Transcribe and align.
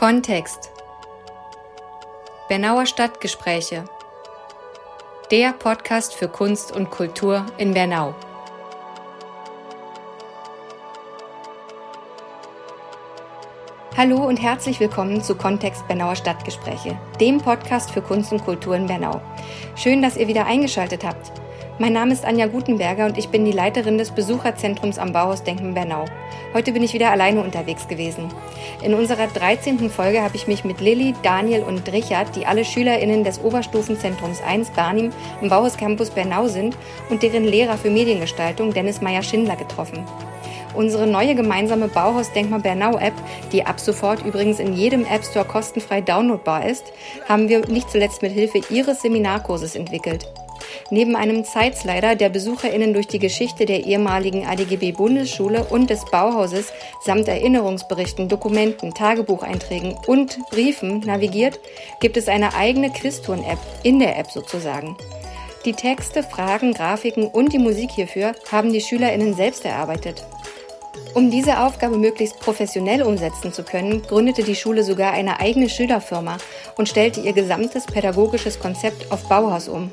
Kontext. 0.00 0.70
Bernauer 2.48 2.86
Stadtgespräche. 2.86 3.84
Der 5.30 5.52
Podcast 5.52 6.14
für 6.14 6.26
Kunst 6.26 6.74
und 6.74 6.88
Kultur 6.88 7.44
in 7.58 7.74
Bernau. 7.74 8.14
Hallo 13.94 14.26
und 14.26 14.38
herzlich 14.40 14.80
willkommen 14.80 15.22
zu 15.22 15.34
Kontext 15.34 15.86
Bernauer 15.86 16.16
Stadtgespräche, 16.16 16.98
dem 17.20 17.36
Podcast 17.36 17.90
für 17.90 18.00
Kunst 18.00 18.32
und 18.32 18.42
Kultur 18.42 18.76
in 18.76 18.86
Bernau. 18.86 19.20
Schön, 19.76 20.00
dass 20.00 20.16
ihr 20.16 20.28
wieder 20.28 20.46
eingeschaltet 20.46 21.04
habt. 21.04 21.30
Mein 21.78 21.92
Name 21.92 22.14
ist 22.14 22.24
Anja 22.24 22.46
Gutenberger 22.46 23.04
und 23.04 23.18
ich 23.18 23.28
bin 23.28 23.44
die 23.44 23.52
Leiterin 23.52 23.98
des 23.98 24.12
Besucherzentrums 24.12 24.98
am 24.98 25.12
Bauhaus 25.12 25.44
Denken 25.44 25.74
Bernau. 25.74 26.06
Heute 26.52 26.72
bin 26.72 26.82
ich 26.82 26.94
wieder 26.94 27.12
alleine 27.12 27.42
unterwegs 27.44 27.86
gewesen. 27.86 28.28
In 28.82 28.94
unserer 28.94 29.28
13. 29.28 29.88
Folge 29.88 30.20
habe 30.20 30.34
ich 30.34 30.48
mich 30.48 30.64
mit 30.64 30.80
Lilly, 30.80 31.14
Daniel 31.22 31.62
und 31.62 31.92
Richard, 31.92 32.34
die 32.34 32.44
alle 32.44 32.64
SchülerInnen 32.64 33.22
des 33.22 33.40
Oberstufenzentrums 33.40 34.42
1 34.42 34.70
Barnim 34.70 35.12
im 35.40 35.48
Bauhaus 35.48 35.76
Campus 35.76 36.10
Bernau 36.10 36.48
sind, 36.48 36.76
und 37.08 37.22
deren 37.22 37.44
Lehrer 37.44 37.78
für 37.78 37.90
Mediengestaltung 37.90 38.74
Dennis 38.74 39.00
Meyer-Schindler 39.00 39.54
getroffen. 39.54 40.04
Unsere 40.74 41.06
neue 41.06 41.36
gemeinsame 41.36 41.86
Bauhaus 41.86 42.32
Denkmal 42.32 42.60
Bernau 42.60 42.98
App, 42.98 43.14
die 43.52 43.64
ab 43.64 43.78
sofort 43.78 44.26
übrigens 44.26 44.58
in 44.58 44.72
jedem 44.72 45.04
App 45.04 45.24
Store 45.24 45.44
kostenfrei 45.44 46.00
downloadbar 46.00 46.66
ist, 46.66 46.92
haben 47.28 47.48
wir 47.48 47.60
nicht 47.68 47.90
zuletzt 47.90 48.22
mit 48.22 48.32
Hilfe 48.32 48.60
ihres 48.70 49.02
Seminarkurses 49.02 49.76
entwickelt. 49.76 50.26
Neben 50.90 51.16
einem 51.16 51.44
Zeitslider, 51.44 52.16
der 52.16 52.28
BesucherInnen 52.28 52.92
durch 52.92 53.06
die 53.06 53.18
Geschichte 53.18 53.66
der 53.66 53.84
ehemaligen 53.84 54.46
ADGB-Bundesschule 54.46 55.64
und 55.64 55.90
des 55.90 56.04
Bauhauses 56.04 56.72
samt 57.04 57.28
Erinnerungsberichten, 57.28 58.28
Dokumenten, 58.28 58.94
Tagebucheinträgen 58.94 59.96
und 60.06 60.38
Briefen 60.50 61.00
navigiert, 61.00 61.60
gibt 62.00 62.16
es 62.16 62.28
eine 62.28 62.54
eigene 62.54 62.90
Quizturn-App, 62.90 63.58
in 63.82 63.98
der 63.98 64.18
App 64.18 64.30
sozusagen. 64.30 64.96
Die 65.64 65.74
Texte, 65.74 66.22
Fragen, 66.22 66.72
Grafiken 66.72 67.26
und 67.26 67.52
die 67.52 67.58
Musik 67.58 67.90
hierfür 67.90 68.34
haben 68.50 68.72
die 68.72 68.80
SchülerInnen 68.80 69.34
selbst 69.34 69.64
erarbeitet. 69.64 70.24
Um 71.12 71.30
diese 71.30 71.60
Aufgabe 71.60 71.98
möglichst 71.98 72.38
professionell 72.40 73.02
umsetzen 73.02 73.52
zu 73.52 73.62
können, 73.62 74.02
gründete 74.02 74.42
die 74.42 74.54
Schule 74.54 74.84
sogar 74.84 75.12
eine 75.12 75.40
eigene 75.40 75.68
Schülerfirma 75.68 76.38
und 76.76 76.88
stellte 76.88 77.20
ihr 77.20 77.32
gesamtes 77.32 77.86
pädagogisches 77.86 78.60
Konzept 78.60 79.10
auf 79.10 79.28
Bauhaus 79.28 79.68
um. 79.68 79.90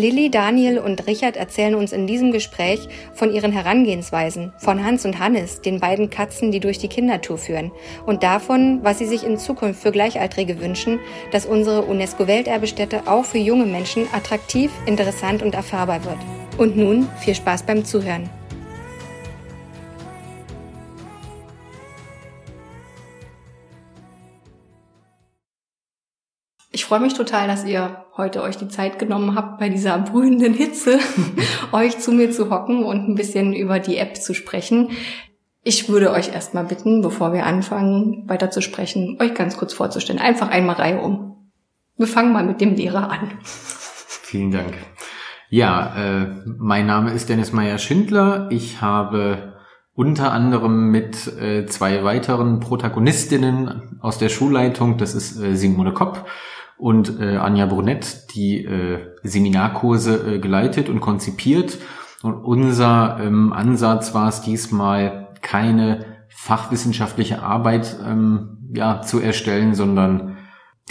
Lilly, 0.00 0.30
Daniel 0.30 0.78
und 0.78 1.06
Richard 1.06 1.36
erzählen 1.36 1.74
uns 1.74 1.92
in 1.92 2.06
diesem 2.06 2.32
Gespräch 2.32 2.88
von 3.12 3.34
ihren 3.34 3.52
Herangehensweisen, 3.52 4.54
von 4.56 4.82
Hans 4.82 5.04
und 5.04 5.18
Hannes, 5.18 5.60
den 5.60 5.78
beiden 5.78 6.08
Katzen, 6.08 6.50
die 6.50 6.60
durch 6.60 6.78
die 6.78 6.88
Kindertour 6.88 7.36
führen, 7.36 7.70
und 8.06 8.22
davon, 8.22 8.80
was 8.82 8.98
sie 8.98 9.06
sich 9.06 9.24
in 9.24 9.36
Zukunft 9.36 9.82
für 9.82 9.92
Gleichaltrige 9.92 10.58
wünschen, 10.58 11.00
dass 11.32 11.44
unsere 11.44 11.82
UNESCO-Welterbestätte 11.82 13.02
auch 13.06 13.26
für 13.26 13.38
junge 13.38 13.66
Menschen 13.66 14.06
attraktiv, 14.12 14.70
interessant 14.86 15.42
und 15.42 15.54
erfahrbar 15.54 16.02
wird. 16.06 16.18
Und 16.56 16.78
nun 16.78 17.06
viel 17.18 17.34
Spaß 17.34 17.64
beim 17.64 17.84
Zuhören. 17.84 18.39
Ich 26.72 26.84
freue 26.84 27.00
mich 27.00 27.14
total, 27.14 27.48
dass 27.48 27.64
ihr 27.64 28.04
heute 28.16 28.42
euch 28.42 28.56
die 28.56 28.68
Zeit 28.68 29.00
genommen 29.00 29.34
habt, 29.34 29.58
bei 29.58 29.68
dieser 29.68 29.98
brühenden 29.98 30.54
Hitze 30.54 31.00
euch 31.72 31.98
zu 31.98 32.12
mir 32.12 32.30
zu 32.30 32.48
hocken 32.48 32.84
und 32.84 33.08
ein 33.08 33.16
bisschen 33.16 33.52
über 33.52 33.80
die 33.80 33.96
App 33.96 34.16
zu 34.16 34.34
sprechen. 34.34 34.90
Ich 35.64 35.88
würde 35.88 36.12
euch 36.12 36.32
erstmal 36.32 36.64
bitten, 36.64 37.02
bevor 37.02 37.32
wir 37.32 37.44
anfangen, 37.44 38.28
weiter 38.28 38.52
zu 38.52 38.62
sprechen, 38.62 39.18
euch 39.20 39.34
ganz 39.34 39.56
kurz 39.56 39.74
vorzustellen. 39.74 40.20
Einfach 40.20 40.48
einmal 40.48 40.76
Reihe 40.76 41.00
um. 41.00 41.50
Wir 41.96 42.06
fangen 42.06 42.32
mal 42.32 42.44
mit 42.44 42.60
dem 42.60 42.76
Lehrer 42.76 43.10
an. 43.10 43.32
Vielen 43.42 44.52
Dank. 44.52 44.74
Ja, 45.48 45.96
äh, 45.96 46.28
mein 46.46 46.86
Name 46.86 47.12
ist 47.12 47.28
Dennis 47.28 47.52
Meyer-Schindler. 47.52 48.46
Ich 48.52 48.80
habe 48.80 49.54
unter 49.94 50.32
anderem 50.32 50.92
mit 50.92 51.26
äh, 51.26 51.66
zwei 51.66 52.04
weiteren 52.04 52.60
Protagonistinnen 52.60 53.98
aus 54.00 54.18
der 54.18 54.28
Schulleitung, 54.28 54.98
das 54.98 55.16
ist 55.16 55.38
äh, 55.38 55.56
Simone 55.56 55.92
Kopp 55.92 56.26
und 56.80 57.20
äh, 57.20 57.36
Anja 57.36 57.66
Brunett 57.66 58.34
die 58.34 58.64
äh, 58.64 58.98
Seminarkurse 59.22 60.36
äh, 60.36 60.38
geleitet 60.38 60.88
und 60.88 61.00
konzipiert. 61.00 61.78
Und 62.22 62.34
unser 62.34 63.18
ähm, 63.20 63.52
Ansatz 63.52 64.14
war 64.14 64.28
es 64.28 64.40
diesmal, 64.40 65.28
keine 65.42 66.04
fachwissenschaftliche 66.28 67.42
Arbeit 67.42 67.96
ähm, 68.06 68.70
ja, 68.74 69.02
zu 69.02 69.20
erstellen, 69.20 69.74
sondern 69.74 70.38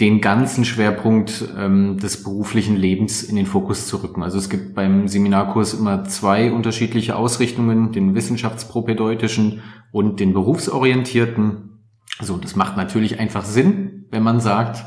den 0.00 0.20
ganzen 0.20 0.64
Schwerpunkt 0.64 1.44
ähm, 1.56 1.98
des 1.98 2.22
beruflichen 2.22 2.76
Lebens 2.76 3.22
in 3.22 3.36
den 3.36 3.46
Fokus 3.46 3.86
zu 3.86 4.02
rücken. 4.02 4.22
Also 4.22 4.38
es 4.38 4.48
gibt 4.48 4.74
beim 4.74 5.08
Seminarkurs 5.08 5.74
immer 5.74 6.04
zwei 6.04 6.52
unterschiedliche 6.52 7.16
Ausrichtungen, 7.16 7.92
den 7.92 8.14
wissenschaftspropädeutischen 8.14 9.62
und 9.92 10.20
den 10.20 10.32
berufsorientierten. 10.32 11.82
So, 12.20 12.38
das 12.38 12.56
macht 12.56 12.76
natürlich 12.76 13.20
einfach 13.20 13.44
Sinn, 13.44 14.06
wenn 14.10 14.22
man 14.22 14.40
sagt, 14.40 14.84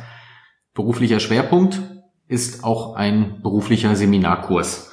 beruflicher 0.74 1.20
Schwerpunkt 1.20 1.82
ist 2.28 2.64
auch 2.64 2.96
ein 2.96 3.42
beruflicher 3.42 3.96
Seminarkurs. 3.96 4.92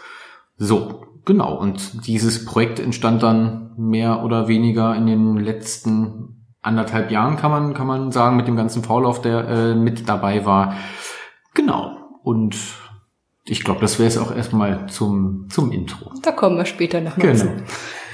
So, 0.56 1.06
genau. 1.24 1.56
Und 1.56 2.06
dieses 2.06 2.44
Projekt 2.44 2.80
entstand 2.80 3.22
dann 3.22 3.72
mehr 3.76 4.22
oder 4.22 4.48
weniger 4.48 4.94
in 4.94 5.06
den 5.06 5.36
letzten 5.38 6.46
anderthalb 6.60 7.10
Jahren, 7.10 7.36
kann 7.36 7.50
man, 7.50 7.74
kann 7.74 7.86
man 7.86 8.12
sagen, 8.12 8.36
mit 8.36 8.46
dem 8.46 8.56
ganzen 8.56 8.82
Vorlauf, 8.82 9.22
der 9.22 9.48
äh, 9.48 9.74
mit 9.74 10.08
dabei 10.08 10.44
war. 10.44 10.74
Genau. 11.54 11.96
Und 12.22 12.56
ich 13.44 13.64
glaube, 13.64 13.80
das 13.80 13.98
wäre 13.98 14.08
es 14.08 14.18
auch 14.18 14.34
erstmal 14.34 14.86
zum, 14.88 15.48
zum 15.48 15.72
Intro. 15.72 16.12
Da 16.22 16.32
kommen 16.32 16.58
wir 16.58 16.66
später 16.66 17.00
noch 17.00 17.16
mal 17.16 17.22
genau. 17.22 17.38
zu. 17.38 17.48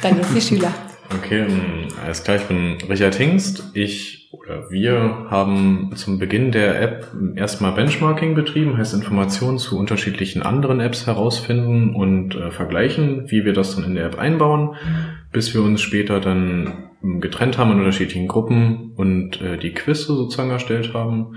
Dann 0.02 0.16
jetzt 0.18 0.34
die 0.34 0.40
Schüler. 0.40 0.72
Okay, 1.08 1.42
ähm, 1.42 1.86
alles 2.04 2.24
klar, 2.24 2.36
ich 2.36 2.42
bin 2.48 2.78
Richard 2.88 3.14
Hingst. 3.14 3.70
Ich 3.74 4.25
oder 4.46 4.70
wir 4.70 5.26
haben 5.28 5.92
zum 5.96 6.18
Beginn 6.18 6.52
der 6.52 6.80
App 6.80 7.08
erstmal 7.34 7.72
Benchmarking 7.72 8.34
betrieben, 8.34 8.78
heißt 8.78 8.94
Informationen 8.94 9.58
zu 9.58 9.78
unterschiedlichen 9.78 10.42
anderen 10.42 10.80
Apps 10.80 11.06
herausfinden 11.06 11.94
und 11.94 12.34
äh, 12.36 12.50
vergleichen, 12.50 13.30
wie 13.30 13.44
wir 13.44 13.52
das 13.52 13.74
dann 13.74 13.84
in 13.84 13.94
der 13.96 14.06
App 14.06 14.18
einbauen, 14.18 14.76
bis 15.32 15.52
wir 15.52 15.62
uns 15.62 15.80
später 15.80 16.20
dann 16.20 16.90
getrennt 17.20 17.58
haben 17.58 17.72
in 17.72 17.78
unterschiedlichen 17.78 18.28
Gruppen 18.28 18.92
und 18.96 19.40
äh, 19.40 19.58
die 19.58 19.74
Quizze 19.74 20.14
sozusagen 20.14 20.50
erstellt 20.50 20.94
haben, 20.94 21.36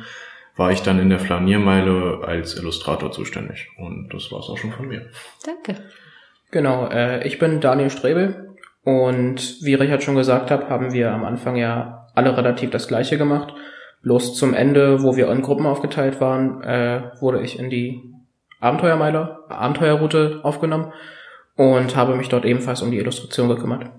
war 0.56 0.72
ich 0.72 0.81
dann 0.81 1.00
in 1.00 1.09
der 1.09 1.20
Flaniermeile 1.20 2.22
als 2.26 2.58
Illustrator 2.58 3.12
zuständig. 3.12 3.70
Und 3.78 4.14
das 4.14 4.31
war 4.31 4.40
es 4.40 4.50
auch 4.50 4.58
schon 4.58 4.72
von 4.72 4.88
mir. 4.88 5.08
Danke. 5.46 5.81
Genau, 6.52 6.88
äh, 6.90 7.26
ich 7.28 7.40
bin 7.40 7.62
Daniel 7.62 7.90
Strebel, 7.90 8.50
und 8.84 9.58
wie 9.62 9.74
Richard 9.76 10.03
schon 10.03 10.16
gesagt 10.16 10.52
hat, 10.52 10.70
haben 10.70 10.94
wir 10.94 11.12
am 11.12 11.26
Anfang 11.26 11.56
ja 11.58 11.99
alle 12.19 12.35
relativ 12.35 12.69
das 12.69 12.90
gleiche 12.90 13.18
gemacht. 13.18 13.53
Bloß 14.03 14.35
zum 14.35 14.53
Ende, 14.53 15.03
wo 15.03 15.16
wir 15.16 15.31
in 15.31 15.41
Gruppen 15.41 15.66
aufgeteilt 15.66 16.19
waren, 16.19 16.62
äh, 16.63 17.02
wurde 17.22 17.41
ich 17.41 17.57
in 17.57 17.69
die 17.69 18.02
Abenteuermeile, 18.59 19.40
Abenteuerroute 19.47 20.41
aufgenommen 20.44 20.91
und 21.56 21.96
habe 21.96 22.16
mich 22.16 22.28
dort 22.28 22.46
ebenfalls 22.46 22.81
um 22.81 22.91
die 22.91 22.97
Illustration 22.97 23.47
gekümmert. 23.47 23.90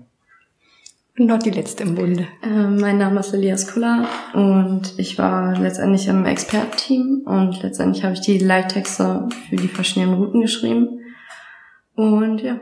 Und 1.17 1.25
noch 1.25 1.39
die 1.39 1.49
letzte 1.49 1.83
im 1.83 1.95
Bunde. 1.95 2.27
Äh, 2.43 2.67
mein 2.67 2.99
Name 2.99 3.19
ist 3.19 3.33
Elias 3.33 3.73
Kuller 3.73 4.07
und 4.33 4.93
ich 4.97 5.17
war 5.17 5.59
letztendlich 5.59 6.07
im 6.07 6.25
Expertenteam 6.25 7.23
und 7.25 7.61
letztendlich 7.63 8.03
habe 8.03 8.13
ich 8.13 8.21
die 8.21 8.37
Leittexte 8.37 9.29
für 9.49 9.55
die 9.55 9.67
verschiedenen 9.67 10.13
Routen 10.13 10.41
geschrieben. 10.41 10.99
Und 11.95 12.41
ja, 12.41 12.59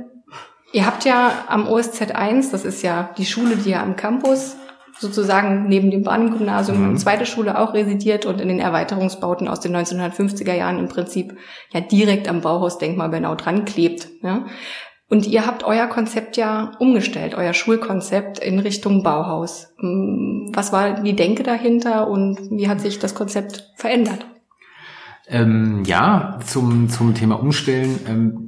Ihr 0.72 0.86
habt 0.86 1.04
ja 1.04 1.46
am 1.48 1.68
OSZ 1.68 2.12
1, 2.12 2.52
das 2.52 2.64
ist 2.64 2.84
ja 2.84 3.10
die 3.18 3.26
Schule, 3.26 3.56
die 3.56 3.72
ja 3.72 3.82
am 3.82 3.96
Campus 3.96 4.56
sozusagen 5.00 5.68
neben 5.68 5.92
dem 5.92 6.04
Bahngymnasium 6.04 6.92
mhm. 6.92 6.98
zweite 6.98 7.26
Schule 7.26 7.58
auch 7.58 7.74
residiert 7.74 8.26
und 8.26 8.42
in 8.42 8.50
den 8.50 8.60
Erweiterungsbauten 8.60 9.48
aus 9.48 9.62
den 9.62 9.76
1950er 9.76 10.54
Jahren 10.54 10.78
im 10.78 10.90
Prinzip 10.90 11.38
ja 11.72 11.80
direkt 11.80 12.28
am 12.28 12.42
Bauhausdenkmal 12.42 13.10
Bernau 13.10 13.36
dran 13.36 13.66
klebt. 13.66 14.10
Ja? 14.22 14.46
Und 15.08 15.26
ihr 15.26 15.48
habt 15.48 15.64
euer 15.64 15.88
Konzept 15.88 16.38
ja 16.38 16.72
umgestellt, 16.80 17.34
euer 17.34 17.54
Schulkonzept 17.54 18.40
in 18.40 18.60
Richtung 18.60 19.02
Bauhaus. 19.02 19.74
Hm, 19.80 20.52
was 20.54 20.72
war 20.72 21.02
die 21.02 21.16
Denke 21.16 21.44
dahinter 21.44 22.08
und 22.08 22.38
wie 22.52 22.68
hat 22.68 22.82
sich 22.82 23.00
das 23.00 23.16
Konzept 23.16 23.72
verändert? 23.76 24.26
Ähm, 25.28 25.84
ja, 25.86 26.40
zum, 26.46 26.90
zum 26.90 27.16
Thema 27.16 27.40
Umstellen. 27.40 28.00
Ähm 28.08 28.46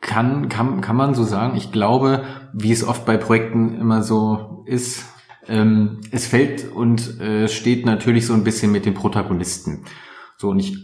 kann, 0.00 0.48
kann, 0.48 0.80
kann 0.80 0.96
man 0.96 1.14
so 1.14 1.24
sagen. 1.24 1.56
Ich 1.56 1.72
glaube, 1.72 2.24
wie 2.52 2.72
es 2.72 2.86
oft 2.86 3.04
bei 3.04 3.16
Projekten 3.16 3.78
immer 3.78 4.02
so 4.02 4.64
ist, 4.66 5.04
ähm, 5.46 6.00
es 6.10 6.26
fällt 6.26 6.70
und 6.70 7.20
äh, 7.20 7.48
steht 7.48 7.86
natürlich 7.86 8.26
so 8.26 8.34
ein 8.34 8.44
bisschen 8.44 8.72
mit 8.72 8.86
den 8.86 8.94
Protagonisten. 8.94 9.84
So, 10.36 10.50
und 10.50 10.58
ich 10.58 10.76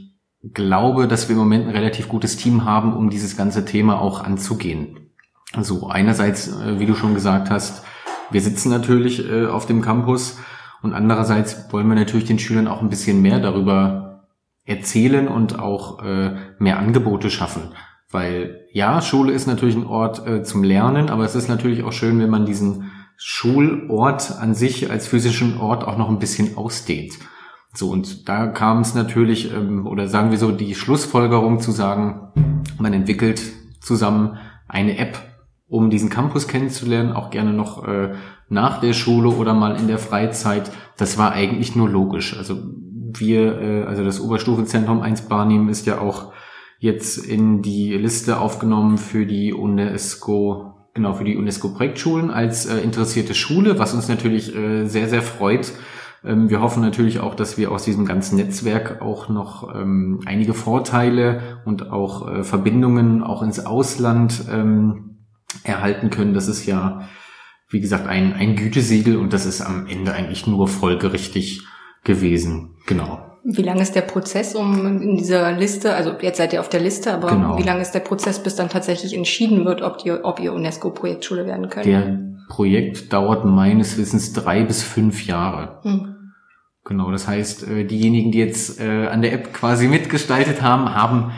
glaube, 0.53 1.08
dass 1.08 1.29
wir 1.29 1.35
im 1.35 1.41
Moment 1.41 1.67
ein 1.67 1.75
relativ 1.75 2.08
gutes 2.08 2.37
Team 2.37 2.64
haben, 2.64 2.94
um 2.94 3.11
dieses 3.11 3.37
ganze 3.37 3.64
Thema 3.64 4.00
auch 4.00 4.23
anzugehen. 4.23 5.11
Also 5.53 5.88
einerseits, 5.88 6.49
äh, 6.49 6.79
wie 6.79 6.87
du 6.87 6.94
schon 6.94 7.14
gesagt 7.14 7.50
hast, 7.50 7.85
wir 8.31 8.41
sitzen 8.41 8.70
natürlich 8.70 9.29
äh, 9.29 9.47
auf 9.47 9.67
dem 9.67 9.82
Campus 9.82 10.38
Und 10.82 10.93
andererseits 10.93 11.73
wollen 11.73 11.88
wir 11.88 11.94
natürlich 11.94 12.26
den 12.26 12.38
Schülern 12.38 12.69
auch 12.69 12.82
ein 12.82 12.91
bisschen 12.91 13.23
mehr 13.23 13.41
darüber 13.41 14.29
erzählen 14.64 15.29
und 15.29 15.59
auch 15.59 16.02
äh, 16.02 16.37
mehr 16.59 16.79
Angebote 16.79 17.31
schaffen. 17.31 17.73
Weil 18.11 18.67
ja, 18.73 19.00
Schule 19.00 19.32
ist 19.32 19.47
natürlich 19.47 19.76
ein 19.76 19.87
Ort 19.87 20.26
äh, 20.26 20.43
zum 20.43 20.62
Lernen, 20.62 21.09
aber 21.09 21.25
es 21.25 21.35
ist 21.35 21.49
natürlich 21.49 21.82
auch 21.82 21.93
schön, 21.93 22.19
wenn 22.20 22.31
man 22.31 22.47
diesen 22.47 22.91
Schulort 23.17 24.39
an 24.39 24.55
sich 24.55 24.91
als 24.91 25.07
physischen 25.07 25.59
Ort 25.59 25.85
auch 25.85 25.97
noch 25.97 26.09
ein 26.09 26.19
bisschen 26.19 26.57
ausdehnt. 26.57 27.15
So, 27.73 27.91
und 27.91 28.29
da 28.29 28.47
kam 28.47 28.81
es 28.81 28.95
natürlich, 28.95 29.53
ähm, 29.53 29.87
oder 29.87 30.09
sagen 30.09 30.31
wir 30.31 30.39
so, 30.39 30.51
die 30.51 30.75
Schlussfolgerung 30.75 31.61
zu 31.61 31.73
sagen, 31.73 32.33
man 32.79 32.93
entwickelt 32.93 33.43
zusammen 33.81 34.39
eine 34.69 34.99
App, 34.99 35.19
um 35.69 35.91
diesen 35.91 36.09
Campus 36.09 36.49
kennenzulernen, 36.49 37.13
auch 37.13 37.31
gerne 37.31 37.53
noch 37.53 37.87
äh, 37.87 38.15
nach 38.49 38.81
der 38.81 38.93
Schule 38.93 39.29
oder 39.29 39.55
mal 39.55 39.77
in 39.77 39.89
der 39.89 39.99
Freizeit. 39.99 40.71
Das 40.97 41.19
war 41.19 41.33
eigentlich 41.33 41.77
nur 41.77 41.89
logisch. 41.89 42.37
Also 42.37 42.57
wir, 43.19 43.61
äh, 43.61 43.83
also 43.85 44.05
das 44.05 44.21
Oberstufenzentrum 44.21 45.03
1 45.03 45.23
Barnim 45.23 45.69
ist 45.69 45.87
ja 45.87 46.01
auch 46.01 46.33
jetzt 46.79 47.19
in 47.19 47.62
die 47.62 47.95
Liste 47.95 48.39
aufgenommen 48.39 48.99
für 48.99 49.27
die 49.27 49.53
UNESCO, 49.53 50.75
genau, 50.97 51.13
für 51.13 51.23
die 51.23 51.37
UNESCO-Projektschulen 51.37 52.31
als 52.31 52.67
äh, 52.67 52.79
interessierte 52.79 53.35
Schule, 53.35 53.79
was 53.79 53.95
uns 53.95 54.09
natürlich 54.09 54.57
äh, 54.57 54.87
sehr, 54.87 55.09
sehr 55.09 55.23
freut. 55.23 55.73
Ähm, 56.25 56.51
wir 56.51 56.61
hoffen 56.61 56.83
natürlich 56.83 57.21
auch, 57.21 57.37
dass 57.37 57.57
wir 57.57 57.71
aus 57.71 57.85
diesem 57.85 58.05
ganzen 58.05 58.37
Netzwerk 58.37 59.01
auch 59.01 59.29
noch 59.29 59.73
ähm, 59.77 60.21
einige 60.27 60.55
Vorteile 60.55 61.61
und 61.65 61.93
auch 61.93 62.29
äh, 62.29 62.43
Verbindungen 62.43 63.23
auch 63.23 63.43
ins 63.43 63.65
Ausland 63.65 64.47
ähm, 64.51 65.19
erhalten 65.63 66.11
können. 66.11 66.35
Das 66.35 66.49
ist 66.49 66.67
ja, 66.67 67.09
wie 67.69 67.81
gesagt, 67.81 68.09
ein, 68.09 68.33
ein 68.33 68.57
Gütesiegel 68.57 69.17
und 69.17 69.33
das 69.33 69.47
ist 69.47 69.61
am 69.61 69.87
Ende 69.87 70.13
eigentlich 70.13 70.47
nur 70.47 70.67
folgerichtig 70.67 71.63
gewesen. 72.03 72.77
Genau. 72.87 73.36
Wie 73.49 73.63
lange 73.63 73.81
ist 73.83 73.95
der 73.95 74.01
Prozess 74.01 74.57
um 74.57 75.01
in 75.01 75.17
dieser 75.17 75.53
Liste, 75.53 75.95
also 75.95 76.15
jetzt 76.21 76.39
seid 76.39 76.53
ihr 76.53 76.59
auf 76.59 76.69
der 76.69 76.81
Liste, 76.81 77.13
aber 77.13 77.31
genau. 77.31 77.57
wie 77.57 77.63
lange 77.63 77.81
ist 77.81 77.93
der 77.93 78.01
Prozess, 78.01 78.43
bis 78.43 78.57
dann 78.57 78.69
tatsächlich 78.69 79.15
entschieden 79.15 79.65
wird, 79.65 79.83
ob, 79.83 79.99
die, 79.99 80.11
ob 80.11 80.41
ihr 80.41 80.53
UNESCO-Projektschule 80.53 81.47
werden 81.47 81.69
könnt? 81.69 81.87
Der 81.87 82.19
Projekt 82.49 83.13
dauert 83.13 83.45
meines 83.45 83.99
Wissens 83.99 84.33
drei 84.33 84.65
bis 84.65 84.83
fünf 84.83 85.27
Jahre. 85.27 85.79
Hm. 85.83 86.33
Genau, 86.85 87.13
das 87.13 87.29
heißt, 87.29 87.69
äh, 87.69 87.85
diejenigen, 87.85 88.33
die 88.33 88.39
jetzt 88.39 88.81
äh, 88.81 89.07
an 89.07 89.23
der 89.23 89.33
App 89.33 89.53
quasi 89.53 89.87
mitgestaltet 89.87 90.61
haben, 90.63 90.93
haben 90.93 91.31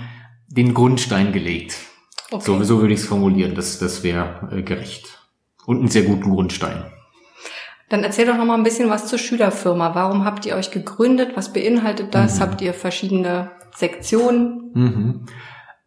den 0.49 0.73
Grundstein 0.73 1.33
gelegt. 1.33 1.77
Okay. 2.31 2.43
So, 2.43 2.63
so 2.63 2.81
würde 2.81 2.95
ich 2.95 3.01
es 3.01 3.07
formulieren, 3.07 3.55
das, 3.55 3.79
das 3.79 4.03
wäre 4.03 4.49
äh, 4.51 4.63
gerecht. 4.63 5.29
Und 5.67 5.81
einen 5.81 5.89
sehr 5.89 6.05
guten 6.05 6.31
Grundstein. 6.31 6.85
Dann 7.89 8.05
erzähl 8.05 8.27
doch 8.27 8.37
noch 8.37 8.45
mal 8.45 8.55
ein 8.55 8.65
bisschen 8.65 8.91
was 8.91 9.07
zur 9.07 9.19
Schülerfirma. 9.19 9.95
Warum 9.95 10.25
habt 10.25 10.45
ihr 10.45 10.57
euch 10.57 10.71
gegründet? 10.71 11.33
Was 11.37 11.53
beinhaltet 11.53 12.15
das? 12.15 12.37
Mhm. 12.37 12.43
Habt 12.43 12.61
ihr 12.61 12.75
verschiedene 12.75 13.51
Sektionen? 13.75 14.71
Mhm. 14.75 15.27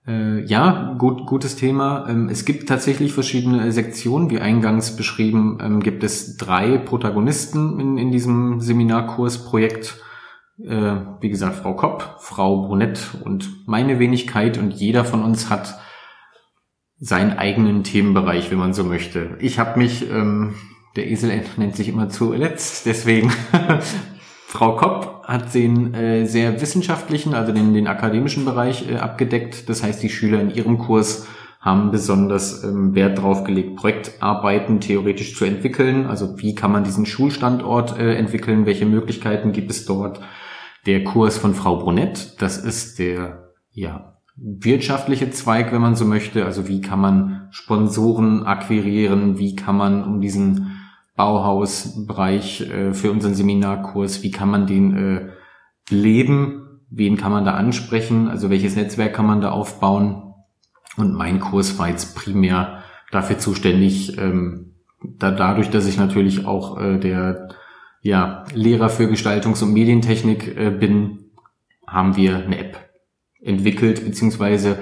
Äh, 0.08 0.44
ja, 0.46 0.96
gut, 0.98 1.28
gutes 1.28 1.56
Thema. 1.56 2.08
Ähm, 2.10 2.28
es 2.30 2.46
gibt 2.46 2.68
tatsächlich 2.68 3.14
verschiedene 3.14 3.72
Sektionen. 3.72 4.32
Wie 4.32 4.40
eingangs 4.40 4.96
beschrieben, 4.96 5.60
ähm, 5.62 5.80
gibt 5.80 6.04
es 6.04 6.38
drei 6.38 6.80
Protagonisten 6.80 7.80
in, 7.80 7.98
in 8.00 8.12
diesem 8.12 8.60
Seminarkursprojekt. 8.62 10.02
Äh, 10.66 10.96
wie 11.20 11.30
gesagt, 11.30 11.58
Frau 11.58 11.76
Kopp, 11.76 12.18
Frau 12.20 12.68
Brunett 12.68 13.16
und 13.24 13.68
meine 13.68 14.00
Wenigkeit. 14.00 14.58
Und 14.58 14.74
jeder 14.74 15.06
von 15.06 15.24
uns 15.24 15.52
hat 15.52 15.80
seinen 16.98 17.38
eigenen 17.38 17.84
Themenbereich, 17.84 18.50
wenn 18.50 18.60
man 18.60 18.74
so 18.74 18.84
möchte. 18.84 19.38
Ich 19.40 19.60
habe 19.60 19.78
mich 19.78 20.10
ähm, 20.10 20.56
der 20.96 21.10
Esel 21.10 21.44
nennt 21.58 21.76
sich 21.76 21.90
immer 21.90 22.10
zuletzt, 22.10 22.86
deswegen 22.86 23.32
Frau 24.48 24.76
Kopp 24.76 25.24
hat 25.24 25.54
den 25.54 25.94
äh, 25.94 26.26
sehr 26.26 26.60
wissenschaftlichen, 26.60 27.34
also 27.34 27.54
den, 27.54 27.74
den 27.74 27.88
akademischen 27.88 28.44
Bereich 28.44 28.90
äh, 28.90 28.98
abgedeckt. 28.98 29.70
Das 29.70 29.82
heißt, 29.82 30.04
die 30.04 30.10
Schüler 30.10 30.42
in 30.42 30.50
ihrem 30.52 30.78
Kurs 30.78 31.26
haben 31.62 31.92
besonders 31.92 32.64
ähm, 32.64 32.94
Wert 32.96 33.20
darauf 33.20 33.46
gelegt, 33.46 33.78
Projektarbeiten 33.78 34.82
theoretisch 34.82 35.38
zu 35.38 35.46
entwickeln. 35.46 36.06
Also 36.06 36.38
wie 36.40 36.54
kann 36.54 36.72
man 36.72 36.84
diesen 36.84 37.06
Schulstandort 37.06 37.98
äh, 37.98 38.16
entwickeln? 38.16 38.66
Welche 38.66 38.86
Möglichkeiten 38.86 39.54
gibt 39.54 39.72
es 39.72 39.86
dort? 39.86 40.20
Der 40.86 41.04
Kurs 41.06 41.38
von 41.38 41.54
Frau 41.54 41.78
Brunett, 41.78 42.42
das 42.42 42.58
ist 42.58 43.00
der 43.00 43.54
ja, 43.72 44.18
wirtschaftliche 44.36 45.30
Zweig, 45.30 45.72
wenn 45.72 45.82
man 45.82 45.96
so 45.96 46.04
möchte. 46.04 46.46
Also 46.46 46.68
wie 46.68 46.82
kann 46.82 47.00
man 47.00 47.48
Sponsoren 47.52 48.44
akquirieren? 48.44 49.38
Wie 49.38 49.56
kann 49.56 49.78
man 49.78 50.04
um 50.04 50.20
diesen 50.20 50.71
Bauhausbereich 51.22 52.62
äh, 52.62 52.94
für 52.96 53.12
unseren 53.12 53.36
Seminarkurs, 53.36 54.24
wie 54.24 54.32
kann 54.32 54.50
man 54.50 54.66
den 54.66 54.98
äh, 54.98 55.30
leben, 55.92 56.82
wen 56.90 57.16
kann 57.16 57.32
man 57.32 57.46
da 57.46 57.54
ansprechen, 57.54 58.28
also 58.28 58.50
welches 58.50 58.76
Netzwerk 58.76 59.14
kann 59.14 59.28
man 59.28 59.40
da 59.40 59.52
aufbauen. 59.52 60.34
Und 60.98 61.14
mein 61.14 61.40
Kurs 61.40 61.78
war 61.78 61.90
jetzt 61.90 62.16
primär 62.16 62.82
dafür 63.12 63.38
zuständig, 63.38 64.18
ähm, 64.18 64.74
da, 65.04 65.30
dadurch, 65.30 65.70
dass 65.70 65.88
ich 65.88 65.98
natürlich 65.98 66.48
auch 66.48 66.82
äh, 66.82 66.98
der 66.98 67.50
ja, 68.02 68.44
Lehrer 68.56 68.90
für 68.90 69.06
Gestaltungs- 69.06 69.62
und 69.62 69.74
Medientechnik 69.74 70.58
äh, 70.58 70.72
bin, 70.72 71.26
haben 71.86 72.16
wir 72.16 72.38
eine 72.38 72.58
App 72.58 72.90
entwickelt, 73.44 74.04
beziehungsweise 74.04 74.80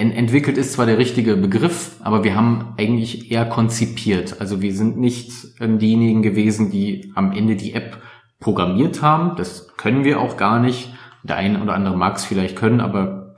entwickelt 0.00 0.56
ist 0.56 0.72
zwar 0.72 0.86
der 0.86 0.98
richtige 0.98 1.36
Begriff, 1.36 1.96
aber 2.00 2.24
wir 2.24 2.34
haben 2.34 2.74
eigentlich 2.78 3.30
eher 3.30 3.44
konzipiert. 3.44 4.40
Also 4.40 4.62
wir 4.62 4.74
sind 4.74 4.98
nicht 4.98 5.32
ähm, 5.60 5.78
diejenigen 5.78 6.22
gewesen, 6.22 6.70
die 6.70 7.12
am 7.14 7.32
Ende 7.32 7.56
die 7.56 7.74
App 7.74 7.98
programmiert 8.38 9.02
haben. 9.02 9.36
Das 9.36 9.76
können 9.76 10.04
wir 10.04 10.20
auch 10.20 10.36
gar 10.36 10.60
nicht. 10.60 10.94
Der 11.22 11.36
eine 11.36 11.62
oder 11.62 11.74
andere 11.74 11.96
mag 11.96 12.16
es 12.16 12.24
vielleicht 12.24 12.56
können, 12.56 12.80
aber 12.80 13.36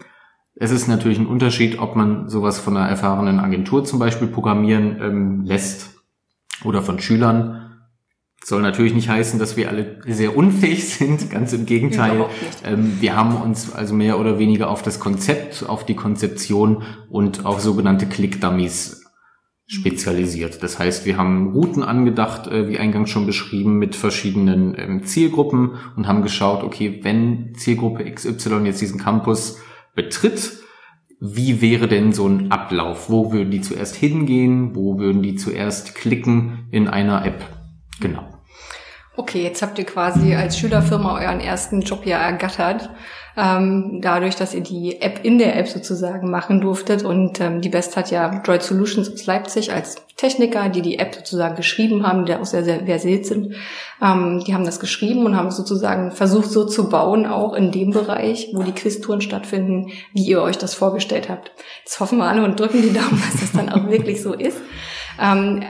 es 0.55 0.71
ist 0.71 0.87
natürlich 0.87 1.19
ein 1.19 1.27
Unterschied, 1.27 1.81
ob 1.81 1.97
man 1.97 2.29
sowas 2.29 2.61
von 2.61 2.77
einer 2.77 2.89
erfahrenen 2.89 3.41
Agentur 3.41 3.85
zum 3.85 3.99
Beispiel 3.99 4.29
programmieren 4.29 4.99
ähm, 5.01 5.45
lässt 5.45 6.01
oder 6.65 6.83
von 6.83 7.01
Schülern 7.01 7.72
soll 8.45 8.63
natürlich 8.63 8.95
nicht 8.95 9.09
heißen, 9.09 9.39
dass 9.39 9.57
wir 9.57 9.69
alle 9.69 9.99
sehr 10.07 10.37
unfähig 10.37 10.89
sind, 10.97 11.31
ganz 11.31 11.53
im 11.53 11.67
Gegenteil. 11.67 12.27
Ähm, 12.65 12.97
wir 13.01 13.17
haben 13.17 13.37
uns 13.37 13.73
also 13.73 13.95
mehr 13.95 14.19
oder 14.19 14.39
weniger 14.39 14.69
auf 14.69 14.83
das 14.83 15.01
Konzept, 15.01 15.65
auf 15.69 15.87
die 15.87 15.95
Konzeption 15.95 16.83
und 17.09 17.45
auf 17.45 17.61
sogenannte 17.61 18.07
Click-Dummies 18.07 19.03
spezialisiert. 19.67 20.63
Das 20.63 20.79
heißt, 20.79 21.07
wir 21.07 21.17
haben 21.17 21.53
Routen 21.53 21.83
angedacht, 21.83 22.47
äh, 22.47 22.69
wie 22.69 22.79
eingangs 22.79 23.11
schon 23.11 23.27
beschrieben, 23.27 23.79
mit 23.79 23.95
verschiedenen 23.95 24.75
ähm, 24.77 25.05
Zielgruppen 25.05 25.77
und 25.97 26.07
haben 26.07 26.23
geschaut, 26.23 26.63
okay, 26.63 27.01
wenn 27.03 27.55
Zielgruppe 27.55 28.05
XY 28.11 28.65
jetzt 28.65 28.81
diesen 28.81 29.01
Campus 29.01 29.61
betritt, 29.95 30.59
wie 31.21 31.63
wäre 31.63 31.87
denn 31.87 32.13
so 32.13 32.27
ein 32.27 32.51
Ablauf? 32.51 33.09
Wo 33.09 33.33
würden 33.33 33.53
die 33.53 33.61
zuerst 33.61 33.95
hingehen? 33.95 34.75
Wo 34.75 34.99
würden 34.99 35.23
die 35.23 35.37
zuerst 35.37 35.95
klicken 35.95 36.67
in 36.73 36.89
einer 36.89 37.25
App? 37.25 37.47
Genau. 38.01 38.32
Okay, 39.15 39.43
jetzt 39.43 39.61
habt 39.61 39.79
ihr 39.79 39.85
quasi 39.85 40.35
als 40.35 40.59
Schülerfirma 40.59 41.21
euren 41.21 41.41
ersten 41.41 41.83
Job 41.83 42.07
ja 42.07 42.17
ergattert, 42.17 42.89
ähm, 43.37 44.01
dadurch, 44.01 44.37
dass 44.37 44.55
ihr 44.55 44.63
die 44.63 45.03
App 45.03 45.21
in 45.23 45.37
der 45.37 45.55
App 45.59 45.69
sozusagen 45.69 46.31
machen 46.31 46.63
durftet. 46.63 47.03
Und 47.03 47.39
ähm, 47.39 47.61
die 47.61 47.69
Best 47.69 47.95
hat 47.99 48.11
ja 48.11 48.41
Droid 48.41 48.63
Solutions 48.63 49.13
aus 49.13 49.27
Leipzig 49.27 49.71
als 49.71 49.97
Techniker, 50.17 50.71
die 50.71 50.81
die 50.81 50.99
App 50.99 51.15
sozusagen 51.15 51.57
geschrieben 51.57 52.07
haben, 52.07 52.25
die 52.25 52.35
auch 52.35 52.47
sehr, 52.47 52.65
sehr 52.65 52.87
versiert 52.87 53.27
sind. 53.27 53.55
Ähm, 54.01 54.43
die 54.47 54.55
haben 54.55 54.65
das 54.65 54.81
geschrieben 54.81 55.27
und 55.27 55.37
haben 55.37 55.51
sozusagen 55.51 56.13
versucht 56.13 56.51
so 56.51 56.65
zu 56.65 56.89
bauen, 56.89 57.27
auch 57.27 57.53
in 57.53 57.71
dem 57.71 57.91
Bereich, 57.91 58.51
wo 58.55 58.63
die 58.63 58.73
Quiztouren 58.73 59.21
stattfinden, 59.21 59.91
wie 60.15 60.25
ihr 60.25 60.41
euch 60.41 60.57
das 60.57 60.73
vorgestellt 60.73 61.29
habt. 61.29 61.53
Jetzt 61.85 62.01
hoffen 62.01 62.17
wir 62.17 62.29
alle 62.29 62.45
und 62.45 62.59
drücken 62.59 62.81
die 62.81 62.95
Daumen, 62.95 63.23
dass 63.31 63.43
das 63.43 63.53
dann 63.53 63.69
auch 63.69 63.91
wirklich 63.91 64.23
so 64.23 64.33
ist. 64.33 64.59
Ähm, 65.21 65.63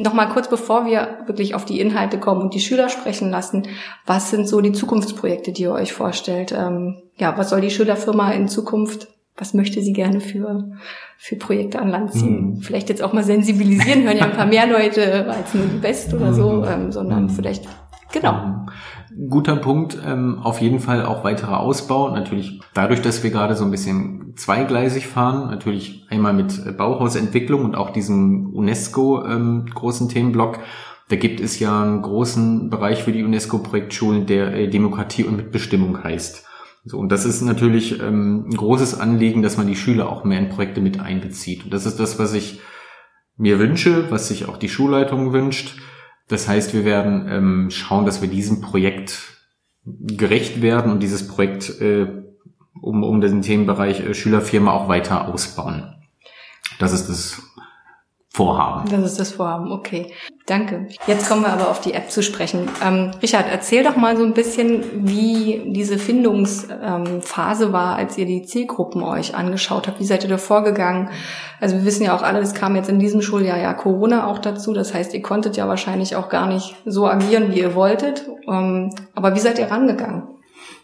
Nochmal 0.00 0.28
kurz 0.28 0.48
bevor 0.48 0.86
wir 0.86 1.18
wirklich 1.26 1.54
auf 1.54 1.64
die 1.64 1.80
Inhalte 1.80 2.18
kommen 2.18 2.42
und 2.42 2.54
die 2.54 2.60
Schüler 2.60 2.88
sprechen 2.88 3.30
lassen, 3.30 3.68
was 4.06 4.30
sind 4.30 4.48
so 4.48 4.60
die 4.60 4.72
Zukunftsprojekte, 4.72 5.52
die 5.52 5.62
ihr 5.62 5.72
euch 5.72 5.92
vorstellt? 5.92 6.52
Ähm, 6.52 7.02
ja, 7.16 7.36
was 7.36 7.50
soll 7.50 7.60
die 7.60 7.70
Schülerfirma 7.70 8.32
in 8.32 8.48
Zukunft, 8.48 9.08
was 9.36 9.54
möchte 9.54 9.80
sie 9.82 9.92
gerne 9.92 10.20
für, 10.20 10.70
für 11.16 11.36
Projekte 11.36 11.78
an 11.80 11.88
Land 11.88 12.12
ziehen? 12.12 12.54
Mhm. 12.54 12.60
Vielleicht 12.60 12.88
jetzt 12.88 13.02
auch 13.02 13.12
mal 13.12 13.24
sensibilisieren, 13.24 14.04
hören 14.04 14.18
ja 14.18 14.24
ein 14.24 14.36
paar 14.36 14.46
mehr 14.46 14.66
Leute 14.66 15.28
als 15.28 15.54
nur 15.54 15.66
die 15.66 15.78
Best 15.78 16.12
oder 16.14 16.32
so, 16.32 16.52
mhm. 16.52 16.64
ähm, 16.64 16.92
sondern 16.92 17.24
mhm. 17.24 17.30
vielleicht 17.30 17.66
Genau. 18.12 18.66
Guter 19.28 19.56
Punkt. 19.56 19.98
Ähm, 20.06 20.38
auf 20.38 20.60
jeden 20.60 20.78
Fall 20.78 21.04
auch 21.04 21.24
weiterer 21.24 21.60
Ausbau. 21.60 22.10
Natürlich 22.10 22.60
dadurch, 22.74 23.02
dass 23.02 23.22
wir 23.24 23.30
gerade 23.30 23.56
so 23.56 23.64
ein 23.64 23.70
bisschen 23.70 24.34
zweigleisig 24.36 25.08
fahren. 25.08 25.50
Natürlich 25.50 26.06
einmal 26.08 26.32
mit 26.32 26.76
Bauhausentwicklung 26.76 27.64
und 27.64 27.74
auch 27.74 27.90
diesem 27.90 28.54
UNESCO 28.54 29.24
ähm, 29.26 29.66
großen 29.74 30.08
Themenblock. 30.08 30.60
Da 31.08 31.16
gibt 31.16 31.40
es 31.40 31.58
ja 31.58 31.82
einen 31.82 32.02
großen 32.02 32.70
Bereich 32.70 33.02
für 33.02 33.12
die 33.12 33.24
UNESCO-Projektschulen, 33.24 34.26
der 34.26 34.54
äh, 34.54 34.68
Demokratie 34.68 35.24
und 35.24 35.36
Mitbestimmung 35.36 36.04
heißt. 36.04 36.44
So, 36.84 36.98
und 36.98 37.10
das 37.10 37.24
ist 37.24 37.42
natürlich 37.42 38.00
ähm, 38.00 38.46
ein 38.48 38.56
großes 38.56 39.00
Anliegen, 39.00 39.42
dass 39.42 39.56
man 39.56 39.66
die 39.66 39.76
Schüler 39.76 40.08
auch 40.10 40.24
mehr 40.24 40.38
in 40.38 40.48
Projekte 40.48 40.80
mit 40.80 41.00
einbezieht. 41.00 41.64
Und 41.64 41.74
das 41.74 41.86
ist 41.86 41.98
das, 41.98 42.18
was 42.18 42.34
ich 42.34 42.60
mir 43.36 43.58
wünsche, 43.58 44.10
was 44.10 44.28
sich 44.28 44.48
auch 44.48 44.58
die 44.58 44.68
Schulleitung 44.68 45.32
wünscht 45.32 45.80
Das 46.28 46.46
heißt, 46.46 46.74
wir 46.74 46.84
werden 46.84 47.26
ähm, 47.28 47.70
schauen, 47.70 48.04
dass 48.04 48.20
wir 48.20 48.28
diesem 48.28 48.60
Projekt 48.60 49.38
gerecht 49.84 50.60
werden 50.60 50.92
und 50.92 51.02
dieses 51.02 51.26
Projekt 51.26 51.80
äh, 51.80 52.06
um, 52.80 53.02
um 53.02 53.20
den 53.20 53.42
Themenbereich 53.42 54.00
äh, 54.00 54.14
Schülerfirma 54.14 54.72
auch 54.72 54.88
weiter 54.88 55.28
ausbauen. 55.28 55.94
Das 56.78 56.92
ist 56.92 57.08
das 57.08 57.42
Vorhaben. 58.38 58.88
Das 58.88 59.04
ist 59.04 59.18
das 59.18 59.32
Vorhaben, 59.32 59.72
okay. 59.72 60.12
Danke. 60.46 60.86
Jetzt 61.08 61.28
kommen 61.28 61.42
wir 61.42 61.52
aber 61.52 61.68
auf 61.68 61.80
die 61.80 61.92
App 61.92 62.08
zu 62.08 62.22
sprechen. 62.22 62.68
Ähm, 62.86 63.10
Richard, 63.20 63.46
erzähl 63.50 63.82
doch 63.82 63.96
mal 63.96 64.16
so 64.16 64.22
ein 64.22 64.32
bisschen, 64.32 65.08
wie 65.08 65.64
diese 65.66 65.98
Findungsphase 65.98 67.64
ähm, 67.64 67.72
war, 67.72 67.96
als 67.96 68.16
ihr 68.16 68.26
die 68.26 68.44
Zielgruppen 68.44 69.02
euch 69.02 69.34
angeschaut 69.34 69.88
habt. 69.88 69.98
Wie 69.98 70.04
seid 70.04 70.22
ihr 70.22 70.30
da 70.30 70.38
vorgegangen? 70.38 71.10
Also 71.60 71.78
wir 71.78 71.84
wissen 71.84 72.04
ja 72.04 72.16
auch 72.16 72.22
alle, 72.22 72.38
es 72.38 72.54
kam 72.54 72.76
jetzt 72.76 72.88
in 72.88 73.00
diesem 73.00 73.22
Schuljahr 73.22 73.58
ja 73.58 73.74
Corona 73.74 74.28
auch 74.28 74.38
dazu. 74.38 74.72
Das 74.72 74.94
heißt, 74.94 75.14
ihr 75.14 75.22
konntet 75.22 75.56
ja 75.56 75.66
wahrscheinlich 75.66 76.14
auch 76.14 76.28
gar 76.28 76.46
nicht 76.46 76.76
so 76.86 77.08
agieren, 77.08 77.50
wie 77.50 77.58
ihr 77.58 77.74
wolltet. 77.74 78.24
Ähm, 78.48 78.94
aber 79.16 79.34
wie 79.34 79.40
seid 79.40 79.58
ihr 79.58 79.68
rangegangen? 79.68 80.22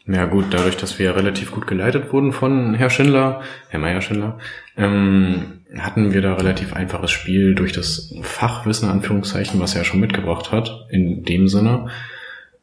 Ja 0.08 0.26
gut, 0.26 0.46
dadurch, 0.50 0.76
dass 0.76 0.98
wir 0.98 1.14
relativ 1.14 1.52
gut 1.52 1.68
geleitet 1.68 2.12
wurden 2.12 2.32
von 2.32 2.74
Herr 2.74 2.90
Schindler, 2.90 3.42
Herr 3.68 3.78
Meier 3.78 4.00
Schindler, 4.00 4.38
ähm, 4.76 5.53
hatten 5.78 6.12
wir 6.12 6.20
da 6.22 6.34
relativ 6.34 6.72
einfaches 6.74 7.10
Spiel 7.10 7.54
durch 7.54 7.72
das 7.72 8.14
Fachwissen, 8.22 8.88
Anführungszeichen, 8.88 9.60
was 9.60 9.74
er 9.74 9.82
ja 9.82 9.84
schon 9.84 10.00
mitgebracht 10.00 10.52
hat, 10.52 10.86
in 10.90 11.24
dem 11.24 11.48
Sinne. 11.48 11.88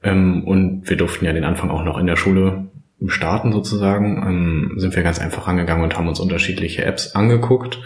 Ähm, 0.04 0.44
und 0.44 0.90
wir 0.90 0.98
durften 0.98 1.26
ja 1.26 1.34
den 1.34 1.44
Anfang 1.44 1.70
auch 1.70 1.84
noch 1.84 1.98
in 1.98 2.08
der 2.08 2.16
Schule 2.16 2.68
starten 3.08 3.52
sozusagen, 3.52 4.24
ähm, 4.28 4.74
sind 4.78 4.96
wir 4.96 5.04
ganz 5.04 5.20
einfach 5.20 5.48
rangegangen 5.48 5.84
und 5.84 5.98
haben 5.98 6.08
uns 6.08 6.20
unterschiedliche 6.20 6.86
Apps 6.86 7.16
angeguckt, 7.16 7.80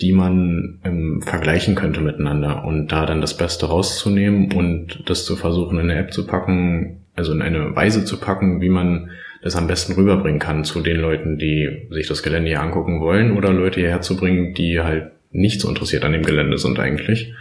die 0.00 0.12
man 0.12 0.80
ähm, 0.84 1.22
vergleichen 1.22 1.74
könnte 1.74 2.00
miteinander 2.00 2.64
und 2.64 2.88
da 2.88 3.06
dann 3.06 3.20
das 3.20 3.36
Beste 3.36 3.66
rauszunehmen 3.66 4.52
und 4.52 5.08
das 5.08 5.24
zu 5.24 5.36
versuchen 5.36 5.78
in 5.78 5.90
eine 5.90 5.98
App 5.98 6.12
zu 6.12 6.26
packen, 6.26 7.04
also 7.14 7.32
in 7.32 7.42
eine 7.42 7.74
Weise 7.74 8.04
zu 8.04 8.18
packen, 8.18 8.60
wie 8.60 8.68
man 8.68 9.10
das 9.44 9.56
am 9.56 9.66
besten 9.66 9.92
rüberbringen 9.92 10.40
kann 10.40 10.64
zu 10.64 10.80
den 10.80 10.96
Leuten, 10.96 11.36
die 11.36 11.86
sich 11.90 12.08
das 12.08 12.22
Gelände 12.22 12.48
hier 12.48 12.62
angucken 12.62 13.02
wollen 13.02 13.36
oder 13.36 13.52
Leute 13.52 13.78
hierher 13.78 14.00
zu 14.00 14.16
bringen, 14.16 14.54
die 14.54 14.80
halt 14.80 15.10
nicht 15.32 15.60
so 15.60 15.68
interessiert 15.68 16.02
an 16.06 16.12
dem 16.12 16.22
Gelände 16.22 16.56
sind 16.56 16.78
eigentlich. 16.78 17.34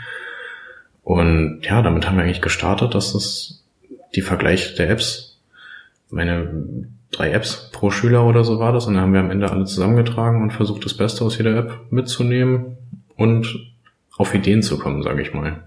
Und 1.02 1.62
ja, 1.62 1.82
damit 1.82 2.06
haben 2.06 2.18
wir 2.18 2.26
eigentlich 2.26 2.42
gestartet, 2.42 2.94
dass 2.94 3.14
das 3.14 3.64
die 4.16 4.22
Vergleich 4.22 4.76
der 4.76 4.90
Apps, 4.90 5.40
meine 6.10 6.66
drei 7.10 7.32
Apps 7.32 7.70
pro 7.72 7.90
Schüler 7.90 8.26
oder 8.26 8.44
so 8.44 8.60
war 8.60 8.74
das, 8.74 8.86
und 8.86 8.96
dann 8.96 9.04
haben 9.04 9.14
wir 9.14 9.22
am 9.22 9.32
Ende 9.32 9.50
alle 9.50 9.64
zusammengetragen 9.64 10.42
und 10.42 10.52
versucht, 10.52 10.84
das 10.84 10.98
Beste 10.98 11.24
aus 11.24 11.38
jeder 11.38 11.56
App 11.56 11.80
mitzunehmen 11.90 12.76
und 13.16 13.74
auf 14.18 14.36
Ideen 14.36 14.62
zu 14.62 14.78
kommen, 14.78 15.04
sage 15.04 15.22
ich 15.22 15.34
mal. 15.34 15.64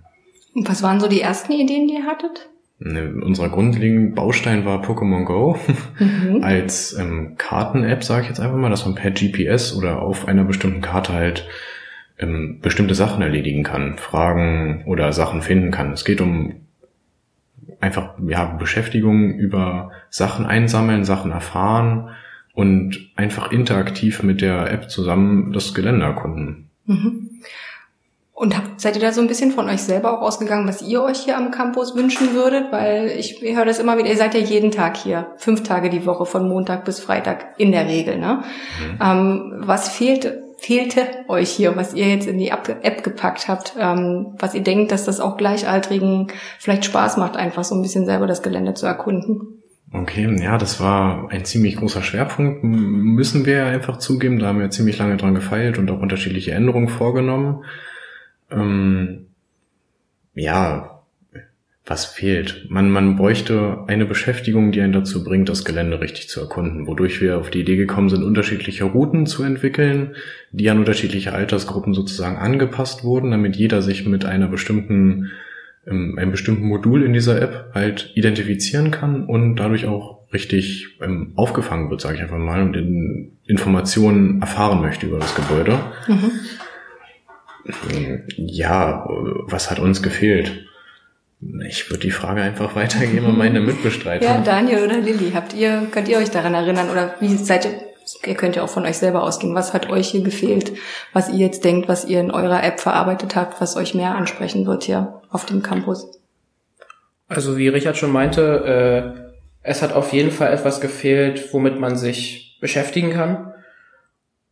Und 0.55 0.69
was 0.69 0.83
waren 0.83 1.01
so 1.01 1.09
die 1.09 1.23
ersten 1.23 1.53
Ideen, 1.53 1.89
die 1.89 1.95
ihr 1.95 2.05
hattet? 2.05 2.51
Ne, 2.79 3.15
unser 3.23 3.49
grundlegender 3.49 4.15
Baustein 4.15 4.67
war 4.67 4.83
Pokémon 4.83 5.25
Go 5.25 5.59
mhm. 5.99 6.43
als 6.43 6.93
ähm, 6.93 7.37
Karten-App, 7.39 8.05
sage 8.05 8.23
ich 8.23 8.29
jetzt 8.29 8.41
einfach 8.41 8.59
mal, 8.59 8.69
dass 8.69 8.85
man 8.85 8.95
per 8.95 9.13
GPS 9.13 9.75
oder 9.75 10.03
auf 10.03 10.29
einer 10.29 10.45
bestimmten 10.45 10.83
Karte 10.83 11.15
halt 11.15 11.49
ähm, 12.19 12.59
bestimmte 12.61 12.95
Sachen 12.95 13.23
erledigen 13.23 13.63
kann, 13.63 13.97
Fragen 13.97 14.85
oder 14.85 15.15
Sachen 15.15 15.41
finden 15.41 15.71
kann. 15.71 15.93
Es 15.93 16.05
geht 16.05 16.21
um 16.21 16.67
einfach 17.81 18.15
ja 18.27 18.45
Beschäftigung 18.45 19.33
über 19.35 19.91
Sachen 20.11 20.45
einsammeln, 20.45 21.05
Sachen 21.05 21.31
erfahren 21.31 22.11
und 22.53 23.11
einfach 23.17 23.53
interaktiv 23.53 24.23
mit 24.23 24.43
der 24.43 24.71
App 24.71 24.91
zusammen 24.91 25.53
das 25.53 25.73
Gelände 25.73 26.05
erkunden. 26.05 26.69
Mhm. 26.85 27.31
Und 28.39 28.55
seid 28.77 28.97
ihr 28.97 29.01
da 29.01 29.13
so 29.13 29.23
ein 29.23 29.29
bisschen 29.29 29.51
von 29.51 29.67
euch 29.67 29.83
selber 29.83 30.13
auch 30.13 30.21
ausgegangen, 30.21 30.69
was 30.69 30.83
ihr 30.83 31.03
euch 31.03 31.21
hier 31.21 31.39
am 31.39 31.51
Campus 31.51 31.97
wünschen 31.97 32.35
würdet? 32.35 32.71
Weil 32.71 33.07
ich, 33.07 33.43
ich 33.43 33.57
höre 33.57 33.65
das 33.65 33.79
immer 33.79 33.97
wieder, 33.97 34.11
ihr 34.11 34.17
seid 34.19 34.35
ja 34.35 34.41
jeden 34.41 34.71
Tag 34.71 34.99
hier, 34.99 35.29
fünf 35.39 35.63
Tage 35.63 35.89
die 35.89 36.05
Woche, 36.05 36.27
von 36.27 36.47
Montag 36.47 36.85
bis 36.85 37.01
Freitag 37.01 37.55
in 37.57 37.73
der 37.73 37.87
Regel. 37.87 38.19
Ne? 38.19 38.43
Mhm. 38.79 38.99
Ähm, 39.03 39.55
was 39.61 39.89
fehlt, 39.89 40.35
fehlte 40.59 41.07
euch 41.29 41.49
hier, 41.49 41.77
was 41.77 41.95
ihr 41.95 42.11
jetzt 42.11 42.29
in 42.29 42.37
die 42.37 42.51
App 42.51 43.03
gepackt 43.03 43.49
habt? 43.49 43.73
Ähm, 43.81 44.35
was 44.39 44.55
ihr 44.55 44.63
denkt, 44.63 44.93
dass 44.93 45.07
das 45.07 45.19
auch 45.19 45.39
Gleichaltrigen 45.39 46.27
vielleicht 46.59 46.85
Spaß 46.85 47.17
macht, 47.17 47.39
einfach 47.39 47.65
so 47.65 47.75
ein 47.75 47.81
bisschen 47.81 48.05
selber 48.05 48.27
das 48.27 48.43
Gelände 48.43 48.75
zu 48.75 48.85
erkunden? 48.85 49.63
Okay, 49.95 50.29
ja, 50.43 50.59
das 50.59 50.79
war 50.79 51.31
ein 51.31 51.47
ziemlich 51.47 51.77
großer 51.77 52.03
Schwerpunkt, 52.03 52.63
müssen 52.63 53.47
wir 53.47 53.65
einfach 53.65 53.97
zugeben. 53.97 54.41
Da 54.41 54.49
haben 54.49 54.61
wir 54.61 54.69
ziemlich 54.69 54.99
lange 54.99 55.17
dran 55.17 55.35
gefeilt 55.35 55.79
und 55.79 55.91
auch 55.91 56.01
unterschiedliche 56.01 56.53
Änderungen 56.53 56.89
vorgenommen. 56.89 57.65
Ähm, 58.51 59.27
ja, 60.35 60.97
was 61.87 62.05
fehlt? 62.05 62.67
Man, 62.69 62.91
man 62.91 63.17
bräuchte 63.17 63.85
eine 63.87 64.07
Beschäftigung, 64.07 64.73
die 64.73 64.81
einen 64.81 64.93
dazu 64.93 65.23
bringt, 65.23 65.49
das 65.49 65.65
Gelände 65.65 66.01
richtig 66.01 66.29
zu 66.29 66.41
erkunden, 66.41 66.89
wodurch 66.89 67.21
wir 67.21 67.39
auf 67.39 67.51
die 67.51 67.61
Idee 67.61 67.77
gekommen 67.77 68.09
sind, 68.09 68.25
unterschiedliche 68.25 68.85
Routen 68.85 69.27
zu 69.27 69.45
entwickeln, 69.45 70.17
die 70.51 70.69
an 70.69 70.79
unterschiedliche 70.79 71.33
Altersgruppen 71.33 71.95
sozusagen 71.95 72.39
angepasst 72.39 73.05
wurden, 73.05 73.31
damit 73.31 73.55
jeder 73.55 73.83
sich 73.83 74.05
mit 74.05 74.25
einer 74.25 74.49
bestimmten, 74.49 75.31
ähm, 75.87 76.19
einem 76.19 76.33
bestimmten 76.33 76.67
Modul 76.67 77.05
in 77.05 77.13
dieser 77.13 77.41
App 77.41 77.71
halt 77.73 78.11
identifizieren 78.17 78.91
kann 78.91 79.25
und 79.25 79.55
dadurch 79.55 79.87
auch 79.87 80.25
richtig 80.33 80.99
ähm, 81.01 81.35
aufgefangen 81.37 81.89
wird, 81.89 82.01
sage 82.01 82.17
ich 82.17 82.23
einfach 82.23 82.39
mal, 82.39 82.63
und 82.63 82.75
in 82.75 83.39
Informationen 83.45 84.41
erfahren 84.41 84.81
möchte 84.81 85.07
über 85.07 85.21
das 85.21 85.37
Gebäude. 85.37 85.79
Mhm. 86.09 86.33
Ja, 88.37 89.07
was 89.09 89.71
hat 89.71 89.79
uns 89.79 90.03
gefehlt? 90.03 90.67
Ich 91.69 91.91
würde 91.91 92.01
die 92.01 92.11
Frage 92.11 92.41
einfach 92.41 92.75
weitergeben 92.75 93.27
an 93.27 93.37
meine 93.37 93.61
Mitbestreiter. 93.61 94.25
Ja, 94.25 94.41
Daniel 94.41 94.85
oder 94.85 94.99
Lilly, 94.99 95.33
habt 95.33 95.53
ihr, 95.53 95.87
könnt 95.91 96.09
ihr 96.09 96.19
euch 96.19 96.31
daran 96.31 96.55
erinnern 96.55 96.91
oder 96.91 97.15
wie 97.21 97.37
seid 97.37 97.67
ihr, 97.67 97.73
ihr 98.25 98.35
könnt 98.35 98.57
ja 98.57 98.63
auch 98.63 98.69
von 98.69 98.87
euch 98.87 98.97
selber 98.97 99.23
ausgehen, 99.23 99.55
was 99.55 99.75
hat 99.75 99.91
euch 99.91 100.09
hier 100.09 100.23
gefehlt, 100.23 100.73
was 101.13 101.29
ihr 101.29 101.39
jetzt 101.39 101.65
denkt, 101.65 101.89
was 101.89 102.07
ihr 102.07 102.21
in 102.21 102.31
eurer 102.31 102.65
App 102.65 102.81
verarbeitet 102.81 103.37
habt, 103.37 103.61
was 103.61 103.77
euch 103.77 103.95
mehr 103.95 104.15
ansprechen 104.15 104.67
wird 104.67 104.85
hier 104.85 105.21
auf 105.31 105.45
dem 105.45 105.63
Campus? 105.63 106.21
Also 107.29 107.59
wie 107.59 107.69
Richard 107.69 107.97
schon 107.97 108.13
meinte, 108.13 109.17
äh, 109.21 109.27
es 109.63 109.83
hat 109.83 109.93
auf 109.93 110.13
jeden 110.13 110.31
Fall 110.31 110.53
etwas 110.53 110.81
gefehlt, 110.81 111.53
womit 111.53 111.79
man 111.79 111.97
sich 111.97 112.57
beschäftigen 112.61 113.11
kann 113.11 113.53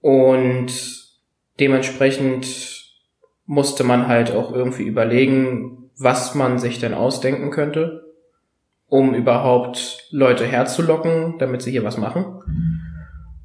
und 0.00 0.73
dementsprechend 1.61 2.74
musste 3.47 3.85
man 3.85 4.09
halt 4.09 4.33
auch 4.33 4.53
irgendwie 4.53 4.85
überlegen, 4.85 5.91
was 5.99 6.35
man 6.35 6.59
sich 6.59 6.79
denn 6.79 6.95
ausdenken 6.95 7.51
könnte, 7.51 8.05
um 8.89 9.15
überhaupt 9.15 10.09
Leute 10.11 10.45
herzulocken, 10.45 11.37
damit 11.39 11.63
sie 11.63 11.71
hier 11.71 11.85
was 11.85 11.99
machen. 11.99 12.43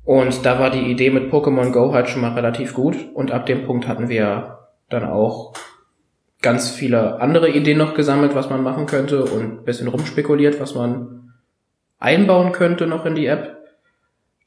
Und 0.04 0.46
da 0.46 0.60
war 0.60 0.72
die 0.72 0.92
Idee 0.92 1.12
mit 1.12 1.32
Pokémon 1.32 1.72
Go 1.72 1.94
halt 1.94 2.10
schon 2.10 2.22
mal 2.22 2.34
relativ 2.34 2.74
gut. 2.74 2.96
Und 3.14 3.32
ab 3.32 3.46
dem 3.46 3.66
Punkt 3.66 3.88
hatten 3.88 4.10
wir 4.10 4.58
dann 4.90 5.04
auch 5.04 5.54
ganz 6.42 6.72
viele 6.72 7.22
andere 7.22 7.50
Ideen 7.50 7.78
noch 7.78 7.94
gesammelt, 7.94 8.34
was 8.34 8.50
man 8.50 8.64
machen 8.64 8.86
könnte 8.86 9.26
und 9.26 9.66
bisschen 9.66 9.88
rumspekuliert, 9.88 10.60
was 10.60 10.74
man 10.74 11.34
einbauen 12.00 12.54
könnte 12.54 12.88
noch 12.88 13.06
in 13.06 13.16
die 13.16 13.28
App. 13.28 13.58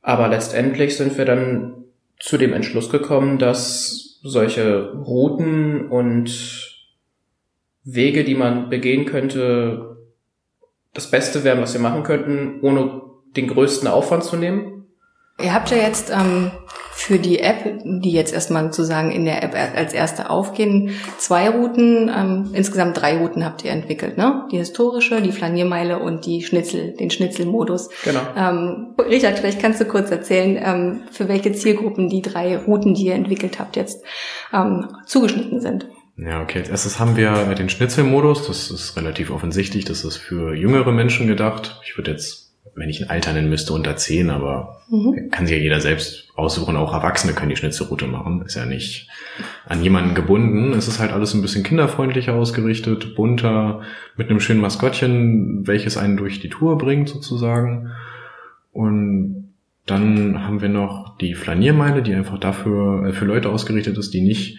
Aber 0.00 0.26
letztendlich 0.28 0.96
sind 0.96 1.16
wir 1.16 1.26
dann 1.26 1.84
zu 2.18 2.38
dem 2.38 2.52
Entschluss 2.54 2.90
gekommen, 2.90 3.38
dass 3.38 4.11
solche 4.22 4.92
Routen 4.92 5.88
und 5.88 6.72
Wege, 7.84 8.24
die 8.24 8.34
man 8.34 8.70
begehen 8.70 9.06
könnte, 9.06 9.96
das 10.94 11.10
Beste 11.10 11.42
wären, 11.44 11.60
was 11.60 11.72
wir 11.72 11.80
machen 11.80 12.02
könnten, 12.02 12.60
ohne 12.62 13.02
den 13.36 13.48
größten 13.48 13.88
Aufwand 13.88 14.24
zu 14.24 14.36
nehmen. 14.36 14.81
Ihr 15.40 15.54
habt 15.54 15.70
ja 15.70 15.78
jetzt 15.78 16.10
ähm, 16.10 16.50
für 16.92 17.18
die 17.18 17.40
App, 17.40 17.80
die 17.84 18.12
jetzt 18.12 18.32
erstmal 18.32 18.64
sozusagen 18.64 19.10
in 19.10 19.24
der 19.24 19.42
App 19.42 19.54
als 19.54 19.92
erste 19.92 20.30
aufgehen, 20.30 20.90
zwei 21.18 21.48
Routen, 21.48 22.10
ähm, 22.14 22.50
insgesamt 22.52 23.00
drei 23.00 23.16
Routen 23.16 23.44
habt 23.44 23.64
ihr 23.64 23.72
entwickelt, 23.72 24.18
ne? 24.18 24.46
Die 24.52 24.58
historische, 24.58 25.20
die 25.20 25.32
Flaniermeile 25.32 25.98
und 25.98 26.26
die 26.26 26.42
Schnitzel, 26.42 26.92
den 26.92 27.10
Schnitzelmodus. 27.10 27.88
Genau. 28.04 28.20
Ähm, 28.36 28.94
Richard, 28.98 29.38
vielleicht 29.38 29.60
kannst 29.60 29.80
du 29.80 29.86
kurz 29.86 30.10
erzählen, 30.10 30.60
ähm, 30.62 31.00
für 31.10 31.28
welche 31.28 31.52
Zielgruppen 31.52 32.08
die 32.08 32.22
drei 32.22 32.56
Routen, 32.56 32.94
die 32.94 33.06
ihr 33.06 33.14
entwickelt 33.14 33.58
habt, 33.58 33.76
jetzt 33.76 34.04
ähm, 34.52 34.88
zugeschnitten 35.06 35.60
sind. 35.60 35.88
Ja, 36.16 36.42
okay. 36.42 36.58
Als 36.58 36.68
erstes 36.68 37.00
haben 37.00 37.16
wir 37.16 37.32
den 37.54 37.70
Schnitzelmodus. 37.70 38.46
Das 38.46 38.70
ist 38.70 38.96
relativ 38.96 39.30
offensichtlich. 39.30 39.86
Das 39.86 40.04
ist 40.04 40.18
für 40.18 40.54
jüngere 40.54 40.92
Menschen 40.92 41.26
gedacht. 41.26 41.80
Ich 41.84 41.96
würde 41.96 42.10
jetzt 42.12 42.41
wenn 42.74 42.88
ich 42.88 43.02
ein 43.02 43.10
Alter 43.10 43.32
nennen 43.32 43.50
müsste, 43.50 43.72
unter 43.72 43.96
zehn, 43.96 44.30
aber 44.30 44.80
mhm. 44.88 45.30
kann 45.30 45.46
sich 45.46 45.56
ja 45.56 45.62
jeder 45.62 45.80
selbst 45.80 46.28
aussuchen. 46.34 46.76
Auch 46.76 46.94
Erwachsene 46.94 47.34
können 47.34 47.50
die 47.50 47.56
Schnitzelroute 47.56 48.06
machen. 48.06 48.42
Ist 48.42 48.56
ja 48.56 48.64
nicht 48.64 49.08
an 49.66 49.82
jemanden 49.82 50.14
gebunden. 50.14 50.72
Es 50.72 50.88
ist 50.88 50.98
halt 50.98 51.12
alles 51.12 51.34
ein 51.34 51.42
bisschen 51.42 51.64
kinderfreundlicher 51.64 52.34
ausgerichtet, 52.34 53.14
bunter, 53.14 53.82
mit 54.16 54.30
einem 54.30 54.40
schönen 54.40 54.60
Maskottchen, 54.60 55.66
welches 55.66 55.96
einen 55.96 56.16
durch 56.16 56.40
die 56.40 56.48
Tour 56.48 56.78
bringt 56.78 57.08
sozusagen. 57.08 57.90
Und 58.72 59.52
dann 59.86 60.46
haben 60.46 60.62
wir 60.62 60.68
noch 60.68 61.18
die 61.18 61.34
Flaniermeile, 61.34 62.02
die 62.02 62.14
einfach 62.14 62.38
dafür 62.38 63.06
äh, 63.06 63.12
für 63.12 63.24
Leute 63.24 63.50
ausgerichtet 63.50 63.98
ist, 63.98 64.14
die 64.14 64.22
nicht 64.22 64.58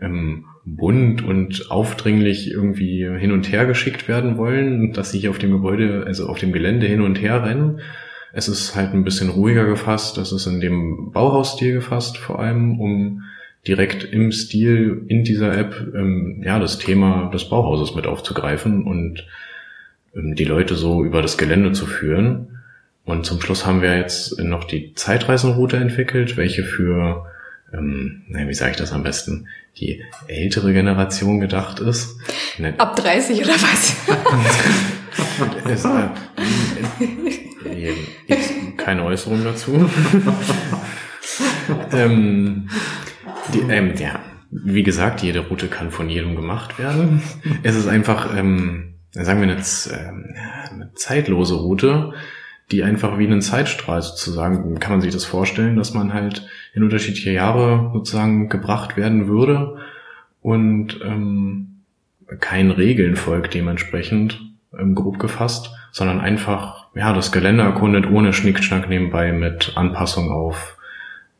ähm, 0.00 0.46
bunt 0.64 1.22
und 1.22 1.70
aufdringlich 1.70 2.50
irgendwie 2.50 3.08
hin 3.18 3.32
und 3.32 3.50
her 3.50 3.66
geschickt 3.66 4.08
werden 4.08 4.36
wollen, 4.36 4.92
dass 4.92 5.10
sie 5.10 5.18
hier 5.18 5.30
auf 5.30 5.38
dem 5.38 5.50
Gebäude, 5.50 6.04
also 6.06 6.28
auf 6.28 6.38
dem 6.38 6.52
Gelände 6.52 6.86
hin 6.86 7.00
und 7.00 7.20
her 7.20 7.44
rennen. 7.44 7.80
Es 8.32 8.48
ist 8.48 8.74
halt 8.76 8.94
ein 8.94 9.04
bisschen 9.04 9.28
ruhiger 9.28 9.66
gefasst, 9.66 10.16
das 10.16 10.32
ist 10.32 10.46
in 10.46 10.60
dem 10.60 11.10
Bauhausstil 11.12 11.74
gefasst, 11.74 12.16
vor 12.16 12.38
allem, 12.38 12.80
um 12.80 13.22
direkt 13.66 14.04
im 14.04 14.32
Stil 14.32 15.04
in 15.08 15.24
dieser 15.24 15.56
App 15.56 15.74
ähm, 15.94 16.42
ja 16.44 16.58
das 16.58 16.78
Thema 16.78 17.30
des 17.30 17.48
Bauhauses 17.48 17.94
mit 17.94 18.06
aufzugreifen 18.06 18.84
und 18.84 19.26
ähm, 20.16 20.34
die 20.34 20.44
Leute 20.44 20.74
so 20.74 21.04
über 21.04 21.22
das 21.22 21.38
Gelände 21.38 21.72
zu 21.72 21.86
führen. 21.86 22.60
Und 23.04 23.26
zum 23.26 23.40
Schluss 23.40 23.66
haben 23.66 23.82
wir 23.82 23.96
jetzt 23.96 24.38
noch 24.38 24.64
die 24.64 24.94
Zeitreisenroute 24.94 25.76
entwickelt, 25.76 26.36
welche 26.36 26.62
für, 26.62 27.26
ähm, 27.72 28.24
wie 28.28 28.54
sage 28.54 28.72
ich 28.72 28.76
das 28.76 28.92
am 28.92 29.02
besten, 29.02 29.48
die 29.78 30.02
ältere 30.28 30.72
Generation 30.72 31.40
gedacht 31.40 31.80
ist. 31.80 32.18
Ne 32.58 32.74
Ab 32.78 32.96
30 32.96 33.40
oder 33.42 33.54
was? 33.54 33.96
äh, 37.64 37.88
äh, 38.28 38.36
keine 38.76 39.04
Äußerung 39.04 39.44
dazu. 39.44 39.90
ähm, 41.92 42.68
die, 43.54 43.60
ähm, 43.60 43.94
ja, 43.96 44.20
wie 44.50 44.82
gesagt, 44.82 45.22
jede 45.22 45.40
Route 45.40 45.68
kann 45.68 45.90
von 45.90 46.10
jedem 46.10 46.36
gemacht 46.36 46.78
werden. 46.78 47.22
Es 47.62 47.74
ist 47.74 47.88
einfach, 47.88 48.36
ähm, 48.36 48.94
sagen 49.12 49.40
wir, 49.40 49.50
eine, 49.50 49.62
ähm, 49.92 50.36
eine 50.70 50.92
zeitlose 50.94 51.54
Route, 51.54 52.12
die 52.72 52.82
einfach 52.82 53.18
wie 53.18 53.26
einen 53.26 53.42
Zeitstrahl 53.42 54.02
sozusagen, 54.02 54.78
kann 54.80 54.92
man 54.92 55.00
sich 55.00 55.12
das 55.12 55.24
vorstellen, 55.24 55.76
dass 55.76 55.94
man 55.94 56.12
halt 56.12 56.46
in 56.74 56.82
unterschiedliche 56.82 57.30
Jahre 57.30 57.90
sozusagen 57.92 58.48
gebracht 58.48 58.96
werden 58.96 59.28
würde 59.28 59.76
und 60.40 61.00
ähm, 61.04 61.82
kein 62.40 62.70
Regeln 62.70 63.16
folgt 63.16 63.54
dementsprechend, 63.54 64.40
ähm, 64.76 64.94
grob 64.94 65.18
gefasst, 65.18 65.70
sondern 65.92 66.20
einfach 66.20 66.86
ja 66.94 67.12
das 67.12 67.30
Gelände 67.30 67.62
erkundet 67.62 68.10
ohne 68.10 68.32
Schnickschnack 68.32 68.88
nebenbei 68.88 69.32
mit 69.32 69.72
Anpassung 69.76 70.30
auf 70.30 70.78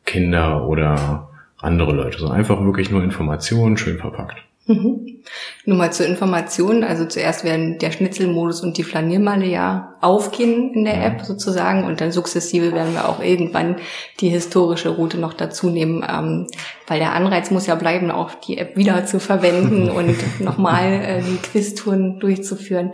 Kinder 0.05 0.67
oder 0.67 1.29
andere 1.57 1.93
Leute, 1.93 2.19
sondern 2.19 2.37
einfach 2.37 2.61
wirklich 2.63 2.91
nur 2.91 3.03
Informationen 3.03 3.77
schön 3.77 3.97
verpackt. 3.97 4.43
Mhm. 4.65 5.23
Nur 5.65 5.77
mal 5.77 5.91
zur 5.91 6.05
Information, 6.05 6.85
also 6.85 7.05
zuerst 7.05 7.43
werden 7.43 7.79
der 7.79 7.91
Schnitzelmodus 7.91 8.61
und 8.61 8.77
die 8.77 8.83
Flaniermale 8.83 9.45
ja 9.45 9.95
aufgehen 9.99 10.73
in 10.73 10.85
der 10.85 11.03
App 11.05 11.21
sozusagen 11.25 11.83
und 11.83 11.99
dann 11.99 12.13
sukzessive 12.13 12.71
werden 12.71 12.93
wir 12.93 13.09
auch 13.09 13.21
irgendwann 13.21 13.75
die 14.21 14.29
historische 14.29 14.89
Route 14.89 15.17
noch 15.17 15.33
dazu 15.33 15.69
nehmen, 15.69 16.05
ähm, 16.09 16.47
weil 16.87 16.99
der 16.99 17.13
Anreiz 17.13 17.51
muss 17.51 17.67
ja 17.67 17.75
bleiben, 17.75 18.09
auch 18.09 18.35
die 18.35 18.57
App 18.57 18.77
wieder 18.77 19.05
zu 19.05 19.19
verwenden 19.19 19.89
und 19.89 20.39
nochmal 20.39 20.93
äh, 20.93 21.21
die 21.21 21.37
Quiztouren 21.37 22.21
durchzuführen. 22.21 22.93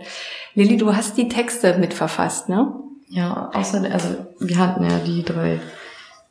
Lilly, 0.54 0.76
du 0.76 0.96
hast 0.96 1.18
die 1.18 1.28
Texte 1.28 1.78
mitverfasst, 1.78 2.48
ne? 2.48 2.74
Ja, 3.08 3.50
außer, 3.54 3.82
also 3.92 4.08
wir 4.40 4.58
hatten 4.58 4.84
ja 4.84 4.98
die 5.04 5.24
drei 5.24 5.60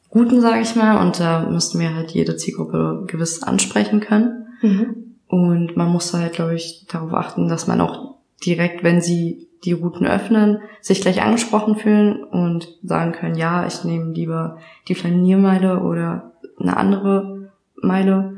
Guten, 0.10 0.42
sage 0.42 0.62
ich 0.62 0.76
mal, 0.76 1.06
und 1.06 1.20
da 1.20 1.48
müssten 1.48 1.80
wir 1.80 1.94
halt 1.94 2.12
jede 2.12 2.36
Zielgruppe 2.36 3.04
gewiss 3.08 3.44
ansprechen 3.44 4.00
können. 4.00 4.48
Mhm. 4.62 5.09
Und 5.30 5.78
man 5.78 5.90
muss 5.90 6.14
halt, 6.14 6.34
glaube 6.34 6.56
ich, 6.56 6.86
darauf 6.92 7.14
achten, 7.14 7.48
dass 7.48 7.68
man 7.68 7.80
auch 7.82 8.16
direkt, 8.44 8.84
wenn 8.84 9.00
sie 9.00 9.48
die 9.64 9.74
Routen 9.74 10.08
öffnen, 10.08 10.60
sich 10.82 11.02
gleich 11.02 11.22
angesprochen 11.22 11.76
fühlen 11.76 12.24
und 12.24 12.68
sagen 12.84 13.12
können, 13.12 13.36
ja, 13.36 13.68
ich 13.68 13.84
nehme 13.84 14.12
lieber 14.14 14.58
die 14.88 14.96
Flaniermeile 14.96 15.82
oder 15.82 16.32
eine 16.60 16.76
andere 16.76 17.52
Meile. 17.82 18.38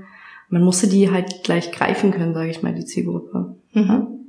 Man 0.49 0.63
musste 0.63 0.87
die 0.87 1.09
halt 1.09 1.43
gleich 1.43 1.71
greifen 1.71 2.11
können, 2.11 2.33
sage 2.33 2.49
ich 2.49 2.61
mal, 2.61 2.75
die 2.75 2.85
Zielgruppe. 2.85 3.55
Mhm. 3.73 4.20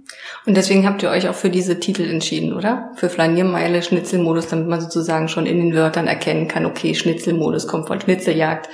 Und 0.47 0.57
deswegen 0.57 0.87
habt 0.87 1.03
ihr 1.03 1.11
euch 1.11 1.29
auch 1.29 1.35
für 1.35 1.51
diese 1.51 1.79
Titel 1.79 2.09
entschieden, 2.09 2.53
oder? 2.53 2.93
Für 2.97 3.09
Flaniermeile, 3.09 3.83
Schnitzelmodus, 3.83 4.49
damit 4.49 4.69
man 4.69 4.81
sozusagen 4.81 5.29
schon 5.29 5.47
in 5.47 5.59
den 5.59 5.75
Wörtern 5.75 6.09
erkennen 6.09 6.49
kann, 6.49 6.67
okay, 6.67 6.95
Schnitzelmodus 6.95 7.69
kommt 7.69 7.87
von 7.87 8.01
Schnitzeljagd. 8.01 8.69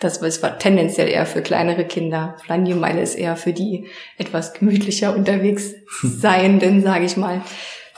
Das 0.00 0.20
war 0.20 0.58
tendenziell 0.58 1.08
eher 1.08 1.24
für 1.24 1.40
kleinere 1.40 1.84
Kinder. 1.84 2.36
Flaniermeile 2.44 3.00
ist 3.00 3.14
eher 3.14 3.36
für 3.36 3.52
die 3.52 3.86
etwas 4.18 4.52
gemütlicher 4.52 5.14
unterwegs 5.16 5.74
Seienden, 6.02 6.82
sage 6.82 7.06
ich 7.06 7.16
mal. 7.16 7.40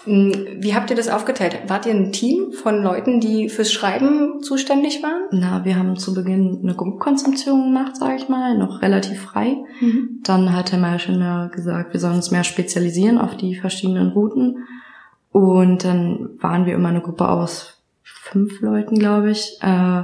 Hm, 0.06 0.58
wie 0.60 0.74
habt 0.74 0.90
ihr 0.90 0.96
das 0.96 1.08
aufgeteilt? 1.08 1.58
Wart 1.66 1.84
ihr 1.84 1.92
ein 1.92 2.12
Team 2.12 2.52
von 2.52 2.82
Leuten, 2.82 3.20
die 3.20 3.48
fürs 3.48 3.72
Schreiben 3.72 4.42
zuständig 4.42 5.02
waren? 5.02 5.24
Na, 5.32 5.64
wir 5.64 5.76
haben 5.76 5.96
zu 5.96 6.14
Beginn 6.14 6.60
eine 6.62 6.74
Gruppenkonsumption 6.74 7.64
gemacht, 7.64 7.96
sage 7.96 8.16
ich 8.16 8.28
mal, 8.28 8.56
noch 8.56 8.82
relativ 8.82 9.20
frei. 9.20 9.56
Mhm. 9.80 10.20
Dann 10.22 10.54
hat 10.54 10.72
Herr 10.72 10.78
Meischender 10.78 11.50
gesagt, 11.52 11.92
wir 11.92 12.00
sollen 12.00 12.14
uns 12.14 12.30
mehr 12.30 12.44
spezialisieren 12.44 13.18
auf 13.18 13.36
die 13.36 13.56
verschiedenen 13.56 14.12
Routen. 14.12 14.64
Und 15.32 15.84
dann 15.84 16.30
waren 16.40 16.66
wir 16.66 16.74
immer 16.74 16.88
eine 16.88 17.02
Gruppe 17.02 17.28
aus 17.28 17.82
fünf 18.02 18.60
Leuten, 18.60 18.98
glaube 18.98 19.32
ich. 19.32 19.58
Äh, 19.60 20.02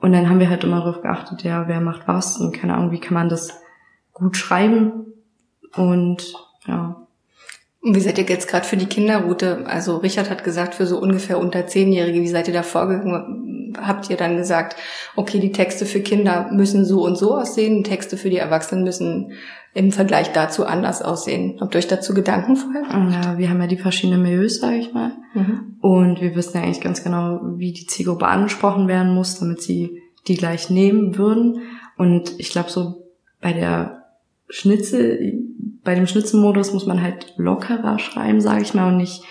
und 0.00 0.12
dann 0.12 0.28
haben 0.28 0.40
wir 0.40 0.50
halt 0.50 0.64
immer 0.64 0.78
darauf 0.78 1.02
geachtet, 1.02 1.42
ja, 1.42 1.68
wer 1.68 1.80
macht 1.80 2.08
was 2.08 2.36
und 2.36 2.52
keine 2.52 2.74
Ahnung, 2.74 2.90
wie 2.90 3.00
kann 3.00 3.14
man 3.14 3.28
das 3.28 3.60
gut 4.12 4.36
schreiben. 4.36 5.06
Und 5.74 6.34
ja, 6.66 7.01
und 7.82 7.96
wie 7.96 8.00
seid 8.00 8.16
ihr 8.18 8.24
jetzt 8.24 8.46
gerade 8.46 8.64
für 8.64 8.76
die 8.76 8.86
Kinderroute? 8.86 9.66
Also 9.66 9.96
Richard 9.96 10.30
hat 10.30 10.44
gesagt, 10.44 10.74
für 10.74 10.86
so 10.86 10.98
ungefähr 10.98 11.38
unter 11.38 11.66
Zehnjährige, 11.66 12.20
wie 12.20 12.28
seid 12.28 12.46
ihr 12.46 12.54
da 12.54 12.62
vorgegangen? 12.62 13.74
Habt 13.76 14.08
ihr 14.08 14.16
dann 14.16 14.36
gesagt, 14.36 14.76
okay, 15.16 15.40
die 15.40 15.50
Texte 15.50 15.84
für 15.84 16.00
Kinder 16.00 16.48
müssen 16.52 16.84
so 16.84 17.04
und 17.04 17.18
so 17.18 17.34
aussehen, 17.34 17.82
Texte 17.82 18.16
für 18.16 18.30
die 18.30 18.36
Erwachsenen 18.36 18.84
müssen 18.84 19.32
im 19.74 19.90
Vergleich 19.90 20.30
dazu 20.32 20.64
anders 20.64 21.02
aussehen. 21.02 21.56
Habt 21.60 21.74
ihr 21.74 21.78
euch 21.78 21.88
dazu 21.88 22.14
Gedanken 22.14 22.54
vorher 22.54 22.84
Ja, 23.10 23.38
wir 23.38 23.50
haben 23.50 23.60
ja 23.60 23.66
die 23.66 23.78
verschiedenen 23.78 24.22
Milieus, 24.22 24.60
sage 24.60 24.76
ich 24.76 24.92
mal. 24.92 25.12
Mhm. 25.34 25.78
Und 25.80 26.20
wir 26.20 26.36
wissen 26.36 26.58
ja 26.58 26.62
eigentlich 26.62 26.82
ganz 26.82 27.02
genau, 27.02 27.40
wie 27.56 27.72
die 27.72 27.86
Zielgruppe 27.86 28.26
angesprochen 28.26 28.86
werden 28.86 29.12
muss, 29.12 29.40
damit 29.40 29.60
sie 29.60 30.02
die 30.28 30.36
gleich 30.36 30.70
nehmen 30.70 31.16
würden. 31.16 31.62
Und 31.96 32.38
ich 32.38 32.50
glaube, 32.50 32.70
so 32.70 33.06
bei 33.40 33.52
der 33.52 34.04
Schnitzel, 34.48 35.51
bei 35.84 35.94
dem 35.94 36.06
Schnitzelmodus 36.06 36.72
muss 36.72 36.86
man 36.86 37.02
halt 37.02 37.34
lockerer 37.36 37.98
schreiben, 37.98 38.40
sage 38.40 38.62
ich 38.62 38.74
mal, 38.74 38.88
und 38.88 38.96
nicht 38.96 39.22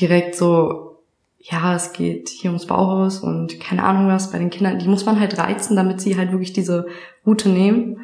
direkt 0.00 0.34
so, 0.34 0.98
ja, 1.38 1.74
es 1.74 1.92
geht 1.92 2.28
hier 2.28 2.50
ums 2.50 2.66
Bauhaus 2.66 3.20
und 3.20 3.60
keine 3.60 3.84
Ahnung 3.84 4.08
was. 4.08 4.32
Bei 4.32 4.38
den 4.38 4.50
Kindern, 4.50 4.78
die 4.78 4.88
muss 4.88 5.06
man 5.06 5.20
halt 5.20 5.38
reizen, 5.38 5.76
damit 5.76 6.00
sie 6.00 6.16
halt 6.16 6.32
wirklich 6.32 6.52
diese 6.52 6.86
Route 7.24 7.48
nehmen. 7.48 8.00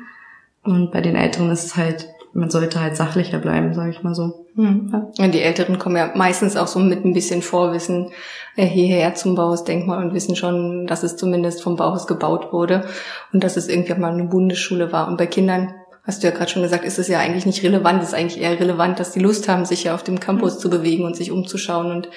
Und 0.62 0.92
bei 0.92 1.00
den 1.00 1.16
Älteren 1.16 1.50
ist 1.50 1.64
es 1.64 1.76
halt, 1.76 2.08
man 2.34 2.50
sollte 2.50 2.80
halt 2.80 2.96
sachlicher 2.96 3.38
bleiben, 3.38 3.74
sage 3.74 3.90
ich 3.90 4.02
mal 4.02 4.14
so. 4.14 4.46
Mhm. 4.54 5.12
Ja, 5.18 5.28
die 5.28 5.40
Älteren 5.40 5.78
kommen 5.78 5.96
ja 5.96 6.12
meistens 6.14 6.56
auch 6.56 6.68
so 6.68 6.78
mit 6.78 7.04
ein 7.04 7.14
bisschen 7.14 7.42
Vorwissen 7.42 8.10
äh, 8.56 8.64
hierher 8.64 9.14
zum 9.14 9.34
Bauhausdenkmal 9.34 10.04
und 10.04 10.14
wissen 10.14 10.36
schon, 10.36 10.86
dass 10.86 11.02
es 11.02 11.16
zumindest 11.16 11.62
vom 11.62 11.76
Bauhaus 11.76 12.06
gebaut 12.06 12.52
wurde 12.52 12.84
und 13.32 13.42
dass 13.42 13.56
es 13.56 13.68
irgendwie 13.68 13.94
mal 13.94 14.12
eine 14.12 14.24
Bundesschule 14.24 14.92
war. 14.92 15.08
Und 15.08 15.16
bei 15.16 15.26
Kindern 15.26 15.74
hast 16.04 16.22
du 16.22 16.26
ja 16.26 16.32
gerade 16.32 16.50
schon 16.50 16.62
gesagt, 16.62 16.84
ist 16.84 16.98
es 16.98 17.08
ja 17.08 17.18
eigentlich 17.18 17.46
nicht 17.46 17.62
relevant. 17.62 18.02
Es 18.02 18.08
ist 18.08 18.14
eigentlich 18.14 18.40
eher 18.40 18.58
relevant, 18.58 18.98
dass 18.98 19.12
die 19.12 19.20
Lust 19.20 19.48
haben, 19.48 19.64
sich 19.64 19.84
ja 19.84 19.94
auf 19.94 20.02
dem 20.02 20.20
Campus 20.20 20.56
mhm. 20.56 20.60
zu 20.60 20.70
bewegen 20.70 21.04
und 21.04 21.16
sich 21.16 21.30
umzuschauen 21.30 21.90
und 21.90 22.08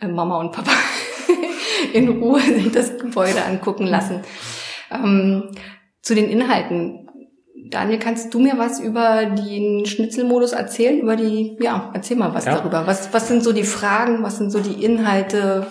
äh, 0.00 0.08
Mama 0.08 0.38
und 0.40 0.52
Papa 0.52 0.70
in 1.92 2.08
Ruhe 2.08 2.40
sich 2.40 2.72
das 2.72 2.98
Gebäude 2.98 3.44
angucken 3.44 3.86
lassen. 3.86 4.20
Ähm, 4.90 5.50
zu 6.02 6.14
den 6.14 6.30
Inhalten. 6.30 7.08
Daniel, 7.68 7.98
kannst 7.98 8.32
du 8.32 8.38
mir 8.38 8.58
was 8.58 8.78
über 8.78 9.26
den 9.26 9.86
Schnitzelmodus 9.86 10.52
erzählen? 10.52 11.00
Über 11.00 11.16
die, 11.16 11.56
ja, 11.60 11.90
erzähl 11.94 12.16
mal 12.16 12.32
was 12.32 12.44
ja. 12.44 12.56
darüber. 12.56 12.86
Was, 12.86 13.12
was 13.12 13.26
sind 13.26 13.42
so 13.42 13.52
die 13.52 13.64
Fragen? 13.64 14.22
Was 14.22 14.38
sind 14.38 14.50
so 14.50 14.60
die 14.60 14.84
Inhalte? 14.84 15.66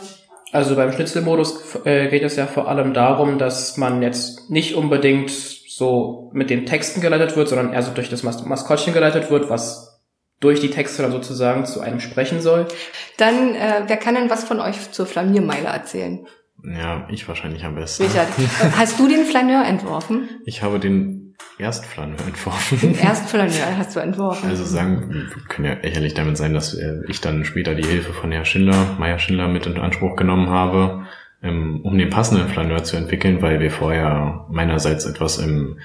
Also 0.52 0.76
beim 0.76 0.92
Schnitzelmodus 0.92 1.86
äh, 1.86 2.10
geht 2.10 2.24
es 2.24 2.36
ja 2.36 2.48
vor 2.48 2.68
allem 2.68 2.94
darum, 2.94 3.38
dass 3.38 3.78
man 3.78 4.02
jetzt 4.02 4.50
nicht 4.50 4.76
unbedingt 4.76 5.32
so 5.76 6.32
mit 6.34 6.50
den 6.50 6.66
Texten 6.66 7.02
geleitet 7.02 7.36
wird, 7.36 7.50
sondern 7.50 7.74
eher 7.74 7.84
so 7.84 7.92
durch 7.92 8.10
das 8.10 8.24
Mas 8.24 8.46
Maskottchen 8.46 8.94
geleitet 8.94 9.30
wird, 9.30 9.50
was 9.50 10.02
durch 10.40 10.62
die 10.62 10.70
Texte 10.70 11.02
dann 11.02 11.12
sozusagen 11.12 11.66
zu 11.66 11.82
einem 11.82 12.00
sprechen 12.00 12.42
soll. 12.42 12.68
Dann, 13.18 13.56
äh, 13.56 13.84
wer 13.86 13.98
kann 13.98 14.16
denn 14.16 14.30
was 14.30 14.46
von 14.46 14.62
euch 14.62 14.92
zur 14.92 15.06
Flaniermeile 15.06 15.68
erzählen? 15.68 16.26
Ja, 16.64 17.06
ich 17.12 17.28
wahrscheinlich 17.28 17.66
am 17.66 17.76
besten. 17.76 18.04
Richard, 18.04 18.30
hast 18.78 19.00
du 19.00 19.10
den 19.10 19.26
Flaneur 19.26 19.66
entworfen? 19.66 20.30
Ich 20.46 20.64
habe 20.64 20.80
den 20.80 21.36
Erstflaneur 21.58 22.22
entworfen. 22.26 22.80
Den 22.80 22.98
Erstflaneur 22.98 23.78
hast 23.78 23.98
du 23.98 24.00
entworfen. 24.00 24.50
Also 24.50 24.64
sagen, 24.64 25.10
wir 25.10 25.44
können 25.50 25.66
ja 25.68 25.74
ehrlich 25.74 26.14
damit 26.14 26.38
sein, 26.38 26.54
dass 26.54 26.74
äh, 26.74 27.02
ich 27.10 27.20
dann 27.20 27.44
später 27.44 27.76
die 27.76 27.86
Hilfe 27.86 28.14
von 28.14 28.32
Herr 28.32 28.46
Schindler, 28.46 28.96
Meier 28.98 29.20
Schindler 29.20 29.50
mit 29.50 29.66
in 29.66 29.78
Anspruch 29.78 30.16
genommen 30.16 30.50
habe 30.50 31.06
ähm, 31.46 31.82
um 31.84 31.98
den 31.98 32.10
passenden 32.10 32.48
Flaneur 32.48 32.84
zu 32.84 32.98
entwickeln, 32.98 33.42
weil 33.42 33.60
wir 33.60 33.72
vorher 33.72 34.46
meinerseits 34.50 35.06
etwas 35.06 35.38
im, 35.38 35.80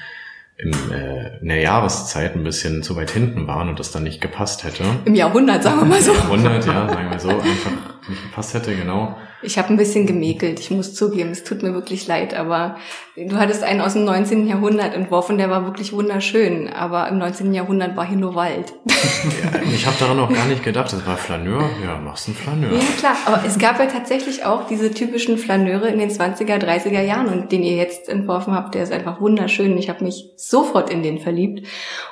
im, 0.57 0.73
äh, 0.93 1.39
in 1.41 1.49
der 1.49 1.61
Jahreszeit 1.61 2.35
ein 2.35 2.45
bisschen 2.45 2.83
zu 2.83 2.97
weit 2.97 3.11
hinten 3.11 3.47
waren 3.47 3.69
und 3.69 3.79
das 3.79 3.93
dann 3.93 4.03
nicht 4.03 4.21
gepasst 4.21 4.65
hätte. 4.65 4.85
Im 5.05 5.15
Jahrhundert, 5.15 5.63
sagen 5.63 5.81
wir 5.81 5.87
mal 5.87 6.03
so. 6.03 6.13
Im 6.13 6.19
Jahrhundert, 6.19 6.67
ja, 6.67 6.89
sagen 6.89 7.11
wir 7.11 7.19
so. 7.19 7.29
Einfach 7.29 7.73
nicht 8.09 8.23
gepasst 8.23 8.55
hätte, 8.55 8.75
genau. 8.75 9.17
Ich 9.43 9.57
habe 9.57 9.69
ein 9.69 9.79
bisschen 9.79 10.07
gemäkelt, 10.07 10.61
ich 10.61 10.71
muss 10.71 10.95
zugeben, 10.95 11.31
es 11.31 11.45
tut 11.45 11.63
mir 11.63 11.73
wirklich 11.73 12.07
leid, 12.07 12.35
aber 12.35 12.77
du 13.17 13.37
hattest 13.37 13.63
einen 13.63 13.81
aus 13.81 13.95
dem 13.95 14.05
19. 14.05 14.47
Jahrhundert 14.47 14.95
entworfen, 14.95 15.39
der 15.39 15.49
war 15.49 15.65
wirklich 15.65 15.95
wunderschön, 15.95 16.69
aber 16.69 17.09
im 17.09 17.17
19. 17.19 17.55
Jahrhundert 17.55 17.97
war 17.97 18.07
hier 18.07 18.19
nur 18.19 18.35
Wald. 18.35 18.75
Ja, 18.87 19.61
ich 19.75 19.87
habe 19.87 19.97
daran 19.99 20.19
auch 20.21 20.33
gar 20.33 20.47
nicht 20.47 20.63
gedacht, 20.63 20.93
das 20.93 21.07
war 21.07 21.17
Flaneur, 21.17 21.71
ja, 21.83 21.97
machst 21.99 22.29
einen 22.29 22.37
Flaneur. 22.37 22.73
Ja, 22.73 22.81
klar, 22.99 23.17
aber 23.25 23.43
es 23.47 23.59
gab 23.59 23.79
ja 23.79 23.87
tatsächlich 23.87 24.45
auch 24.45 24.67
diese 24.67 24.91
typischen 24.91 25.39
Flaneure 25.39 25.89
in 25.89 25.99
den 25.99 26.11
20er, 26.11 26.59
30er 26.59 27.01
Jahren 27.01 27.29
und 27.29 27.51
den 27.51 27.63
ihr 27.63 27.77
jetzt 27.77 28.09
entworfen 28.09 28.55
habt, 28.55 28.75
der 28.75 28.83
ist 28.83 28.93
einfach 28.93 29.21
wunderschön. 29.21 29.79
Ich 29.79 29.89
habe 29.89 30.05
mich 30.05 30.31
sofort 30.37 30.91
in 30.91 31.03
den 31.03 31.19
verliebt 31.19 31.67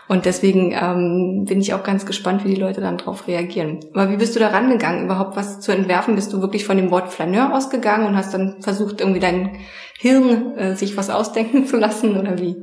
und 0.09 0.25
deswegen 0.25 0.73
ähm, 0.73 1.45
bin 1.47 1.61
ich 1.61 1.75
auch 1.75 1.83
ganz 1.83 2.07
gespannt, 2.07 2.45
wie 2.45 2.55
die 2.55 2.61
Leute 2.61 2.81
dann 2.81 2.97
drauf 2.97 3.29
reagieren. 3.29 3.81
Aber 3.93 4.11
wie 4.11 4.17
bist 4.17 4.35
du 4.35 4.41
da 4.41 4.49
rangegangen, 4.49 5.05
überhaupt 5.05 5.37
was 5.37 5.61
zu 5.61 5.73
entwerfen? 5.79 6.15
Bist 6.15 6.33
du 6.33 6.41
wirklich 6.41 6.65
von 6.65 6.77
dem 6.77 6.91
Wort 6.91 7.13
Flaneur 7.13 7.55
ausgegangen 7.55 8.07
und 8.07 8.17
hast 8.17 8.35
dann 8.35 8.61
versucht, 8.61 9.01
irgendwie 9.01 9.21
dein 9.21 9.59
Hirn 9.99 10.57
äh, 10.57 10.77
sich 10.77 10.97
was 10.97 11.11
ausdenken 11.11 11.67
zu 11.67 11.77
lassen 11.77 12.17
oder 12.17 12.39
wie? 12.39 12.57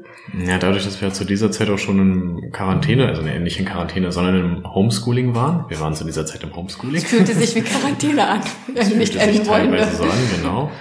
Ja, 0.46 0.58
dadurch, 0.58 0.86
dass 0.86 1.02
wir 1.02 1.12
zu 1.12 1.26
dieser 1.26 1.52
Zeit 1.52 1.70
auch 1.70 1.78
schon 1.78 2.00
in 2.00 2.52
Quarantäne, 2.52 3.08
also 3.08 3.22
nicht 3.22 3.60
in 3.60 3.66
Quarantäne, 3.66 4.12
sondern 4.12 4.36
im 4.36 4.74
Homeschooling 4.74 5.36
waren. 5.36 5.66
Wir 5.70 5.80
waren 5.80 5.94
zu 5.94 6.04
dieser 6.04 6.26
Zeit 6.26 6.44
im 6.44 6.56
Homeschooling. 6.56 6.96
Es 6.96 7.04
fühlte 7.06 7.34
sich 7.34 7.56
wie 7.56 7.62
Quarantäne 7.62 8.28
an. 8.28 8.42
Es 8.76 8.94
nicht 8.94 9.14
fühlte 9.14 9.34
sich 9.34 9.48
teilweise 9.48 9.96
so 9.98 10.04
an, 10.04 10.10
genau. 10.36 10.72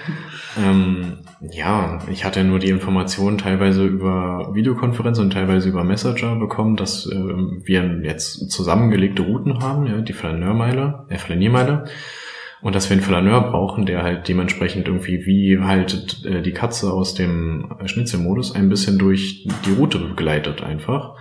Ähm, 0.57 1.19
ja, 1.51 1.99
ich 2.11 2.25
hatte 2.25 2.45
nur 2.45 2.59
die 2.59 2.71
Informationen 2.71 3.39
teilweise 3.39 3.85
über 3.85 4.51
Videokonferenz 4.55 5.19
und 5.19 5.33
teilweise 5.33 5.69
über 5.69 5.85
Messenger 5.85 6.37
bekommen, 6.37 6.77
dass 6.77 7.07
äh, 7.07 7.15
wir 7.15 8.01
jetzt 8.03 8.51
zusammengelegte 8.51 9.23
Routen 9.23 9.61
haben, 9.61 9.87
ja, 9.87 10.01
die 10.01 10.13
Flaneurmeile, 10.13 11.07
äh, 11.09 11.19
Flaniermeile. 11.19 11.85
Und 12.65 12.75
dass 12.75 12.89
wir 12.89 12.95
einen 12.95 13.05
Flaneur 13.05 13.43
brauchen, 13.43 13.85
der 13.85 14.03
halt 14.03 14.27
dementsprechend 14.27 14.89
irgendwie 14.89 15.27
wie 15.27 15.59
halt 15.59 16.25
äh, 16.25 16.41
die 16.41 16.53
Katze 16.53 16.91
aus 16.91 17.13
dem 17.13 17.77
Schnitzelmodus 17.85 18.55
ein 18.55 18.71
bisschen 18.71 18.97
durch 18.99 19.47
die 19.67 19.73
Route 19.73 19.99
begleitet 19.99 20.63
einfach. 20.63 21.15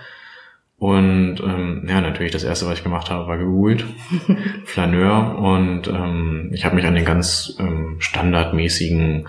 Und 0.78 1.42
ähm, 1.42 1.86
ja, 1.86 2.00
natürlich 2.00 2.32
das 2.32 2.46
erste, 2.46 2.66
was 2.66 2.78
ich 2.78 2.84
gemacht 2.86 3.10
habe, 3.10 3.28
war 3.28 3.38
gegoogelt. 3.38 3.84
Flaneur. 4.64 5.38
Und 5.38 5.90
ähm, 5.90 6.50
ich 6.54 6.64
habe 6.64 6.76
mich 6.76 6.86
an 6.86 6.96
den 6.96 7.04
ganz 7.04 7.58
ähm, 7.60 7.98
standardmäßigen 8.00 9.28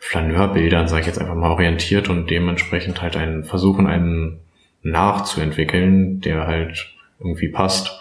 Flaneurbildern, 0.00 0.86
sage 0.86 1.00
ich 1.00 1.06
jetzt 1.06 1.18
einfach 1.18 1.34
mal, 1.34 1.50
orientiert 1.50 2.10
und 2.10 2.28
dementsprechend 2.28 3.00
halt 3.00 3.16
einen 3.16 3.42
versuchen, 3.42 3.86
einen 3.86 4.40
nachzuentwickeln, 4.82 6.20
der 6.20 6.46
halt 6.46 6.94
irgendwie 7.20 7.48
passt 7.48 7.98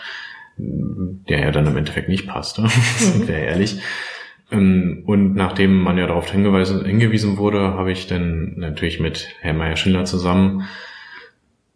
der 0.58 1.40
ja 1.40 1.52
dann 1.52 1.68
im 1.68 1.78
Endeffekt 1.78 2.10
nicht 2.10 2.28
passt, 2.28 2.60
ne? 2.60 2.70
sind 2.98 3.28
wir 3.28 3.36
ehrlich. 3.36 3.82
Ähm, 4.52 5.04
und 5.06 5.36
nachdem 5.36 5.82
man 5.82 5.98
ja 5.98 6.08
darauf 6.08 6.30
hingewiesen, 6.32 7.38
wurde, 7.38 7.60
habe 7.60 7.92
ich 7.92 8.08
dann 8.08 8.54
natürlich 8.58 9.00
mit 9.00 9.30
Herrn 9.42 9.58
Meyer-Schindler 9.58 10.06
zusammen 10.06 10.68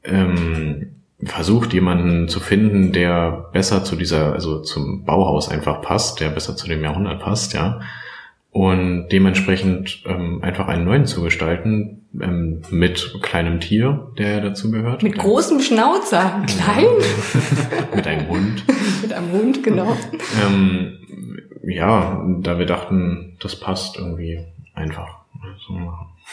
ähm, 0.03 0.97
versucht, 1.23 1.73
jemanden 1.73 2.27
zu 2.27 2.39
finden, 2.39 2.91
der 2.91 3.49
besser 3.51 3.83
zu 3.83 3.95
dieser, 3.95 4.33
also 4.33 4.61
zum 4.61 5.03
Bauhaus 5.05 5.49
einfach 5.49 5.81
passt, 5.81 6.19
der 6.19 6.29
besser 6.29 6.55
zu 6.55 6.67
dem 6.67 6.83
Jahrhundert 6.83 7.21
passt, 7.21 7.53
ja. 7.53 7.81
Und 8.57 9.09
dementsprechend 9.09 10.01
ähm, 10.07 10.41
einfach 10.41 10.67
einen 10.67 10.83
neuen 10.83 11.05
zu 11.05 11.21
gestalten, 11.21 12.07
ähm, 12.19 12.63
mit 12.71 13.19
kleinem 13.21 13.59
Tier, 13.59 14.11
der 14.17 14.41
dazu 14.41 14.71
gehört. 14.71 15.03
Mit 15.03 15.15
großem 15.15 15.59
Schnauzer, 15.59 16.43
klein. 16.47 16.87
mit 17.95 18.07
einem 18.07 18.27
Hund. 18.27 18.63
mit 19.03 19.13
einem 19.13 19.31
Hund, 19.31 19.63
genau. 19.63 19.95
ähm, 20.43 20.97
ja, 21.61 22.25
da 22.39 22.57
wir 22.57 22.65
dachten, 22.65 23.37
das 23.39 23.59
passt 23.59 23.99
irgendwie 23.99 24.39
einfach. 24.73 25.19
So. 25.67 25.75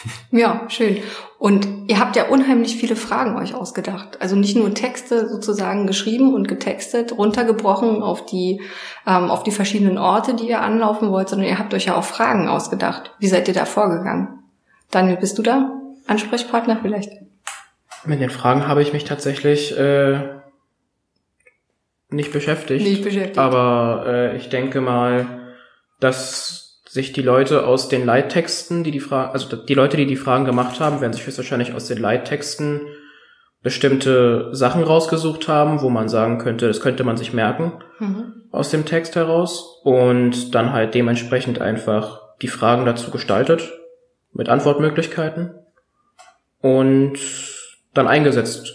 Ja, 0.31 0.65
schön. 0.69 0.97
Und 1.37 1.67
ihr 1.87 1.99
habt 1.99 2.15
ja 2.15 2.27
unheimlich 2.27 2.75
viele 2.75 2.95
Fragen 2.95 3.37
euch 3.37 3.53
ausgedacht. 3.53 4.21
Also 4.21 4.35
nicht 4.35 4.55
nur 4.55 4.73
Texte 4.73 5.29
sozusagen 5.29 5.87
geschrieben 5.87 6.33
und 6.33 6.47
getextet, 6.47 7.17
runtergebrochen 7.17 8.01
auf 8.01 8.25
die, 8.25 8.61
ähm, 9.05 9.29
auf 9.29 9.43
die 9.43 9.51
verschiedenen 9.51 9.97
Orte, 9.97 10.33
die 10.33 10.49
ihr 10.49 10.61
anlaufen 10.61 11.11
wollt, 11.11 11.29
sondern 11.29 11.47
ihr 11.47 11.59
habt 11.59 11.73
euch 11.73 11.85
ja 11.85 11.95
auch 11.95 12.03
Fragen 12.03 12.47
ausgedacht. 12.47 13.11
Wie 13.19 13.27
seid 13.27 13.47
ihr 13.47 13.53
da 13.53 13.65
vorgegangen? 13.65 14.43
Daniel, 14.91 15.17
bist 15.17 15.37
du 15.37 15.41
da? 15.41 15.71
Ansprechpartner 16.07 16.79
vielleicht? 16.81 17.11
Mit 18.05 18.21
den 18.21 18.29
Fragen 18.29 18.67
habe 18.67 18.81
ich 18.81 18.93
mich 18.93 19.03
tatsächlich 19.03 19.77
äh, 19.77 20.19
nicht 22.09 22.31
beschäftigt. 22.31 22.83
Nicht 22.83 23.03
beschäftigt. 23.03 23.37
Aber 23.37 24.05
äh, 24.07 24.37
ich 24.37 24.49
denke 24.49 24.81
mal, 24.81 25.53
dass 25.99 26.64
sich 26.95 27.11
die 27.11 27.21
Leute 27.21 27.67
aus 27.67 27.89
den 27.89 28.05
Leittexten, 28.05 28.85
die 28.85 28.91
die 28.91 29.01
Fragen, 29.01 29.33
also 29.33 29.53
die 29.53 29.73
Leute, 29.73 29.97
die 29.97 30.05
die 30.05 30.15
Fragen 30.15 30.45
gemacht 30.45 30.79
haben, 30.79 31.01
werden 31.01 31.11
sich 31.11 31.25
höchstwahrscheinlich 31.25 31.73
aus 31.73 31.87
den 31.87 31.97
Leittexten 31.97 32.87
bestimmte 33.61 34.55
Sachen 34.55 34.81
rausgesucht 34.81 35.49
haben, 35.49 35.81
wo 35.81 35.89
man 35.89 36.07
sagen 36.07 36.37
könnte, 36.37 36.69
das 36.69 36.79
könnte 36.79 37.03
man 37.03 37.17
sich 37.17 37.33
merken 37.33 37.73
mhm. 37.99 38.43
aus 38.49 38.69
dem 38.69 38.85
Text 38.85 39.17
heraus 39.17 39.81
und 39.83 40.55
dann 40.55 40.71
halt 40.71 40.95
dementsprechend 40.95 41.59
einfach 41.59 42.21
die 42.41 42.47
Fragen 42.47 42.85
dazu 42.85 43.11
gestaltet 43.11 43.73
mit 44.31 44.47
Antwortmöglichkeiten 44.47 45.53
und 46.61 47.19
dann 47.93 48.07
eingesetzt. 48.07 48.73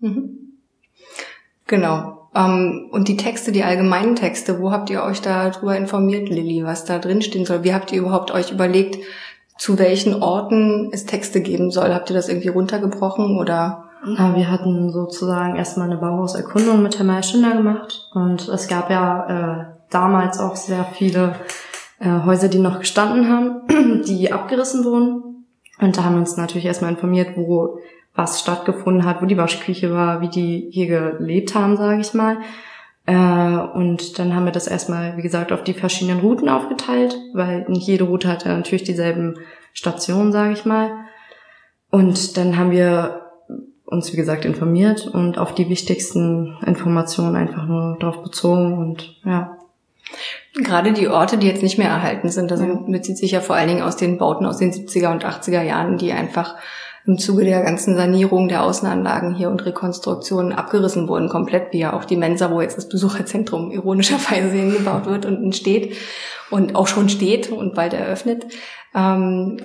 Mhm. 0.00 0.58
Genau. 1.68 2.15
Ähm, 2.36 2.88
und 2.90 3.08
die 3.08 3.16
Texte, 3.16 3.50
die 3.50 3.64
allgemeinen 3.64 4.14
Texte, 4.14 4.60
wo 4.60 4.70
habt 4.70 4.90
ihr 4.90 5.02
euch 5.02 5.22
darüber 5.22 5.76
informiert, 5.76 6.28
Lilly, 6.28 6.64
was 6.64 6.84
da 6.84 6.98
drin 6.98 7.22
stehen 7.22 7.46
soll? 7.46 7.64
Wie 7.64 7.72
habt 7.72 7.90
ihr 7.92 8.00
überhaupt 8.00 8.30
euch 8.30 8.52
überlegt, 8.52 8.98
zu 9.56 9.78
welchen 9.78 10.22
Orten 10.22 10.90
es 10.92 11.06
Texte 11.06 11.40
geben 11.40 11.70
soll? 11.70 11.94
Habt 11.94 12.10
ihr 12.10 12.16
das 12.16 12.28
irgendwie 12.28 12.48
runtergebrochen 12.48 13.38
oder? 13.38 13.84
Na, 14.04 14.36
wir 14.36 14.50
hatten 14.50 14.92
sozusagen 14.92 15.56
erstmal 15.56 15.90
eine 15.90 15.98
Bauhauserkundung 15.98 16.82
mit 16.82 16.98
Herrn 16.98 17.06
Meyer 17.08 17.56
gemacht 17.56 18.08
und 18.12 18.46
es 18.48 18.68
gab 18.68 18.90
ja 18.90 19.26
äh, 19.26 19.64
damals 19.90 20.38
auch 20.38 20.54
sehr 20.54 20.84
viele 20.84 21.34
äh, 21.98 22.20
Häuser, 22.24 22.48
die 22.48 22.58
noch 22.58 22.78
gestanden 22.78 23.28
haben, 23.28 24.02
die 24.06 24.30
abgerissen 24.30 24.84
wurden. 24.84 25.46
Und 25.80 25.96
da 25.96 26.04
haben 26.04 26.14
wir 26.14 26.20
uns 26.20 26.36
natürlich 26.36 26.66
erstmal 26.66 26.92
informiert, 26.92 27.36
wo 27.36 27.78
was 28.16 28.40
stattgefunden 28.40 29.04
hat, 29.04 29.22
wo 29.22 29.26
die 29.26 29.36
Waschküche 29.36 29.92
war, 29.92 30.20
wie 30.20 30.28
die 30.28 30.68
hier 30.72 30.86
gelebt 30.86 31.54
haben, 31.54 31.76
sage 31.76 32.00
ich 32.00 32.14
mal. 32.14 32.38
Äh, 33.06 33.14
und 33.14 34.18
dann 34.18 34.34
haben 34.34 34.46
wir 34.46 34.52
das 34.52 34.66
erstmal, 34.66 35.16
wie 35.16 35.22
gesagt, 35.22 35.52
auf 35.52 35.62
die 35.62 35.74
verschiedenen 35.74 36.20
Routen 36.20 36.48
aufgeteilt, 36.48 37.16
weil 37.34 37.64
nicht 37.68 37.86
jede 37.86 38.04
Route 38.04 38.28
hatte 38.28 38.48
natürlich 38.48 38.84
dieselben 38.84 39.38
Stationen, 39.72 40.32
sage 40.32 40.54
ich 40.54 40.64
mal. 40.64 40.90
Und 41.90 42.36
dann 42.36 42.56
haben 42.56 42.72
wir 42.72 43.22
uns, 43.84 44.12
wie 44.12 44.16
gesagt, 44.16 44.44
informiert 44.44 45.06
und 45.06 45.38
auf 45.38 45.54
die 45.54 45.68
wichtigsten 45.68 46.58
Informationen 46.66 47.36
einfach 47.36 47.66
nur 47.66 47.96
drauf 48.00 48.22
bezogen 48.22 48.78
und 48.78 49.20
ja. 49.24 49.56
Gerade 50.54 50.92
die 50.92 51.08
Orte, 51.08 51.36
die 51.36 51.46
jetzt 51.46 51.62
nicht 51.62 51.78
mehr 51.78 51.88
erhalten 51.88 52.28
sind, 52.30 52.50
das 52.50 52.60
bezieht 52.86 53.18
sich 53.18 53.32
ja 53.32 53.40
vor 53.40 53.56
allen 53.56 53.68
Dingen 53.68 53.82
aus 53.82 53.96
den 53.96 54.18
Bauten 54.18 54.46
aus 54.46 54.58
den 54.58 54.72
70er 54.72 55.12
und 55.12 55.24
80er 55.24 55.62
Jahren, 55.62 55.98
die 55.98 56.12
einfach 56.12 56.56
im 57.06 57.18
Zuge 57.18 57.44
der 57.44 57.62
ganzen 57.62 57.96
Sanierung 57.96 58.48
der 58.48 58.64
Außenanlagen 58.64 59.34
hier 59.34 59.50
und 59.50 59.64
Rekonstruktionen 59.64 60.52
abgerissen 60.52 61.08
wurden, 61.08 61.28
komplett, 61.28 61.72
wie 61.72 61.78
ja 61.78 61.92
auch 61.92 62.04
die 62.04 62.16
Mensa, 62.16 62.50
wo 62.50 62.60
jetzt 62.60 62.76
das 62.76 62.88
Besucherzentrum 62.88 63.70
ironischerweise 63.70 64.56
hingebaut 64.56 65.06
wird 65.06 65.24
und 65.24 65.42
entsteht 65.42 65.96
und 66.50 66.74
auch 66.74 66.88
schon 66.88 67.08
steht 67.08 67.50
und 67.50 67.74
bald 67.74 67.94
eröffnet. 67.94 68.46
Ähm, 68.94 69.58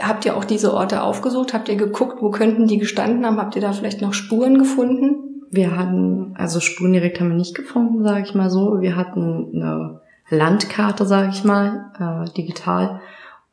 habt 0.00 0.24
ihr 0.24 0.36
auch 0.36 0.44
diese 0.44 0.74
Orte 0.74 1.02
aufgesucht? 1.02 1.54
Habt 1.54 1.68
ihr 1.68 1.76
geguckt, 1.76 2.22
wo 2.22 2.30
könnten 2.30 2.66
die 2.66 2.78
gestanden 2.78 3.24
haben? 3.24 3.38
Habt 3.38 3.54
ihr 3.54 3.62
da 3.62 3.72
vielleicht 3.72 4.00
noch 4.00 4.14
Spuren 4.14 4.58
gefunden? 4.58 5.44
Wir 5.50 5.76
hatten, 5.76 6.34
also 6.36 6.60
Spuren 6.60 6.92
direkt 6.92 7.20
haben 7.20 7.28
wir 7.28 7.36
nicht 7.36 7.54
gefunden, 7.54 8.02
sage 8.02 8.22
ich 8.22 8.34
mal 8.34 8.50
so. 8.50 8.80
Wir 8.80 8.96
hatten 8.96 9.52
eine 9.54 10.00
Landkarte, 10.30 11.06
sage 11.06 11.30
ich 11.32 11.44
mal, 11.44 11.92
äh, 11.98 12.30
digital. 12.32 13.00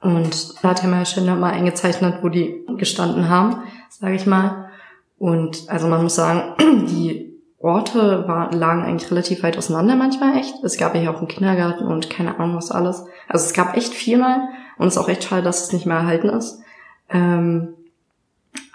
Und 0.05 0.63
da 0.63 0.69
hat 0.69 0.83
Herr 0.83 0.89
Meierschender 0.89 1.35
mal 1.35 1.51
eingezeichnet, 1.51 2.19
wo 2.21 2.29
die 2.29 2.63
gestanden 2.77 3.27
haben, 3.27 3.63
sage 3.89 4.13
ich 4.13 4.27
mal. 4.27 4.69
Und 5.17 5.63
also 5.67 5.87
man 5.87 6.03
muss 6.03 6.13
sagen, 6.13 6.53
die 6.87 7.33
Orte 7.57 8.27
war, 8.27 8.53
lagen 8.53 8.83
eigentlich 8.83 9.09
relativ 9.09 9.41
weit 9.41 9.57
auseinander 9.57 9.95
manchmal 9.95 10.37
echt. 10.37 10.63
Es 10.63 10.77
gab 10.77 10.93
ja 10.93 11.01
hier 11.01 11.09
auch 11.09 11.17
einen 11.17 11.27
Kindergarten 11.27 11.87
und 11.87 12.11
keine 12.11 12.39
Ahnung 12.39 12.55
was 12.55 12.69
alles. 12.69 13.03
Also 13.27 13.45
es 13.45 13.53
gab 13.53 13.75
echt 13.75 13.95
viel 13.95 14.19
mal 14.19 14.49
und 14.77 14.85
es 14.85 14.95
ist 14.95 15.01
auch 15.01 15.09
echt 15.09 15.23
schade, 15.23 15.41
dass 15.41 15.63
es 15.63 15.73
nicht 15.73 15.87
mehr 15.87 15.97
erhalten 15.97 16.29
ist. 16.29 16.61
Ähm, 17.09 17.69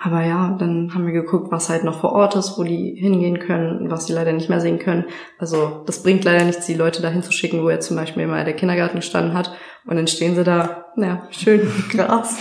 aber 0.03 0.25
ja, 0.25 0.57
dann 0.59 0.93
haben 0.93 1.07
wir 1.07 1.13
geguckt, 1.13 1.53
was 1.53 1.69
halt 1.69 1.85
noch 1.85 2.01
vor 2.01 2.13
Ort 2.13 2.35
ist, 2.35 2.59
wo 2.59 2.65
die 2.65 2.97
hingehen 2.99 3.39
können, 3.39 3.89
was 3.89 4.07
sie 4.07 4.15
leider 4.15 4.33
nicht 4.33 4.49
mehr 4.49 4.61
sehen 4.61 4.81
können. 4.81 5.05
Also 5.39 5.85
das 5.87 6.03
bringt 6.03 6.25
leider 6.25 6.45
nichts, 6.45 6.67
die 6.67 6.75
Leute 6.75 7.03
dahin 7.03 7.23
zu 7.23 7.31
schicken, 7.31 7.63
wo 7.63 7.71
jetzt 7.71 7.87
zum 7.87 7.97
Beispiel 7.97 8.27
mal 8.27 8.45
der 8.45 8.57
Kindergarten 8.57 8.97
gestanden 8.97 9.35
hat 9.35 9.53
und 9.87 9.97
dann 9.97 10.07
stehen 10.07 10.35
sie 10.35 10.45
da, 10.45 10.87
ja, 10.97 11.27
schön 11.31 11.71
Gras. 11.91 12.37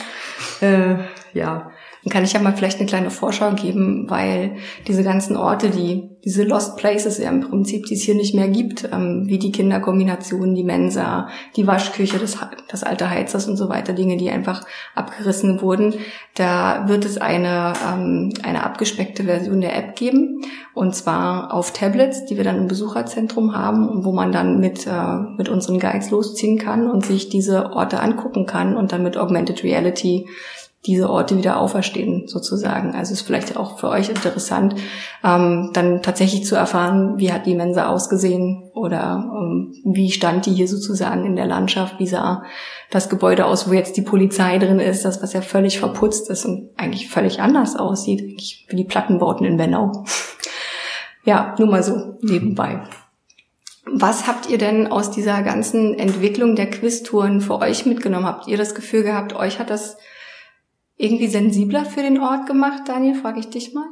äh, 0.62 0.96
ja. 1.34 1.72
Dann 2.04 2.14
kann 2.14 2.24
ich 2.24 2.32
ja 2.32 2.40
mal 2.40 2.56
vielleicht 2.56 2.80
eine 2.80 2.88
kleine 2.88 3.12
Vorschau 3.12 3.52
geben, 3.52 4.10
weil 4.10 4.56
diese 4.88 5.04
ganzen 5.04 5.36
Orte, 5.36 5.70
die, 5.70 6.10
diese 6.24 6.44
Lost 6.44 6.78
Places 6.78 7.18
ja 7.18 7.30
im 7.30 7.42
Prinzip, 7.42 7.88
die 7.88 7.96
es 7.96 8.04
hier 8.04 8.16
nicht 8.16 8.34
mehr 8.34 8.48
gibt, 8.48 8.88
ähm, 8.92 9.24
wie 9.26 9.38
die 9.38 9.52
Kinderkombination, 9.52 10.56
die 10.56 10.64
Mensa, 10.64 11.28
die 11.58 11.68
Waschküche, 11.68 12.18
das, 12.18 12.38
das 12.70 12.84
alte 12.84 13.10
Heizers 13.10 13.50
und 13.50 13.58
so 13.58 13.68
weiter, 13.68 13.92
Dinge, 13.92 14.16
die 14.16 14.30
einfach 14.30 14.66
abgerissen 14.96 15.62
wurden, 15.62 15.96
da 16.36 16.88
wird 16.88 17.04
es 17.04 17.18
eine, 17.18 17.74
ähm, 17.86 18.34
eine 18.44 18.64
abgespeckte 18.64 19.26
Version 19.26 19.60
der 19.60 19.76
App 19.76 19.98
geben. 19.98 20.42
Und 20.74 20.96
zwar 20.96 21.54
auf 21.54 21.74
Tablets, 21.74 22.26
die 22.26 22.38
wir 22.38 22.46
dann 22.46 22.58
im 22.58 22.68
Besucherzentrum 22.70 23.58
haben, 23.58 24.06
wo 24.06 24.14
man 24.14 24.32
dann 24.32 24.62
mit, 24.62 24.88
äh, 24.88 25.18
mit 25.36 25.50
unseren 25.50 25.80
Guides 25.80 26.12
losziehen 26.12 26.58
kann 26.58 26.90
und 26.90 27.06
sich 27.06 27.28
diese 27.28 27.74
Orte 27.74 28.00
angucken 28.00 28.46
kann 28.46 28.78
und 28.78 28.94
dann 28.94 29.04
mit 29.04 29.18
Augmented 29.18 29.64
Reality 29.66 30.28
diese 30.86 31.10
Orte 31.10 31.38
wieder 31.38 31.60
auferstehen, 31.60 32.28
sozusagen. 32.28 32.96
Also 32.96 33.14
ist 33.14 33.24
vielleicht 33.24 33.58
auch 33.58 33.80
für 33.80 33.90
euch 33.90 34.10
interessant, 34.10 34.76
ähm, 35.26 35.72
dann 35.74 36.02
tatsächlich 36.02 36.46
zu 36.46 36.56
erfahren, 36.56 37.18
wie 37.18 37.34
hat 37.34 37.46
die 37.46 37.56
Mensa 37.56 37.90
ausgesehen 37.90 38.72
oder 38.74 39.30
ähm, 39.30 39.74
wie 39.84 40.10
stand 40.10 40.46
die 40.46 40.54
hier 40.54 40.70
sozusagen 40.70 41.26
in 41.26 41.36
der 41.36 41.48
Landschaft, 41.48 42.00
wie 42.00 42.08
sah 42.08 42.44
das 42.92 43.10
Gebäude 43.10 43.46
aus, 43.46 43.70
wo 43.70 43.74
jetzt 43.74 43.98
die 43.98 44.02
Polizei 44.02 44.58
drin 44.58 44.80
ist, 44.80 45.04
das, 45.04 45.22
was 45.22 45.34
ja 45.34 45.42
völlig 45.42 45.80
verputzt 45.80 46.30
ist 46.30 46.46
und 46.46 46.70
eigentlich 46.78 47.10
völlig 47.10 47.42
anders 47.42 47.76
aussieht, 47.76 48.22
eigentlich 48.22 48.66
wie 48.70 48.78
die 48.78 48.86
Plattenbauten 48.86 49.46
in 49.46 49.58
Bennau. 49.58 50.06
ja, 51.26 51.56
nur 51.60 51.68
mal 51.68 51.84
so 51.84 52.18
nebenbei. 52.22 52.84
Was 53.92 54.28
habt 54.28 54.50
ihr 54.50 54.58
denn 54.58 54.88
aus 54.88 55.12
dieser 55.12 55.42
ganzen 55.42 55.98
Entwicklung 55.98 56.56
der 56.56 56.70
Quiztouren 56.70 57.42
für 57.42 57.60
euch 57.60 57.86
mitgenommen? 57.86 58.26
Habt 58.26 58.48
ihr 58.48 58.58
das 58.58 58.76
Gefühl 58.76 59.04
gehabt, 59.04 59.36
euch 59.36 59.60
hat 59.60 59.70
das 59.70 59.98
irgendwie 61.00 61.28
sensibler 61.28 61.86
für 61.86 62.02
den 62.02 62.20
Ort 62.20 62.46
gemacht, 62.46 62.84
Daniel? 62.88 63.16
Frage 63.16 63.40
ich 63.40 63.50
dich 63.50 63.74
mal. 63.74 63.88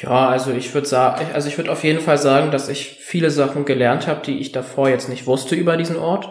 Ja, 0.00 0.28
also 0.28 0.52
ich 0.52 0.72
würde 0.72 0.86
sagen, 0.86 1.26
also 1.34 1.48
ich 1.48 1.58
würde 1.58 1.72
auf 1.72 1.82
jeden 1.84 2.00
Fall 2.00 2.16
sagen, 2.16 2.50
dass 2.52 2.68
ich 2.68 2.98
viele 3.00 3.30
Sachen 3.30 3.64
gelernt 3.64 4.06
habe, 4.06 4.22
die 4.24 4.38
ich 4.38 4.52
davor 4.52 4.88
jetzt 4.88 5.08
nicht 5.08 5.26
wusste 5.26 5.56
über 5.56 5.76
diesen 5.76 5.96
Ort 5.96 6.30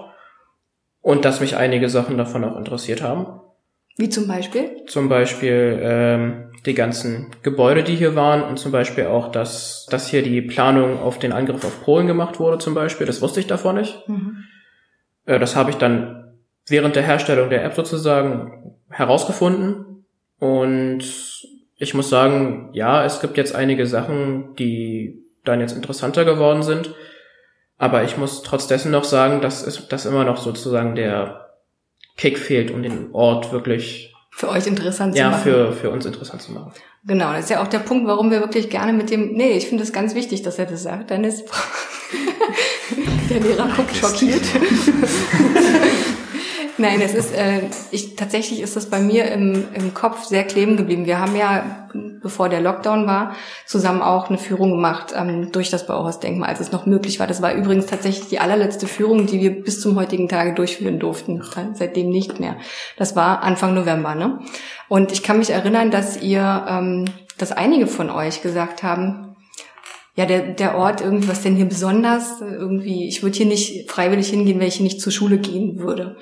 und 1.01 1.25
dass 1.25 1.41
mich 1.41 1.57
einige 1.57 1.89
Sachen 1.89 2.17
davon 2.17 2.43
auch 2.45 2.55
interessiert 2.55 3.01
haben. 3.01 3.41
Wie 3.97 4.07
zum 4.07 4.27
Beispiel? 4.27 4.85
Zum 4.87 5.09
Beispiel 5.09 5.79
ähm, 5.81 6.51
die 6.65 6.73
ganzen 6.73 7.35
Gebäude, 7.43 7.83
die 7.83 7.95
hier 7.95 8.15
waren 8.15 8.43
und 8.43 8.57
zum 8.57 8.71
Beispiel 8.71 9.07
auch, 9.07 9.29
dass, 9.29 9.87
dass 9.89 10.07
hier 10.07 10.23
die 10.23 10.41
Planung 10.41 10.99
auf 10.99 11.19
den 11.19 11.33
Angriff 11.33 11.65
auf 11.65 11.83
Polen 11.83 12.07
gemacht 12.07 12.39
wurde 12.39 12.59
zum 12.59 12.75
Beispiel. 12.75 13.07
Das 13.07 13.21
wusste 13.21 13.41
ich 13.41 13.47
davor 13.47 13.73
nicht. 13.73 14.07
Mhm. 14.07 14.45
Äh, 15.25 15.37
das 15.37 15.57
habe 15.57 15.71
ich 15.71 15.75
dann 15.75 16.37
während 16.67 16.95
der 16.95 17.03
Herstellung 17.03 17.49
der 17.49 17.65
App 17.65 17.75
sozusagen 17.75 18.68
herausgefunden 18.89 20.05
und 20.39 21.03
ich 21.77 21.93
muss 21.93 22.09
sagen, 22.09 22.69
ja, 22.73 23.05
es 23.05 23.21
gibt 23.21 23.37
jetzt 23.37 23.55
einige 23.55 23.87
Sachen, 23.87 24.55
die 24.55 25.23
dann 25.45 25.61
jetzt 25.61 25.75
interessanter 25.75 26.25
geworden 26.25 26.63
sind, 26.63 26.93
aber 27.77 28.03
ich 28.03 28.17
muss 28.17 28.43
trotz 28.43 28.67
dessen 28.67 28.91
noch 28.91 29.05
sagen, 29.05 29.41
dass 29.41 29.65
es, 29.65 29.87
dass 29.87 30.05
immer 30.05 30.25
noch 30.25 30.37
sozusagen 30.37 30.95
der 30.95 31.49
Kick 32.17 32.37
fehlt, 32.37 32.71
um 32.71 32.83
den 32.83 33.11
Ort 33.13 33.53
wirklich 33.53 34.13
für 34.31 34.49
euch 34.49 34.67
interessant 34.67 35.15
ja, 35.15 35.25
zu 35.25 35.29
machen. 35.31 35.51
Ja, 35.51 35.71
für, 35.71 35.73
für 35.73 35.89
uns 35.89 36.05
interessant 36.05 36.41
zu 36.41 36.51
machen. 36.51 36.73
Genau, 37.05 37.31
das 37.31 37.45
ist 37.45 37.49
ja 37.49 37.63
auch 37.63 37.67
der 37.67 37.79
Punkt, 37.79 38.07
warum 38.07 38.31
wir 38.31 38.41
wirklich 38.41 38.69
gerne 38.69 38.93
mit 38.93 39.09
dem, 39.09 39.33
nee, 39.33 39.51
ich 39.51 39.67
finde 39.67 39.83
es 39.83 39.93
ganz 39.93 40.15
wichtig, 40.15 40.41
dass 40.43 40.59
er 40.59 40.65
das 40.65 40.83
sagt, 40.83 41.09
Dennis. 41.09 41.43
der 43.29 43.39
Lehrer 43.39 43.69
guckt 43.75 43.95
schockiert. 43.95 44.43
Nein, 46.79 47.01
es 47.01 47.13
ist, 47.13 47.35
äh, 47.35 47.63
ich, 47.91 48.15
tatsächlich 48.15 48.61
ist 48.61 48.77
das 48.77 48.85
bei 48.85 49.01
mir 49.01 49.29
im, 49.31 49.65
im 49.73 49.93
Kopf 49.93 50.23
sehr 50.23 50.45
kleben 50.45 50.77
geblieben. 50.77 51.05
Wir 51.05 51.19
haben 51.19 51.35
ja, 51.35 51.89
bevor 52.21 52.47
der 52.47 52.61
Lockdown 52.61 53.05
war, 53.05 53.35
zusammen 53.65 54.01
auch 54.01 54.29
eine 54.29 54.37
Führung 54.37 54.71
gemacht 54.71 55.13
ähm, 55.13 55.51
durch 55.51 55.69
das 55.69 55.85
Bauhausdenkmal, 55.87 56.47
als 56.47 56.61
es 56.61 56.71
noch 56.71 56.85
möglich 56.85 57.19
war. 57.19 57.27
Das 57.27 57.41
war 57.41 57.53
übrigens 57.53 57.87
tatsächlich 57.87 58.29
die 58.29 58.39
allerletzte 58.39 58.87
Führung, 58.87 59.25
die 59.25 59.41
wir 59.41 59.61
bis 59.61 59.81
zum 59.81 59.97
heutigen 59.97 60.29
Tage 60.29 60.53
durchführen 60.53 60.99
durften. 60.99 61.43
Seitdem 61.73 62.09
nicht 62.09 62.39
mehr. 62.39 62.55
Das 62.95 63.13
war 63.13 63.43
Anfang 63.43 63.73
November, 63.73 64.15
ne? 64.15 64.39
Und 64.87 65.11
ich 65.11 65.21
kann 65.21 65.39
mich 65.39 65.49
erinnern, 65.49 65.91
dass 65.91 66.21
ihr, 66.21 66.65
ähm, 66.69 67.05
dass 67.37 67.51
einige 67.51 67.87
von 67.87 68.09
euch 68.09 68.41
gesagt 68.41 68.83
haben, 68.83 69.35
ja, 70.15 70.25
der, 70.25 70.53
der 70.53 70.77
Ort, 70.77 71.01
irgendwie, 71.01 71.27
was 71.27 71.43
denn 71.43 71.55
hier 71.55 71.67
besonders, 71.67 72.41
irgendwie, 72.41 73.07
ich 73.07 73.21
würde 73.21 73.37
hier 73.37 73.45
nicht 73.45 73.89
freiwillig 73.91 74.29
hingehen, 74.29 74.59
wenn 74.59 74.67
ich 74.67 74.75
hier 74.75 74.83
nicht 74.83 75.01
zur 75.01 75.11
Schule 75.11 75.37
gehen 75.37 75.79
würde. 75.79 76.17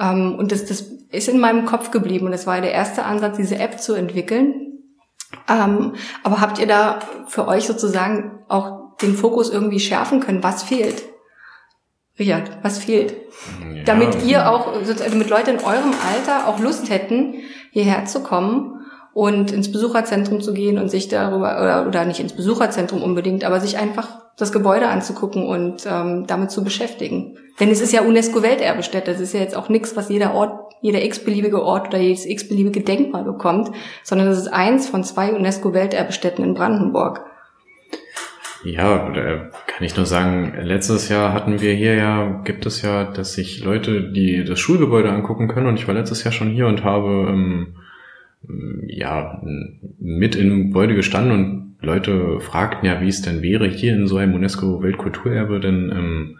Ähm, 0.00 0.36
und 0.38 0.52
das, 0.52 0.64
das 0.66 0.82
ist 1.10 1.28
in 1.28 1.40
meinem 1.40 1.64
Kopf 1.64 1.90
geblieben 1.90 2.26
und 2.26 2.32
das 2.32 2.46
war 2.46 2.60
der 2.60 2.72
erste 2.72 3.04
Ansatz, 3.04 3.36
diese 3.36 3.58
App 3.58 3.80
zu 3.80 3.94
entwickeln. 3.94 4.82
Ähm, 5.48 5.94
aber 6.22 6.40
habt 6.40 6.58
ihr 6.58 6.66
da 6.66 7.00
für 7.26 7.46
euch 7.48 7.66
sozusagen 7.66 8.44
auch 8.48 8.96
den 8.98 9.14
Fokus 9.14 9.50
irgendwie 9.50 9.80
schärfen 9.80 10.20
können? 10.20 10.42
Was 10.42 10.62
fehlt? 10.62 11.02
Richard, 12.18 12.50
was 12.62 12.78
fehlt? 12.78 13.14
Ja. 13.74 13.84
Damit 13.84 14.24
ihr 14.24 14.50
auch, 14.50 14.72
damit 14.98 15.28
Leute 15.28 15.50
in 15.50 15.58
eurem 15.58 15.92
Alter 16.12 16.48
auch 16.48 16.58
Lust 16.60 16.88
hätten, 16.88 17.34
hierher 17.72 18.06
zu 18.06 18.22
kommen 18.22 18.86
und 19.12 19.52
ins 19.52 19.70
Besucherzentrum 19.70 20.40
zu 20.40 20.54
gehen 20.54 20.78
und 20.78 20.90
sich 20.90 21.08
darüber, 21.08 21.60
oder, 21.60 21.86
oder 21.86 22.04
nicht 22.04 22.20
ins 22.20 22.34
Besucherzentrum 22.34 23.02
unbedingt, 23.02 23.44
aber 23.44 23.60
sich 23.60 23.76
einfach 23.76 24.25
das 24.36 24.52
Gebäude 24.52 24.88
anzugucken 24.88 25.46
und 25.46 25.86
ähm, 25.90 26.26
damit 26.26 26.50
zu 26.50 26.62
beschäftigen. 26.62 27.38
Denn 27.58 27.70
es 27.70 27.80
ist 27.80 27.92
ja 27.92 28.02
UNESCO-Welterbestätte. 28.02 29.12
Das 29.12 29.20
ist 29.20 29.32
ja 29.32 29.40
jetzt 29.40 29.56
auch 29.56 29.68
nichts, 29.70 29.96
was 29.96 30.10
jeder 30.10 30.34
Ort, 30.34 30.74
jeder 30.82 31.02
x-beliebige 31.04 31.62
Ort 31.62 31.88
oder 31.88 31.98
jedes 31.98 32.26
x-beliebige 32.26 32.82
Denkmal 32.82 33.24
bekommt, 33.24 33.70
sondern 34.04 34.28
es 34.28 34.38
ist 34.38 34.48
eins 34.48 34.88
von 34.88 35.04
zwei 35.04 35.32
UNESCO-Welterbestätten 35.32 36.44
in 36.44 36.54
Brandenburg. 36.54 37.24
Ja, 38.64 39.10
kann 39.66 39.84
ich 39.86 39.96
nur 39.96 40.06
sagen, 40.06 40.54
letztes 40.62 41.08
Jahr 41.08 41.32
hatten 41.32 41.60
wir 41.60 41.72
hier 41.72 41.94
ja, 41.94 42.42
gibt 42.44 42.66
es 42.66 42.82
ja, 42.82 43.04
dass 43.04 43.34
sich 43.34 43.62
Leute, 43.62 44.10
die 44.10 44.44
das 44.44 44.58
Schulgebäude 44.58 45.10
angucken 45.10 45.48
können, 45.48 45.68
und 45.68 45.76
ich 45.76 45.86
war 45.86 45.94
letztes 45.94 46.24
Jahr 46.24 46.32
schon 46.32 46.50
hier 46.50 46.66
und 46.66 46.82
habe 46.82 47.28
ähm, 47.28 47.76
ja 48.88 49.40
mit 49.98 50.34
im 50.36 50.68
Gebäude 50.68 50.94
gestanden 50.94 51.32
und 51.32 51.65
Leute 51.80 52.40
fragten 52.40 52.86
ja, 52.86 53.00
wie 53.00 53.08
es 53.08 53.22
denn 53.22 53.42
wäre, 53.42 53.68
hier 53.68 53.94
in 53.94 54.06
so 54.06 54.16
einem 54.16 54.34
UNESCO-Weltkulturerbe 54.34 55.60
denn 55.60 55.90
ähm, 55.90 56.38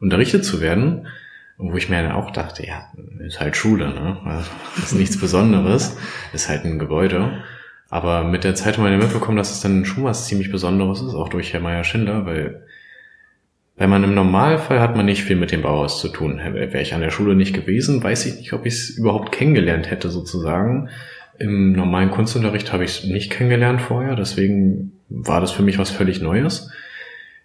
unterrichtet 0.00 0.44
zu 0.44 0.60
werden. 0.60 1.06
Wo 1.58 1.76
ich 1.76 1.88
mir 1.88 2.02
dann 2.02 2.12
auch 2.12 2.32
dachte, 2.32 2.66
ja, 2.66 2.90
ist 3.20 3.38
halt 3.38 3.56
Schule, 3.56 3.88
ne? 3.90 4.18
Also, 4.24 4.50
ist 4.78 4.94
nichts 4.94 5.20
Besonderes, 5.20 5.96
ist 6.32 6.48
halt 6.48 6.64
ein 6.64 6.78
Gebäude. 6.78 7.42
Aber 7.88 8.24
mit 8.24 8.42
der 8.42 8.54
Zeit 8.54 8.78
haben 8.78 8.84
wir 8.84 8.96
mitbekommen, 8.96 9.36
dass 9.36 9.52
es 9.52 9.60
dann 9.60 9.84
schon 9.84 10.02
was 10.02 10.26
ziemlich 10.26 10.50
Besonderes 10.50 11.02
ist, 11.02 11.14
auch 11.14 11.28
durch 11.28 11.52
Herr 11.52 11.60
Meier 11.60 11.84
Schindler, 11.84 12.26
weil 12.26 12.64
wenn 13.76 13.90
man 13.90 14.04
im 14.04 14.14
Normalfall 14.14 14.80
hat 14.80 14.96
man 14.96 15.06
nicht 15.06 15.24
viel 15.24 15.36
mit 15.36 15.52
dem 15.52 15.62
Bauhaus 15.62 16.00
zu 16.00 16.08
tun. 16.08 16.38
Wäre 16.38 16.80
ich 16.80 16.94
an 16.94 17.00
der 17.00 17.10
Schule 17.10 17.34
nicht 17.34 17.54
gewesen, 17.54 18.02
weiß 18.02 18.26
ich 18.26 18.36
nicht, 18.36 18.52
ob 18.52 18.66
ich 18.66 18.74
es 18.74 18.90
überhaupt 18.90 19.32
kennengelernt 19.32 19.90
hätte 19.90 20.08
sozusagen. 20.08 20.88
Im 21.42 21.72
normalen 21.72 22.12
Kunstunterricht 22.12 22.72
habe 22.72 22.84
ich 22.84 22.90
es 22.90 23.04
nicht 23.04 23.32
kennengelernt 23.32 23.80
vorher, 23.80 24.14
deswegen 24.14 24.92
war 25.08 25.40
das 25.40 25.50
für 25.50 25.64
mich 25.64 25.76
was 25.76 25.90
völlig 25.90 26.22
Neues. 26.22 26.70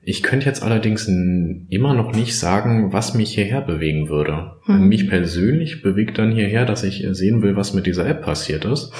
Ich 0.03 0.21
könnte 0.21 0.45
jetzt 0.45 0.61
allerdings 0.61 1.07
immer 1.07 1.95
noch 1.95 2.13
nicht 2.13 2.37
sagen, 2.37 2.93
was 2.93 3.15
mich 3.15 3.33
hierher 3.33 3.59
bewegen 3.59 4.07
würde. 4.07 4.51
Mhm. 4.67 4.87
Mich 4.87 5.09
persönlich 5.09 5.81
bewegt 5.81 6.19
dann 6.19 6.31
hierher, 6.31 6.65
dass 6.65 6.83
ich 6.83 7.07
sehen 7.11 7.41
will, 7.41 7.55
was 7.55 7.73
mit 7.73 7.87
dieser 7.87 8.07
App 8.07 8.21
passiert 8.21 8.65
ist, 8.65 8.93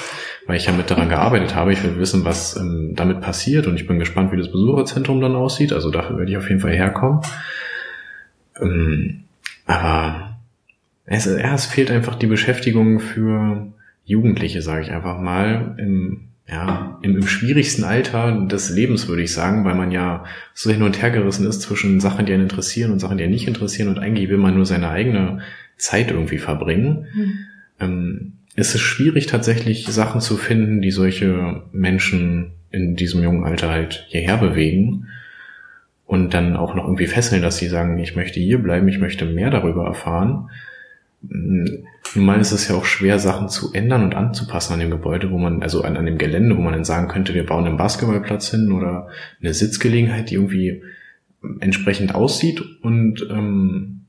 weil 0.48 0.58
ich 0.58 0.66
ja 0.66 0.74
mit 0.74 0.90
daran 0.90 1.10
gearbeitet 1.10 1.54
habe. 1.54 1.74
Ich 1.74 1.84
will 1.84 2.00
wissen, 2.00 2.26
was 2.26 2.58
ähm, 2.58 2.94
damit 2.96 3.22
passiert 3.22 3.68
und 3.68 3.76
ich 3.76 3.86
bin 3.86 4.00
gespannt, 4.00 4.32
wie 4.32 4.38
das 4.38 4.52
Besucherzentrum 4.52 5.22
dann 5.22 5.36
aussieht. 5.36 5.74
Also 5.74 5.92
dafür 5.92 6.18
werde 6.18 6.32
ich 6.32 6.38
auf 6.38 6.50
jeden 6.50 6.62
Fall 6.62 6.74
herkommen. 6.74 7.22
Ähm, 8.60 9.26
aber 9.68 10.40
es, 11.06 11.26
ja, 11.26 11.54
es 11.54 11.68
fehlt 11.68 11.92
einfach 11.92 12.16
die 12.16 12.28
Beschäftigung 12.28 13.00
für 13.00 13.72
Jugendliche, 14.08 14.63
sage 14.63 14.82
ich 14.82 14.91
einfach 14.91 15.20
mal, 15.20 15.76
im 15.78 16.28
ja, 16.50 16.98
im, 17.02 17.17
im 17.17 17.28
schwierigsten 17.28 17.84
Alter 17.84 18.46
des 18.48 18.70
Lebens, 18.70 19.08
würde 19.10 19.22
ich 19.22 19.34
sagen, 19.34 19.65
weil 19.65 19.76
man 19.76 19.91
ja 19.91 20.24
so 20.54 20.72
hin 20.72 20.82
und 20.82 21.02
her 21.02 21.12
gerissen 21.12 21.46
ist 21.46 21.62
zwischen 21.62 22.00
Sachen, 22.00 22.26
die 22.26 22.34
einen 22.34 22.43
interessieren 22.43 22.91
und 22.91 23.00
Sachen, 23.00 23.17
die 23.17 23.26
einen 23.26 23.34
nicht 23.34 23.48
interessieren 23.48 23.89
und 23.89 24.00
eigentlich 24.00 24.30
will 24.30 24.38
man 24.38 24.56
nur 24.56 24.65
seine 24.65 24.89
eigene 24.89 25.39
Zeit 25.76 26.10
irgendwie 26.10 26.38
verbringen. 26.38 27.08
Mhm. 27.13 27.38
Ähm, 27.82 28.34
ist 28.56 28.74
es 28.74 28.82
schwierig 28.82 29.28
tatsächlich 29.28 29.88
Sachen 29.88 30.22
zu 30.22 30.38
finden, 30.38 30.82
die 30.82 30.91
solche 30.91 31.63
Menschen 31.74 32.54
in 32.72 32.96
diesem 32.96 33.22
jungen 33.22 33.43
Alter 33.43 33.70
halt 33.70 34.06
hierher 34.08 34.38
bewegen 34.38 35.08
und 36.06 36.34
dann 36.34 36.56
auch 36.56 36.74
noch 36.76 36.86
irgendwie 36.86 37.08
fesseln, 37.08 37.41
dass 37.41 37.58
sie 37.58 37.67
sagen, 37.67 38.00
ich 38.00 38.15
möchte 38.15 38.39
hier 38.39 38.58
bleiben, 38.63 38.88
ich 38.88 39.00
möchte 39.00 39.26
mehr 39.26 39.50
darüber 39.50 39.86
erfahren. 39.86 40.50
Normal 41.22 42.40
ist 42.40 42.52
es 42.52 42.68
ja 42.68 42.76
auch 42.76 42.86
schwer, 42.86 43.20
Sachen 43.20 43.50
zu 43.50 43.74
ändern 43.74 44.04
und 44.04 44.16
anzupassen 44.16 44.74
an 44.74 44.80
dem 44.80 44.92
Gebäude, 44.92 45.32
wo 45.32 45.38
man, 45.38 45.62
also 45.62 45.82
an, 45.82 45.98
an 45.98 46.06
dem 46.06 46.18
Gelände, 46.18 46.58
wo 46.58 46.62
man 46.62 46.74
dann 46.74 46.86
sagen 46.86 47.08
könnte, 47.08 47.34
wir 47.34 47.46
bauen 47.46 47.66
einen 47.66 47.78
Basketballplatz 47.78 48.50
hin 48.50 48.72
oder 48.72 49.08
eine 49.42 49.54
Sitzgelegenheit, 49.54 50.30
die 50.30 50.36
irgendwie 50.36 50.84
entsprechend 51.60 52.16
aussieht 52.16 52.62
und 52.82 53.28
ähm, 53.30 54.06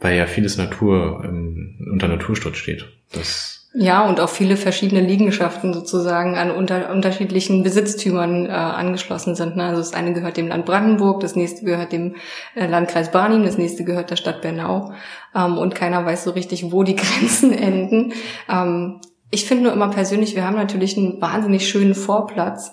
weil 0.00 0.16
ja 0.16 0.26
vieles 0.26 0.56
Natur 0.56 1.22
ähm, 1.24 1.76
unter 1.90 2.08
Naturschutz 2.08 2.56
steht. 2.56 2.86
Das 3.12 3.61
Ja, 3.74 4.06
und 4.06 4.20
auch 4.20 4.28
viele 4.28 4.58
verschiedene 4.58 5.00
Liegenschaften 5.00 5.72
sozusagen 5.72 6.36
an 6.36 6.50
unter, 6.50 6.90
unterschiedlichen 6.90 7.62
Besitztümern 7.62 8.44
äh, 8.44 8.50
angeschlossen 8.50 9.34
sind. 9.34 9.56
Ne? 9.56 9.64
Also 9.64 9.78
das 9.78 9.94
eine 9.94 10.12
gehört 10.12 10.36
dem 10.36 10.48
Land 10.48 10.66
Brandenburg, 10.66 11.20
das 11.20 11.36
nächste 11.36 11.64
gehört 11.64 11.90
dem 11.90 12.16
äh, 12.54 12.66
Landkreis 12.66 13.10
Barnim, 13.10 13.44
das 13.44 13.56
nächste 13.56 13.84
gehört 13.84 14.10
der 14.10 14.16
Stadt 14.16 14.42
Bernau. 14.42 14.92
Ähm, 15.34 15.56
und 15.56 15.74
keiner 15.74 16.04
weiß 16.04 16.24
so 16.24 16.32
richtig, 16.32 16.70
wo 16.70 16.82
die 16.82 16.96
Grenzen 16.96 17.54
enden. 17.54 18.12
Ähm, 18.46 19.00
ich 19.30 19.46
finde 19.46 19.64
nur 19.64 19.72
immer 19.72 19.88
persönlich, 19.88 20.36
wir 20.36 20.44
haben 20.44 20.56
natürlich 20.56 20.98
einen 20.98 21.22
wahnsinnig 21.22 21.66
schönen 21.66 21.94
Vorplatz 21.94 22.72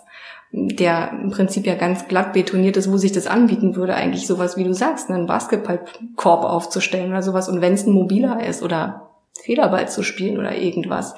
der 0.52 1.12
im 1.12 1.30
Prinzip 1.30 1.68
ja 1.68 1.76
ganz 1.76 2.08
glatt 2.08 2.34
betoniert 2.34 2.76
ist, 2.76 2.92
wo 2.92 2.98
sich 2.98 3.12
das 3.12 3.28
anbieten 3.28 3.76
würde, 3.76 3.94
eigentlich 3.94 4.26
sowas, 4.26 4.58
wie 4.58 4.64
du 4.64 4.74
sagst, 4.74 5.10
einen 5.10 5.28
Basketballkorb 5.28 6.44
aufzustellen 6.44 7.12
oder 7.12 7.22
sowas. 7.22 7.50
Und 7.50 7.62
wenn 7.62 7.74
es 7.74 7.86
ein 7.86 7.94
mobiler 7.94 8.44
ist 8.44 8.64
oder 8.64 9.09
Federball 9.40 9.90
zu 9.90 10.04
spielen 10.04 10.38
oder 10.38 10.56
irgendwas. 10.56 11.16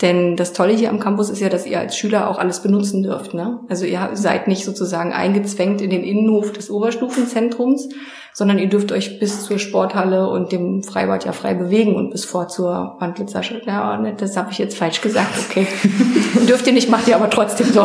Denn 0.00 0.36
das 0.36 0.52
Tolle 0.52 0.72
hier 0.72 0.90
am 0.90 1.00
Campus 1.00 1.30
ist 1.30 1.40
ja, 1.40 1.48
dass 1.48 1.66
ihr 1.66 1.78
als 1.78 1.96
Schüler 1.96 2.28
auch 2.28 2.38
alles 2.38 2.62
benutzen 2.62 3.02
dürft. 3.02 3.34
Ne? 3.34 3.60
Also 3.68 3.84
ihr 3.84 4.10
seid 4.14 4.48
nicht 4.48 4.64
sozusagen 4.64 5.12
eingezwängt 5.12 5.80
in 5.80 5.90
den 5.90 6.04
Innenhof 6.04 6.52
des 6.52 6.70
Oberstufenzentrums, 6.70 7.88
sondern 8.32 8.58
ihr 8.58 8.68
dürft 8.68 8.92
euch 8.92 9.18
bis 9.18 9.44
zur 9.44 9.58
Sporthalle 9.58 10.28
und 10.28 10.52
dem 10.52 10.84
Freibad 10.84 11.24
ja 11.24 11.32
frei 11.32 11.54
bewegen 11.54 11.96
und 11.96 12.10
bis 12.10 12.24
vor 12.24 12.46
zur 12.46 12.96
Wandlitzer 13.00 13.42
Ja, 13.66 13.96
ne, 13.96 14.14
das 14.16 14.36
habe 14.36 14.52
ich 14.52 14.58
jetzt 14.58 14.78
falsch 14.78 15.00
gesagt, 15.00 15.32
okay. 15.48 15.66
dürft 16.48 16.66
ihr 16.68 16.72
nicht, 16.72 16.88
macht 16.88 17.08
ihr 17.08 17.16
aber 17.16 17.30
trotzdem 17.30 17.66
so. 17.66 17.84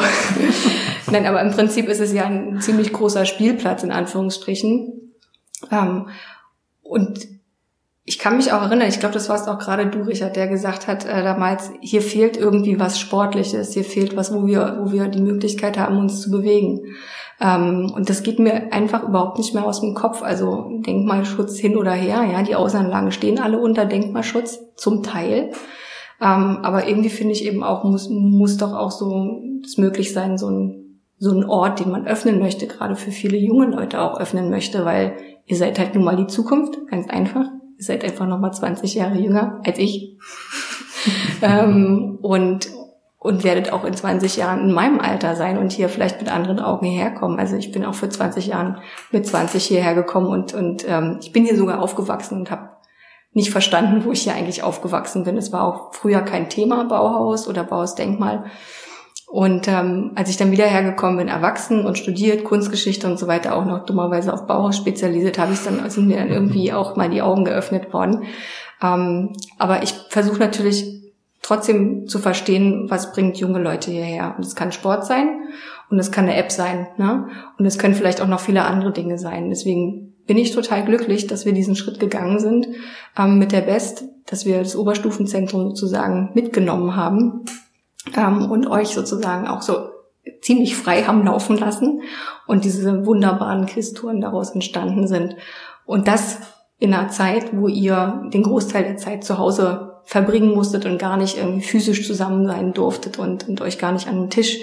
Nein, 1.11 1.25
aber 1.25 1.41
im 1.41 1.51
Prinzip 1.51 1.89
ist 1.89 1.99
es 1.99 2.13
ja 2.13 2.25
ein 2.25 2.61
ziemlich 2.61 2.93
großer 2.93 3.25
Spielplatz 3.25 3.83
in 3.83 3.91
Anführungsstrichen. 3.91 5.13
Ähm, 5.71 6.09
und 6.83 7.27
ich 8.05 8.19
kann 8.19 8.35
mich 8.35 8.51
auch 8.51 8.61
erinnern, 8.61 8.89
ich 8.89 8.99
glaube, 8.99 9.13
das 9.13 9.29
warst 9.29 9.47
auch 9.47 9.59
gerade 9.59 9.87
du, 9.87 10.01
Richard, 10.01 10.35
der 10.35 10.47
gesagt 10.47 10.87
hat 10.87 11.05
äh, 11.05 11.23
damals, 11.23 11.71
hier 11.79 12.01
fehlt 12.01 12.35
irgendwie 12.35 12.79
was 12.79 12.99
Sportliches, 12.99 13.73
hier 13.73 13.85
fehlt 13.85 14.17
was, 14.17 14.33
wo 14.33 14.45
wir, 14.45 14.79
wo 14.81 14.91
wir 14.91 15.07
die 15.07 15.21
Möglichkeit 15.21 15.79
haben, 15.79 15.97
uns 15.97 16.19
zu 16.19 16.29
bewegen. 16.29 16.81
Ähm, 17.39 17.91
und 17.95 18.09
das 18.09 18.23
geht 18.23 18.39
mir 18.39 18.73
einfach 18.73 19.03
überhaupt 19.03 19.37
nicht 19.37 19.53
mehr 19.53 19.65
aus 19.65 19.79
dem 19.79 19.93
Kopf. 19.93 20.21
Also 20.21 20.69
Denkmalschutz 20.85 21.57
hin 21.57 21.77
oder 21.77 21.93
her, 21.93 22.25
ja, 22.29 22.43
die 22.43 22.55
Außenanlagen 22.55 23.11
stehen 23.11 23.39
alle 23.39 23.59
unter 23.59 23.85
Denkmalschutz, 23.85 24.59
zum 24.75 25.01
Teil. 25.01 25.51
Ähm, 26.21 26.59
aber 26.61 26.87
irgendwie 26.87 27.09
finde 27.09 27.33
ich 27.33 27.45
eben 27.45 27.63
auch, 27.63 27.85
muss, 27.85 28.09
muss 28.09 28.57
doch 28.57 28.73
auch 28.73 28.91
so 28.91 29.41
es 29.63 29.77
möglich 29.77 30.11
sein, 30.11 30.37
so 30.37 30.49
ein, 30.49 30.99
so 31.19 31.31
ein 31.31 31.45
Ort, 31.45 31.79
den 31.79 31.91
man 31.91 32.05
öffnen 32.05 32.39
möchte, 32.39 32.67
gerade 32.67 32.97
für 32.97 33.11
viele 33.11 33.37
junge 33.37 33.67
Leute 33.67 34.01
auch 34.01 34.19
öffnen 34.19 34.49
möchte, 34.49 34.83
weil 34.83 35.15
ihr 35.45 35.55
seid 35.55 35.79
halt 35.79 35.95
nun 35.95 36.03
mal 36.03 36.17
die 36.17 36.27
Zukunft, 36.27 36.85
ganz 36.87 37.09
einfach. 37.09 37.45
Ihr 37.77 37.85
seid 37.85 38.03
einfach 38.03 38.27
nochmal 38.27 38.53
20 38.53 38.93
Jahre 38.95 39.17
jünger 39.17 39.61
als 39.65 39.77
ich. 39.77 40.17
ähm, 41.41 42.19
und, 42.21 42.69
und 43.19 43.43
werdet 43.43 43.71
auch 43.71 43.83
in 43.83 43.93
20 43.93 44.37
Jahren 44.37 44.69
in 44.69 44.73
meinem 44.73 44.99
Alter 44.99 45.35
sein 45.35 45.57
und 45.57 45.71
hier 45.71 45.89
vielleicht 45.89 46.19
mit 46.19 46.31
anderen 46.31 46.59
Augen 46.59 46.85
hierher 46.85 47.11
kommen. 47.11 47.39
Also 47.39 47.55
ich 47.55 47.71
bin 47.71 47.85
auch 47.85 47.95
für 47.95 48.09
20 48.09 48.47
Jahren 48.47 48.77
mit 49.11 49.25
20 49.25 49.63
hierher 49.63 49.95
gekommen 49.95 50.27
und, 50.27 50.53
und 50.53 50.85
ähm, 50.87 51.17
ich 51.21 51.31
bin 51.31 51.45
hier 51.45 51.57
sogar 51.57 51.81
aufgewachsen 51.81 52.39
und 52.39 52.51
habe 52.51 52.69
nicht 53.33 53.49
verstanden, 53.49 54.05
wo 54.05 54.11
ich 54.11 54.21
hier 54.21 54.35
eigentlich 54.35 54.63
aufgewachsen 54.63 55.23
bin. 55.23 55.37
Es 55.37 55.51
war 55.51 55.63
auch 55.63 55.93
früher 55.93 56.21
kein 56.21 56.49
Thema, 56.49 56.85
Bauhaus 56.85 57.47
oder 57.47 57.63
Bauhausdenkmal. 57.63 58.45
Und 59.33 59.67
ähm, 59.67 60.11
als 60.13 60.29
ich 60.29 60.37
dann 60.37 60.51
wieder 60.51 60.67
hergekommen 60.67 61.17
bin, 61.17 61.27
erwachsen 61.27 61.85
und 61.85 61.97
studiert, 61.97 62.43
Kunstgeschichte 62.43 63.07
und 63.07 63.17
so 63.17 63.25
weiter, 63.25 63.55
auch 63.55 63.65
noch 63.65 63.83
dummerweise 63.83 64.31
auf 64.31 64.45
Bauhaus 64.45 64.77
spezialisiert, 64.77 65.39
habe 65.39 65.53
ich 65.53 65.63
dann, 65.63 65.89
sind 65.89 66.07
mir 66.07 66.17
dann 66.17 66.29
irgendwie 66.29 66.71
auch 66.71 66.95
mal 66.95 67.09
die 67.09 67.23
Augen 67.23 67.43
geöffnet 67.43 67.91
worden. 67.93 68.25
Ähm, 68.79 69.33
aber 69.57 69.81
ich 69.81 69.95
versuche 70.09 70.37
natürlich 70.37 70.85
trotzdem 71.41 72.07
zu 72.07 72.19
verstehen, 72.19 72.85
was 72.89 73.11
bringt 73.11 73.37
junge 73.37 73.57
Leute 73.57 73.89
hierher. 73.89 74.35
Und 74.37 74.45
es 74.45 74.53
kann 74.53 74.71
Sport 74.71 75.07
sein 75.07 75.47
und 75.89 75.97
es 75.97 76.11
kann 76.11 76.25
eine 76.25 76.37
App 76.37 76.51
sein. 76.51 76.85
Ne? 76.97 77.27
Und 77.57 77.65
es 77.65 77.79
können 77.79 77.95
vielleicht 77.95 78.21
auch 78.21 78.27
noch 78.27 78.39
viele 78.39 78.65
andere 78.65 78.93
Dinge 78.93 79.17
sein. 79.17 79.49
Deswegen 79.49 80.13
bin 80.27 80.37
ich 80.37 80.51
total 80.51 80.85
glücklich, 80.85 81.25
dass 81.25 81.45
wir 81.45 81.53
diesen 81.53 81.75
Schritt 81.75 81.99
gegangen 81.99 82.37
sind 82.37 82.67
ähm, 83.17 83.39
mit 83.39 83.51
der 83.51 83.61
Best, 83.61 84.03
dass 84.27 84.45
wir 84.45 84.59
das 84.59 84.75
Oberstufenzentrum 84.75 85.69
sozusagen 85.69 86.29
mitgenommen 86.35 86.95
haben 86.95 87.45
ähm, 88.15 88.49
und 88.49 88.67
euch 88.67 88.89
sozusagen 88.89 89.47
auch 89.47 89.61
so 89.61 89.89
ziemlich 90.41 90.75
frei 90.75 91.03
haben 91.03 91.25
laufen 91.25 91.57
lassen 91.57 92.01
und 92.47 92.65
diese 92.65 93.05
wunderbaren 93.05 93.65
Quiztouren 93.65 94.21
daraus 94.21 94.51
entstanden 94.51 95.07
sind. 95.07 95.35
Und 95.85 96.07
das 96.07 96.39
in 96.79 96.93
einer 96.93 97.09
Zeit, 97.09 97.55
wo 97.55 97.67
ihr 97.67 98.23
den 98.33 98.43
Großteil 98.43 98.83
der 98.83 98.97
Zeit 98.97 99.23
zu 99.23 99.37
Hause 99.37 100.01
verbringen 100.05 100.53
musstet 100.53 100.85
und 100.85 100.97
gar 100.97 101.17
nicht 101.17 101.37
irgendwie 101.37 101.65
physisch 101.65 102.05
zusammen 102.05 102.45
sein 102.45 102.73
durftet 102.73 103.19
und, 103.19 103.47
und 103.47 103.61
euch 103.61 103.77
gar 103.77 103.93
nicht 103.93 104.07
an 104.07 104.19
den 104.19 104.29
Tisch 104.29 104.59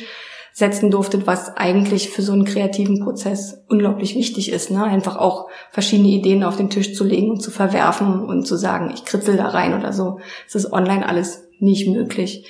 setzen 0.53 0.91
durftet, 0.91 1.27
was 1.27 1.57
eigentlich 1.57 2.11
für 2.11 2.23
so 2.23 2.33
einen 2.33 2.45
kreativen 2.45 3.01
Prozess 3.01 3.65
unglaublich 3.69 4.15
wichtig 4.15 4.53
ist. 4.53 4.71
Ne? 4.71 4.85
Einfach 4.85 5.17
auch 5.17 5.49
verschiedene 5.71 6.09
Ideen 6.09 6.45
auf 6.45 6.57
den 6.57 6.71
Tisch 6.71 6.95
zu 6.95 7.05
legen 7.05 7.31
und 7.31 7.41
zu 7.41 7.51
verwerfen 7.51 8.25
und 8.25 8.47
zu 8.47 8.57
sagen, 8.57 8.91
ich 8.93 9.05
kritzel 9.05 9.37
da 9.37 9.49
rein 9.49 9.79
oder 9.79 9.93
so. 9.93 10.19
Es 10.47 10.55
ist 10.55 10.73
online 10.73 11.09
alles 11.09 11.49
nicht 11.59 11.89
möglich. 11.89 12.47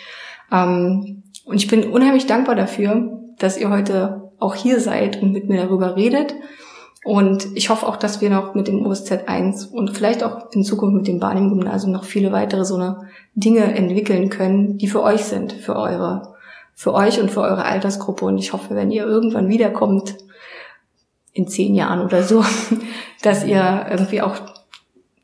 Ähm, 0.52 1.22
und 1.44 1.56
ich 1.56 1.68
bin 1.68 1.90
unheimlich 1.90 2.26
dankbar 2.26 2.54
dafür, 2.54 3.20
dass 3.38 3.58
ihr 3.58 3.70
heute 3.70 4.30
auch 4.38 4.54
hier 4.54 4.80
seid 4.80 5.20
und 5.22 5.32
mit 5.32 5.48
mir 5.48 5.62
darüber 5.62 5.96
redet. 5.96 6.34
Und 7.02 7.48
ich 7.54 7.70
hoffe 7.70 7.86
auch, 7.86 7.96
dass 7.96 8.20
wir 8.20 8.28
noch 8.28 8.54
mit 8.54 8.68
dem 8.68 8.84
OSZ 8.84 9.26
1 9.26 9.66
und 9.66 9.96
vielleicht 9.96 10.22
auch 10.22 10.52
in 10.52 10.64
Zukunft 10.64 10.96
mit 10.96 11.06
dem 11.06 11.18
Barnim-Gymnasium 11.18 11.92
noch 11.92 12.04
viele 12.04 12.30
weitere 12.30 12.64
so 12.64 12.74
eine 12.74 13.08
Dinge 13.34 13.74
entwickeln 13.74 14.28
können, 14.28 14.76
die 14.76 14.86
für 14.86 15.02
euch 15.02 15.24
sind, 15.24 15.52
für 15.52 15.76
eure, 15.76 16.34
für 16.74 16.92
euch 16.92 17.18
und 17.20 17.30
für 17.30 17.40
eure 17.40 17.64
Altersgruppe. 17.64 18.26
Und 18.26 18.36
ich 18.36 18.52
hoffe, 18.52 18.74
wenn 18.74 18.90
ihr 18.90 19.04
irgendwann 19.06 19.48
wiederkommt, 19.48 20.16
in 21.32 21.48
zehn 21.48 21.74
Jahren 21.74 22.04
oder 22.04 22.22
so, 22.22 22.44
dass 23.22 23.46
ihr 23.46 23.86
irgendwie 23.88 24.20
auch 24.20 24.36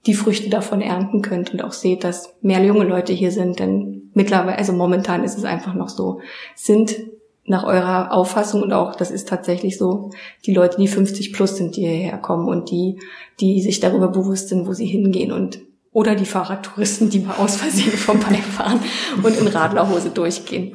die 0.06 0.14
Früchte 0.14 0.48
davon 0.48 0.80
ernten 0.80 1.22
könnt 1.22 1.52
und 1.52 1.62
auch 1.62 1.72
seht, 1.72 2.04
dass 2.04 2.34
mehr 2.40 2.62
junge 2.62 2.84
Leute 2.84 3.12
hier 3.12 3.32
sind, 3.32 3.58
denn 3.58 4.10
mittlerweile, 4.14 4.56
also 4.56 4.72
momentan 4.72 5.24
ist 5.24 5.36
es 5.36 5.44
einfach 5.44 5.74
noch 5.74 5.88
so, 5.88 6.20
sind 6.54 6.96
nach 7.44 7.64
eurer 7.64 8.12
Auffassung 8.12 8.62
und 8.62 8.72
auch, 8.72 8.96
das 8.96 9.10
ist 9.10 9.28
tatsächlich 9.28 9.78
so, 9.78 10.10
die 10.44 10.54
Leute, 10.54 10.78
die 10.78 10.88
50 10.88 11.32
plus 11.32 11.56
sind, 11.56 11.76
die 11.76 11.82
hierher 11.82 12.18
kommen 12.18 12.48
und 12.48 12.70
die, 12.70 13.00
die 13.40 13.60
sich 13.62 13.80
darüber 13.80 14.08
bewusst 14.08 14.48
sind, 14.48 14.66
wo 14.66 14.72
sie 14.72 14.86
hingehen 14.86 15.32
und 15.32 15.60
oder 15.92 16.14
die 16.14 16.26
Fahrradtouristen, 16.26 17.08
die 17.08 17.20
mal 17.20 17.36
aus 17.36 17.56
Versehen 17.56 17.92
vorbeifahren 17.96 18.80
und 19.22 19.38
in 19.38 19.46
Radlerhose 19.46 20.10
durchgehen. 20.10 20.74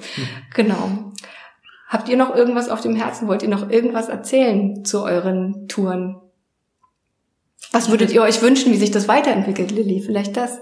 Genau. 0.55 1.11
Habt 1.87 2.07
ihr 2.09 2.17
noch 2.17 2.33
irgendwas 2.33 2.69
auf 2.69 2.81
dem 2.81 2.95
Herzen? 2.95 3.27
Wollt 3.27 3.43
ihr 3.43 3.49
noch 3.49 3.69
irgendwas 3.69 4.07
erzählen 4.07 4.83
zu 4.85 5.03
euren 5.03 5.67
Touren? 5.67 6.20
Was 7.71 7.89
würdet 7.89 8.11
ihr 8.11 8.21
euch 8.21 8.41
wünschen, 8.41 8.71
wie 8.73 8.77
sich 8.77 8.91
das 8.91 9.07
weiterentwickelt, 9.07 9.71
Lilly? 9.71 10.01
Vielleicht 10.01 10.35
das? 10.35 10.59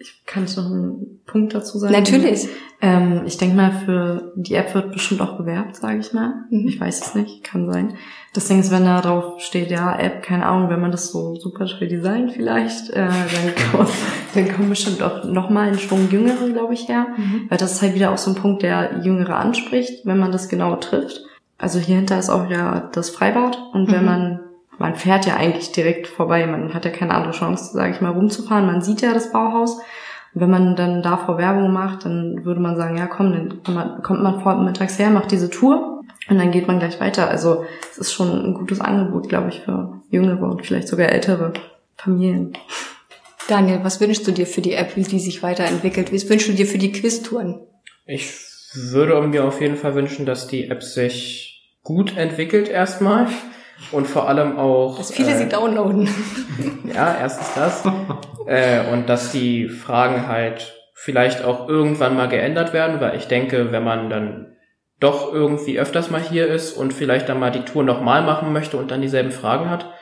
Ich 0.00 0.24
kann 0.26 0.44
noch 0.44 0.66
einen 0.66 1.20
Punkt 1.26 1.54
dazu 1.54 1.78
sagen? 1.78 1.92
Natürlich. 1.92 2.46
Ähm, 2.80 3.22
ich 3.26 3.36
denke 3.36 3.56
mal, 3.56 3.72
für 3.84 4.32
die 4.36 4.54
App 4.54 4.72
wird 4.72 4.92
bestimmt 4.92 5.20
auch 5.20 5.36
bewerbt, 5.36 5.74
sage 5.74 5.98
ich 5.98 6.12
mal. 6.12 6.44
Mhm. 6.50 6.68
Ich 6.68 6.80
weiß 6.80 7.00
es 7.04 7.14
nicht, 7.16 7.42
kann 7.42 7.70
sein. 7.72 7.94
Das 8.32 8.46
Ding 8.46 8.60
ist, 8.60 8.70
wenn 8.70 8.84
da 8.84 9.00
drauf 9.00 9.40
steht, 9.40 9.72
ja, 9.72 9.98
App, 9.98 10.22
keine 10.22 10.46
Ahnung, 10.46 10.70
wenn 10.70 10.80
man 10.80 10.92
das 10.92 11.10
so 11.10 11.34
super 11.34 11.66
schwer 11.66 11.88
designt 11.88 12.30
vielleicht, 12.30 12.90
äh, 12.90 13.08
dann, 13.08 13.54
kommt, 13.72 13.90
dann 14.34 14.52
kommen 14.54 14.68
bestimmt 14.68 15.02
auch 15.02 15.24
nochmal 15.24 15.68
ein 15.68 15.78
Schwung 15.80 16.08
Jüngere, 16.08 16.48
glaube 16.50 16.74
ich, 16.74 16.88
her. 16.88 17.08
Mhm. 17.16 17.46
Weil 17.48 17.58
das 17.58 17.72
ist 17.72 17.82
halt 17.82 17.96
wieder 17.96 18.12
auch 18.12 18.18
so 18.18 18.30
ein 18.30 18.36
Punkt, 18.36 18.62
der 18.62 19.00
Jüngere 19.02 19.34
anspricht, 19.34 20.06
wenn 20.06 20.18
man 20.18 20.30
das 20.30 20.48
genau 20.48 20.76
trifft. 20.76 21.22
Also 21.58 21.80
hier 21.80 21.96
hinter 21.96 22.20
ist 22.20 22.30
auch 22.30 22.48
ja 22.48 22.88
das 22.92 23.10
Freibad 23.10 23.58
und 23.72 23.88
mhm. 23.88 23.92
wenn 23.92 24.04
man 24.04 24.40
man 24.78 24.94
fährt 24.94 25.26
ja 25.26 25.36
eigentlich 25.36 25.72
direkt 25.72 26.06
vorbei, 26.06 26.46
man 26.46 26.72
hat 26.72 26.84
ja 26.84 26.90
keine 26.90 27.14
andere 27.14 27.32
Chance, 27.32 27.72
sage 27.72 27.92
ich 27.92 28.00
mal, 28.00 28.12
rumzufahren. 28.12 28.66
Man 28.66 28.82
sieht 28.82 29.00
ja 29.00 29.12
das 29.12 29.32
Bauhaus. 29.32 29.78
Und 30.34 30.42
wenn 30.42 30.50
man 30.50 30.76
dann 30.76 31.02
davor 31.02 31.38
Werbung 31.38 31.72
macht, 31.72 32.04
dann 32.04 32.44
würde 32.44 32.60
man 32.60 32.76
sagen, 32.76 32.96
ja 32.96 33.06
komm, 33.06 33.32
dann 33.32 33.62
kommt 33.62 33.76
man, 33.76 34.02
kommt 34.02 34.22
man 34.22 34.40
vormittags 34.40 34.98
her, 34.98 35.10
macht 35.10 35.30
diese 35.30 35.50
Tour 35.50 36.02
und 36.28 36.38
dann 36.38 36.50
geht 36.50 36.68
man 36.68 36.78
gleich 36.78 37.00
weiter. 37.00 37.28
Also 37.28 37.64
es 37.90 37.98
ist 37.98 38.12
schon 38.12 38.30
ein 38.30 38.54
gutes 38.54 38.80
Angebot, 38.80 39.28
glaube 39.28 39.48
ich, 39.48 39.60
für 39.60 40.00
jüngere 40.10 40.42
und 40.42 40.64
vielleicht 40.64 40.88
sogar 40.88 41.08
ältere 41.08 41.54
Familien. 41.96 42.52
Daniel, 43.48 43.80
was 43.82 44.00
wünschst 44.00 44.26
du 44.26 44.32
dir 44.32 44.46
für 44.46 44.60
die 44.60 44.74
App, 44.74 44.94
wie 44.96 45.02
die 45.02 45.20
sich 45.20 45.42
weiterentwickelt? 45.42 46.12
Was 46.12 46.28
wünschst 46.28 46.48
du 46.48 46.52
dir 46.52 46.66
für 46.66 46.78
die 46.78 46.92
Quiztouren? 46.92 47.60
Ich 48.06 48.30
würde 48.74 49.20
mir 49.22 49.44
auf 49.44 49.60
jeden 49.60 49.76
Fall 49.76 49.94
wünschen, 49.94 50.26
dass 50.26 50.46
die 50.46 50.68
App 50.68 50.82
sich 50.82 51.74
gut 51.82 52.16
entwickelt 52.16 52.68
erstmal 52.68 53.28
und 53.92 54.06
vor 54.06 54.28
allem 54.28 54.58
auch. 54.58 54.98
Dass 54.98 55.12
viele 55.12 55.32
äh, 55.32 55.38
sie 55.38 55.48
downloaden. 55.48 56.08
Ja, 56.94 57.16
erstens 57.20 57.54
das. 57.54 57.84
äh, 58.46 58.90
und 58.92 59.08
dass 59.08 59.30
die 59.30 59.68
Fragen 59.68 60.26
halt 60.26 60.74
vielleicht 60.94 61.44
auch 61.44 61.68
irgendwann 61.68 62.16
mal 62.16 62.28
geändert 62.28 62.72
werden, 62.72 63.00
weil 63.00 63.16
ich 63.16 63.28
denke, 63.28 63.70
wenn 63.70 63.84
man 63.84 64.10
dann 64.10 64.56
doch 64.98 65.32
irgendwie 65.32 65.78
öfters 65.78 66.10
mal 66.10 66.20
hier 66.20 66.48
ist 66.48 66.72
und 66.72 66.92
vielleicht 66.92 67.28
dann 67.28 67.38
mal 67.38 67.52
die 67.52 67.64
Tour 67.64 67.84
nochmal 67.84 68.22
machen 68.22 68.52
möchte 68.52 68.76
und 68.76 68.90
dann 68.90 69.02
dieselben 69.02 69.30
Fragen 69.30 69.70
hat, 69.70 69.92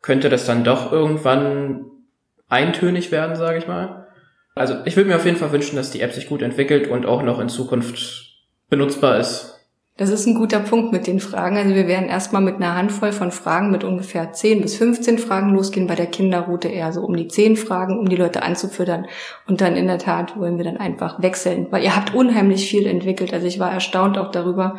könnte 0.00 0.28
das 0.28 0.46
dann 0.46 0.62
doch 0.62 0.92
irgendwann 0.92 1.86
eintönig 2.48 3.10
werden, 3.10 3.34
sage 3.34 3.58
ich 3.58 3.66
mal. 3.66 4.06
Also 4.54 4.76
ich 4.84 4.96
würde 4.96 5.08
mir 5.10 5.16
auf 5.16 5.24
jeden 5.24 5.36
Fall 5.36 5.52
wünschen, 5.52 5.76
dass 5.76 5.90
die 5.90 6.00
App 6.00 6.12
sich 6.12 6.28
gut 6.28 6.42
entwickelt 6.42 6.88
und 6.88 7.06
auch 7.06 7.22
noch 7.22 7.40
in 7.40 7.48
Zukunft 7.48 8.36
benutzbar 8.68 9.18
ist. 9.18 9.57
Das 9.98 10.10
ist 10.10 10.26
ein 10.26 10.36
guter 10.36 10.60
Punkt 10.60 10.92
mit 10.92 11.08
den 11.08 11.18
Fragen. 11.18 11.56
Also 11.56 11.74
wir 11.74 11.88
werden 11.88 12.08
erstmal 12.08 12.40
mit 12.40 12.54
einer 12.54 12.76
Handvoll 12.76 13.10
von 13.10 13.32
Fragen 13.32 13.72
mit 13.72 13.82
ungefähr 13.82 14.32
10 14.32 14.60
bis 14.62 14.76
15 14.76 15.18
Fragen 15.18 15.52
losgehen, 15.52 15.88
bei 15.88 15.96
der 15.96 16.06
Kinderroute 16.06 16.68
eher 16.68 16.92
so 16.92 17.00
um 17.02 17.16
die 17.16 17.26
10 17.26 17.56
Fragen, 17.56 17.98
um 17.98 18.08
die 18.08 18.14
Leute 18.14 18.44
anzufüttern. 18.44 19.06
Und 19.48 19.60
dann 19.60 19.74
in 19.74 19.88
der 19.88 19.98
Tat 19.98 20.38
wollen 20.38 20.56
wir 20.56 20.64
dann 20.64 20.76
einfach 20.76 21.20
wechseln, 21.20 21.66
weil 21.70 21.82
ihr 21.82 21.96
habt 21.96 22.14
unheimlich 22.14 22.70
viel 22.70 22.86
entwickelt. 22.86 23.34
Also 23.34 23.48
ich 23.48 23.58
war 23.58 23.72
erstaunt 23.72 24.18
auch 24.18 24.30
darüber, 24.30 24.78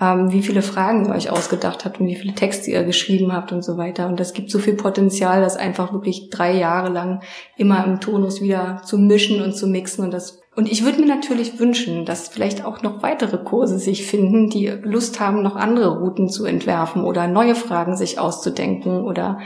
ähm, 0.00 0.32
wie 0.32 0.42
viele 0.42 0.62
Fragen 0.62 1.06
ihr 1.06 1.14
euch 1.14 1.30
ausgedacht 1.30 1.84
habt 1.84 2.00
und 2.00 2.08
wie 2.08 2.16
viele 2.16 2.34
Texte 2.34 2.72
ihr 2.72 2.82
geschrieben 2.82 3.32
habt 3.32 3.52
und 3.52 3.62
so 3.62 3.76
weiter. 3.76 4.08
Und 4.08 4.18
das 4.18 4.32
gibt 4.32 4.50
so 4.50 4.58
viel 4.58 4.74
Potenzial, 4.74 5.42
das 5.42 5.56
einfach 5.56 5.92
wirklich 5.92 6.28
drei 6.28 6.52
Jahre 6.52 6.88
lang 6.88 7.22
immer 7.56 7.84
im 7.84 8.00
Tonus 8.00 8.40
wieder 8.40 8.82
zu 8.84 8.98
mischen 8.98 9.40
und 9.40 9.52
zu 9.52 9.68
mixen. 9.68 10.04
Und 10.04 10.10
das 10.10 10.42
und 10.56 10.72
ich 10.72 10.84
würde 10.84 11.00
mir 11.00 11.06
natürlich 11.06 11.60
wünschen, 11.60 12.06
dass 12.06 12.28
vielleicht 12.28 12.64
auch 12.64 12.80
noch 12.80 13.02
weitere 13.02 13.36
Kurse 13.36 13.78
sich 13.78 14.06
finden, 14.06 14.48
die 14.48 14.68
Lust 14.68 15.20
haben, 15.20 15.42
noch 15.42 15.54
andere 15.54 15.98
Routen 15.98 16.30
zu 16.30 16.46
entwerfen 16.46 17.04
oder 17.04 17.28
neue 17.28 17.54
Fragen 17.54 17.94
sich 17.94 18.18
auszudenken 18.18 19.04
oder 19.04 19.38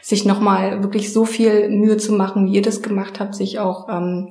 sich 0.00 0.24
nochmal 0.24 0.82
wirklich 0.82 1.12
so 1.12 1.26
viel 1.26 1.68
Mühe 1.68 1.98
zu 1.98 2.14
machen, 2.14 2.46
wie 2.46 2.54
ihr 2.54 2.62
das 2.62 2.80
gemacht 2.80 3.20
habt, 3.20 3.34
sich 3.34 3.58
auch 3.58 3.90
ähm, 3.90 4.30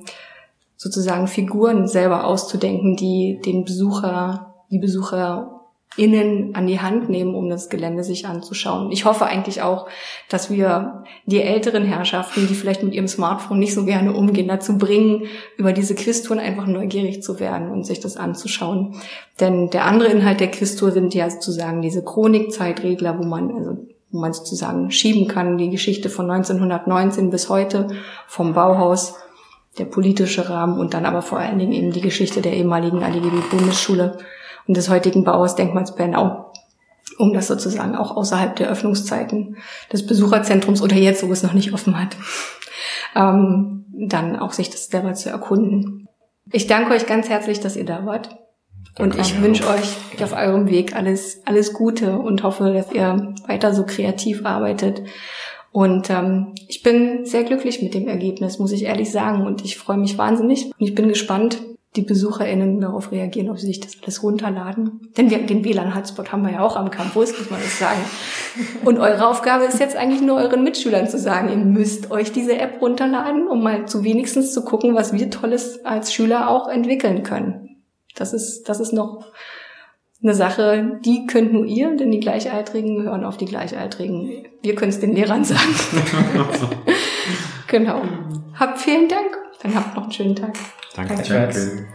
sozusagen 0.76 1.28
Figuren 1.28 1.86
selber 1.86 2.24
auszudenken, 2.24 2.96
die 2.96 3.40
den 3.44 3.64
Besucher, 3.64 4.54
die 4.72 4.80
Besucher 4.80 5.53
innen 5.96 6.54
an 6.54 6.66
die 6.66 6.80
Hand 6.80 7.08
nehmen, 7.08 7.34
um 7.34 7.48
das 7.48 7.68
Gelände 7.68 8.02
sich 8.02 8.26
anzuschauen. 8.26 8.90
Ich 8.90 9.04
hoffe 9.04 9.26
eigentlich 9.26 9.62
auch, 9.62 9.86
dass 10.28 10.50
wir 10.50 11.04
die 11.26 11.40
älteren 11.40 11.84
Herrschaften, 11.84 12.46
die 12.48 12.54
vielleicht 12.54 12.82
mit 12.82 12.94
ihrem 12.94 13.08
Smartphone 13.08 13.58
nicht 13.58 13.74
so 13.74 13.84
gerne 13.84 14.12
umgehen, 14.12 14.48
dazu 14.48 14.76
bringen, 14.76 15.26
über 15.56 15.72
diese 15.72 15.94
Quiztouren 15.94 16.40
einfach 16.40 16.66
neugierig 16.66 17.22
zu 17.22 17.38
werden 17.38 17.70
und 17.70 17.84
sich 17.84 18.00
das 18.00 18.16
anzuschauen. 18.16 18.96
Denn 19.40 19.70
der 19.70 19.84
andere 19.84 20.08
Inhalt 20.08 20.40
der 20.40 20.50
Quiztour 20.50 20.90
sind 20.90 21.14
ja 21.14 21.30
sozusagen 21.30 21.82
diese 21.82 22.02
Chronikzeitregler, 22.02 23.18
wo 23.18 23.24
man 23.24 23.54
also 23.56 23.76
wo 24.10 24.20
man 24.20 24.32
sozusagen 24.32 24.92
schieben 24.92 25.26
kann, 25.26 25.58
die 25.58 25.70
Geschichte 25.70 26.08
von 26.08 26.30
1919 26.30 27.30
bis 27.30 27.48
heute 27.48 27.88
vom 28.28 28.54
Bauhaus, 28.54 29.16
der 29.76 29.86
politische 29.86 30.48
Rahmen 30.48 30.78
und 30.78 30.94
dann 30.94 31.04
aber 31.04 31.20
vor 31.20 31.38
allen 31.38 31.58
Dingen 31.58 31.72
eben 31.72 31.90
die 31.90 32.00
Geschichte 32.00 32.40
der 32.40 32.52
ehemaligen 32.52 33.02
ADGB-Bundesschule 33.02 34.18
und 34.66 34.76
des 34.76 34.88
heutigen 34.88 35.24
Bauhausdenkmals 35.24 35.94
Bernau, 35.94 36.52
um 37.18 37.32
das 37.32 37.46
sozusagen 37.46 37.96
auch 37.96 38.16
außerhalb 38.16 38.56
der 38.56 38.68
Öffnungszeiten 38.68 39.56
des 39.92 40.06
Besucherzentrums 40.06 40.82
oder 40.82 40.96
jetzt, 40.96 41.26
wo 41.26 41.32
es 41.32 41.42
noch 41.42 41.52
nicht 41.52 41.72
offen 41.72 41.98
hat, 41.98 42.16
ähm, 43.14 43.84
dann 43.92 44.36
auch 44.36 44.52
sich 44.52 44.70
das 44.70 44.86
selber 44.86 45.14
zu 45.14 45.30
erkunden. 45.30 46.08
Ich 46.50 46.66
danke 46.66 46.92
euch 46.92 47.06
ganz 47.06 47.28
herzlich, 47.28 47.60
dass 47.60 47.76
ihr 47.76 47.86
da 47.86 48.04
wart. 48.06 48.36
Und 48.98 49.18
ich 49.18 49.40
wünsche 49.40 49.66
euch 49.68 50.22
auf 50.22 50.32
eurem 50.32 50.68
Weg 50.68 50.94
alles, 50.94 51.42
alles 51.46 51.72
Gute 51.72 52.18
und 52.18 52.44
hoffe, 52.44 52.72
dass 52.72 52.92
ihr 52.92 53.34
weiter 53.46 53.74
so 53.74 53.84
kreativ 53.84 54.44
arbeitet. 54.44 55.02
Und 55.72 56.10
ähm, 56.10 56.54
ich 56.68 56.84
bin 56.84 57.24
sehr 57.24 57.42
glücklich 57.42 57.82
mit 57.82 57.94
dem 57.94 58.06
Ergebnis, 58.06 58.60
muss 58.60 58.70
ich 58.70 58.84
ehrlich 58.84 59.10
sagen. 59.10 59.44
Und 59.44 59.64
ich 59.64 59.76
freue 59.76 59.96
mich 59.96 60.16
wahnsinnig. 60.16 60.66
Und 60.66 60.86
ich 60.86 60.94
bin 60.94 61.08
gespannt, 61.08 61.60
die 61.96 62.02
BesucherInnen 62.02 62.80
darauf 62.80 63.12
reagieren, 63.12 63.50
ob 63.50 63.58
sie 63.58 63.66
sich 63.66 63.80
das 63.80 63.96
alles 64.02 64.22
runterladen. 64.22 65.12
Denn 65.16 65.30
wir, 65.30 65.46
den 65.46 65.64
WLAN-Hotspot 65.64 66.32
haben 66.32 66.42
wir 66.44 66.52
ja 66.52 66.60
auch 66.60 66.74
am 66.76 66.90
Campus, 66.90 67.38
muss 67.38 67.50
man 67.50 67.60
das 67.60 67.78
sagen. 67.78 68.00
Und 68.84 68.98
eure 68.98 69.28
Aufgabe 69.28 69.64
ist 69.64 69.78
jetzt 69.78 69.96
eigentlich 69.96 70.20
nur 70.20 70.36
euren 70.36 70.64
Mitschülern 70.64 71.08
zu 71.08 71.18
sagen, 71.18 71.50
ihr 71.50 71.56
müsst 71.56 72.10
euch 72.10 72.32
diese 72.32 72.58
App 72.58 72.80
runterladen, 72.80 73.46
um 73.46 73.62
mal 73.62 73.86
zu 73.86 74.02
wenigstens 74.02 74.52
zu 74.52 74.64
gucken, 74.64 74.94
was 74.94 75.12
wir 75.12 75.30
Tolles 75.30 75.84
als 75.84 76.12
Schüler 76.12 76.50
auch 76.50 76.68
entwickeln 76.68 77.22
können. 77.22 77.76
Das 78.16 78.32
ist, 78.32 78.68
das 78.68 78.80
ist 78.80 78.92
noch 78.92 79.26
eine 80.22 80.34
Sache, 80.34 80.98
die 81.04 81.26
könnt 81.26 81.52
nur 81.52 81.66
ihr, 81.66 81.96
denn 81.96 82.10
die 82.10 82.20
Gleichaltrigen 82.20 83.02
hören 83.02 83.24
auf 83.24 83.36
die 83.36 83.44
Gleichaltrigen. 83.44 84.46
Wir 84.62 84.74
können 84.74 84.90
es 84.90 84.98
den 84.98 85.14
Lehrern 85.14 85.44
sagen. 85.44 85.74
genau. 87.68 88.02
Habt 88.58 88.80
vielen 88.80 89.08
Dank. 89.08 89.38
Dann 89.62 89.74
habt 89.74 89.94
noch 89.94 90.04
einen 90.04 90.12
schönen 90.12 90.36
Tag. 90.36 90.54
Danke. 90.94 91.16
Danke. 91.16 91.86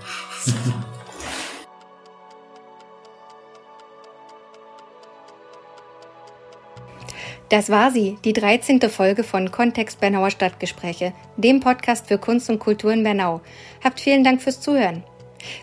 Das 7.49 7.71
war 7.71 7.89
sie, 7.89 8.19
die 8.23 8.33
13. 8.33 8.79
Folge 8.91 9.23
von 9.23 9.49
Kontext 9.49 9.99
Bernauer 9.99 10.29
Stadtgespräche, 10.29 11.13
dem 11.35 11.61
Podcast 11.61 12.07
für 12.07 12.19
Kunst 12.19 12.47
und 12.51 12.59
Kultur 12.59 12.93
in 12.93 13.01
Bernau. 13.01 13.41
Habt 13.83 13.99
vielen 13.99 14.23
Dank 14.23 14.39
fürs 14.41 14.61
Zuhören. 14.61 15.03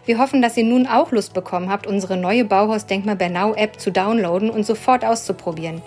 Wir 0.05 0.19
hoffen, 0.19 0.43
dass 0.43 0.57
ihr 0.57 0.65
nun 0.65 0.89
auch 0.89 1.13
Lust 1.13 1.33
bekommen 1.33 1.71
habt, 1.71 1.87
unsere 1.87 2.17
neue 2.17 2.45
Bauhaus-Denkmal 2.45 3.15
Bernau 3.15 3.55
App 3.55 3.79
zu 3.79 3.93
downloaden 3.93 4.51
und 4.51 4.67
sofort 4.67 5.05
auszuprobieren. 5.05 5.81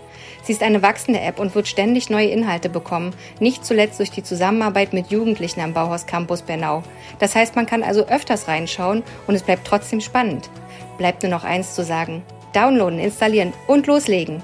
Sie 0.49 0.53
ist 0.53 0.63
eine 0.63 0.81
wachsende 0.81 1.19
App 1.19 1.39
und 1.39 1.53
wird 1.53 1.67
ständig 1.67 2.09
neue 2.09 2.29
Inhalte 2.29 2.69
bekommen, 2.69 3.13
nicht 3.39 3.63
zuletzt 3.63 3.99
durch 3.99 4.09
die 4.09 4.23
Zusammenarbeit 4.23 4.93
mit 4.93 5.11
Jugendlichen 5.11 5.61
am 5.61 5.75
Bauhaus 5.75 6.07
Campus 6.07 6.41
Bernau. 6.41 6.81
Das 7.19 7.35
heißt, 7.35 7.55
man 7.55 7.67
kann 7.67 7.83
also 7.83 8.07
öfters 8.07 8.47
reinschauen 8.47 9.03
und 9.27 9.35
es 9.35 9.43
bleibt 9.43 9.67
trotzdem 9.67 10.01
spannend. 10.01 10.49
Bleibt 10.97 11.21
nur 11.21 11.29
noch 11.29 11.43
eins 11.43 11.75
zu 11.75 11.83
sagen. 11.83 12.23
Downloaden, 12.53 12.97
installieren 12.97 13.53
und 13.67 13.85
loslegen. 13.85 14.41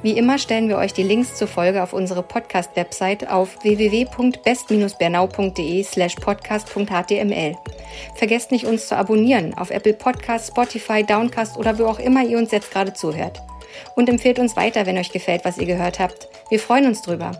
Wie 0.00 0.16
immer 0.16 0.38
stellen 0.38 0.70
wir 0.70 0.78
euch 0.78 0.94
die 0.94 1.02
Links 1.02 1.36
zur 1.36 1.48
Folge 1.48 1.82
auf 1.82 1.92
unsere 1.92 2.22
Podcast-Website 2.22 3.28
auf 3.28 3.62
www.best-bernau.de 3.62 5.82
slash 5.82 6.14
podcast.html. 6.14 7.56
Vergesst 8.14 8.52
nicht, 8.52 8.64
uns 8.64 8.88
zu 8.88 8.96
abonnieren 8.96 9.52
auf 9.52 9.70
Apple 9.70 9.92
Podcasts, 9.92 10.48
Spotify, 10.48 11.04
Downcast 11.04 11.58
oder 11.58 11.78
wo 11.78 11.84
auch 11.84 11.98
immer 11.98 12.24
ihr 12.24 12.38
uns 12.38 12.52
jetzt 12.52 12.70
gerade 12.70 12.94
zuhört 12.94 13.42
und 13.96 14.08
empfehlt 14.08 14.38
uns 14.38 14.56
weiter, 14.56 14.86
wenn 14.86 14.98
euch 14.98 15.12
gefällt, 15.12 15.44
was 15.44 15.58
ihr 15.58 15.66
gehört 15.66 15.98
habt. 15.98 16.28
Wir 16.48 16.58
freuen 16.58 16.86
uns 16.86 17.02
drüber. 17.02 17.32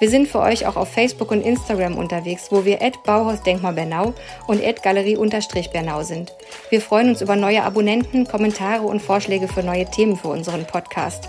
Wir 0.00 0.08
sind 0.08 0.28
für 0.28 0.40
euch 0.40 0.66
auch 0.66 0.76
auf 0.76 0.88
Facebook 0.88 1.30
und 1.30 1.42
Instagram 1.42 1.98
unterwegs, 1.98 2.46
wo 2.50 2.64
wir 2.64 2.80
at 2.80 3.02
Bauhausdenkmal 3.02 3.74
Bernau 3.74 4.14
und 4.46 4.64
at 4.64 4.82
Galerie-Bernau 4.82 6.02
sind. 6.04 6.32
Wir 6.70 6.80
freuen 6.80 7.10
uns 7.10 7.20
über 7.20 7.36
neue 7.36 7.62
Abonnenten, 7.62 8.26
Kommentare 8.26 8.86
und 8.86 9.02
Vorschläge 9.02 9.46
für 9.46 9.62
neue 9.62 9.84
Themen 9.84 10.16
für 10.16 10.28
unseren 10.28 10.64
Podcast. 10.64 11.28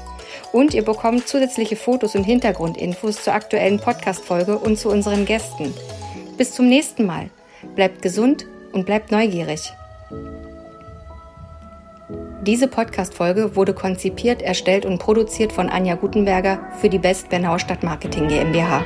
Und 0.53 0.73
ihr 0.73 0.85
bekommt 0.85 1.27
zusätzliche 1.27 1.75
Fotos 1.75 2.15
und 2.15 2.23
Hintergrundinfos 2.23 3.23
zur 3.23 3.33
aktuellen 3.33 3.77
Podcast-Folge 3.77 4.57
und 4.57 4.77
zu 4.79 4.89
unseren 4.89 5.25
Gästen. 5.25 5.73
Bis 6.37 6.53
zum 6.53 6.69
nächsten 6.69 7.05
Mal. 7.05 7.29
Bleibt 7.75 8.01
gesund 8.01 8.47
und 8.71 8.85
bleibt 8.85 9.11
neugierig. 9.11 9.73
Diese 12.41 12.67
Podcast-Folge 12.67 13.55
wurde 13.55 13.75
konzipiert, 13.75 14.41
erstellt 14.41 14.83
und 14.87 14.97
produziert 14.97 15.53
von 15.53 15.69
Anja 15.69 15.93
Gutenberger 15.93 16.59
für 16.79 16.89
die 16.89 16.97
Best 16.97 17.29
Bernau 17.29 17.59
Stadtmarketing 17.59 18.29
GmbH. 18.29 18.83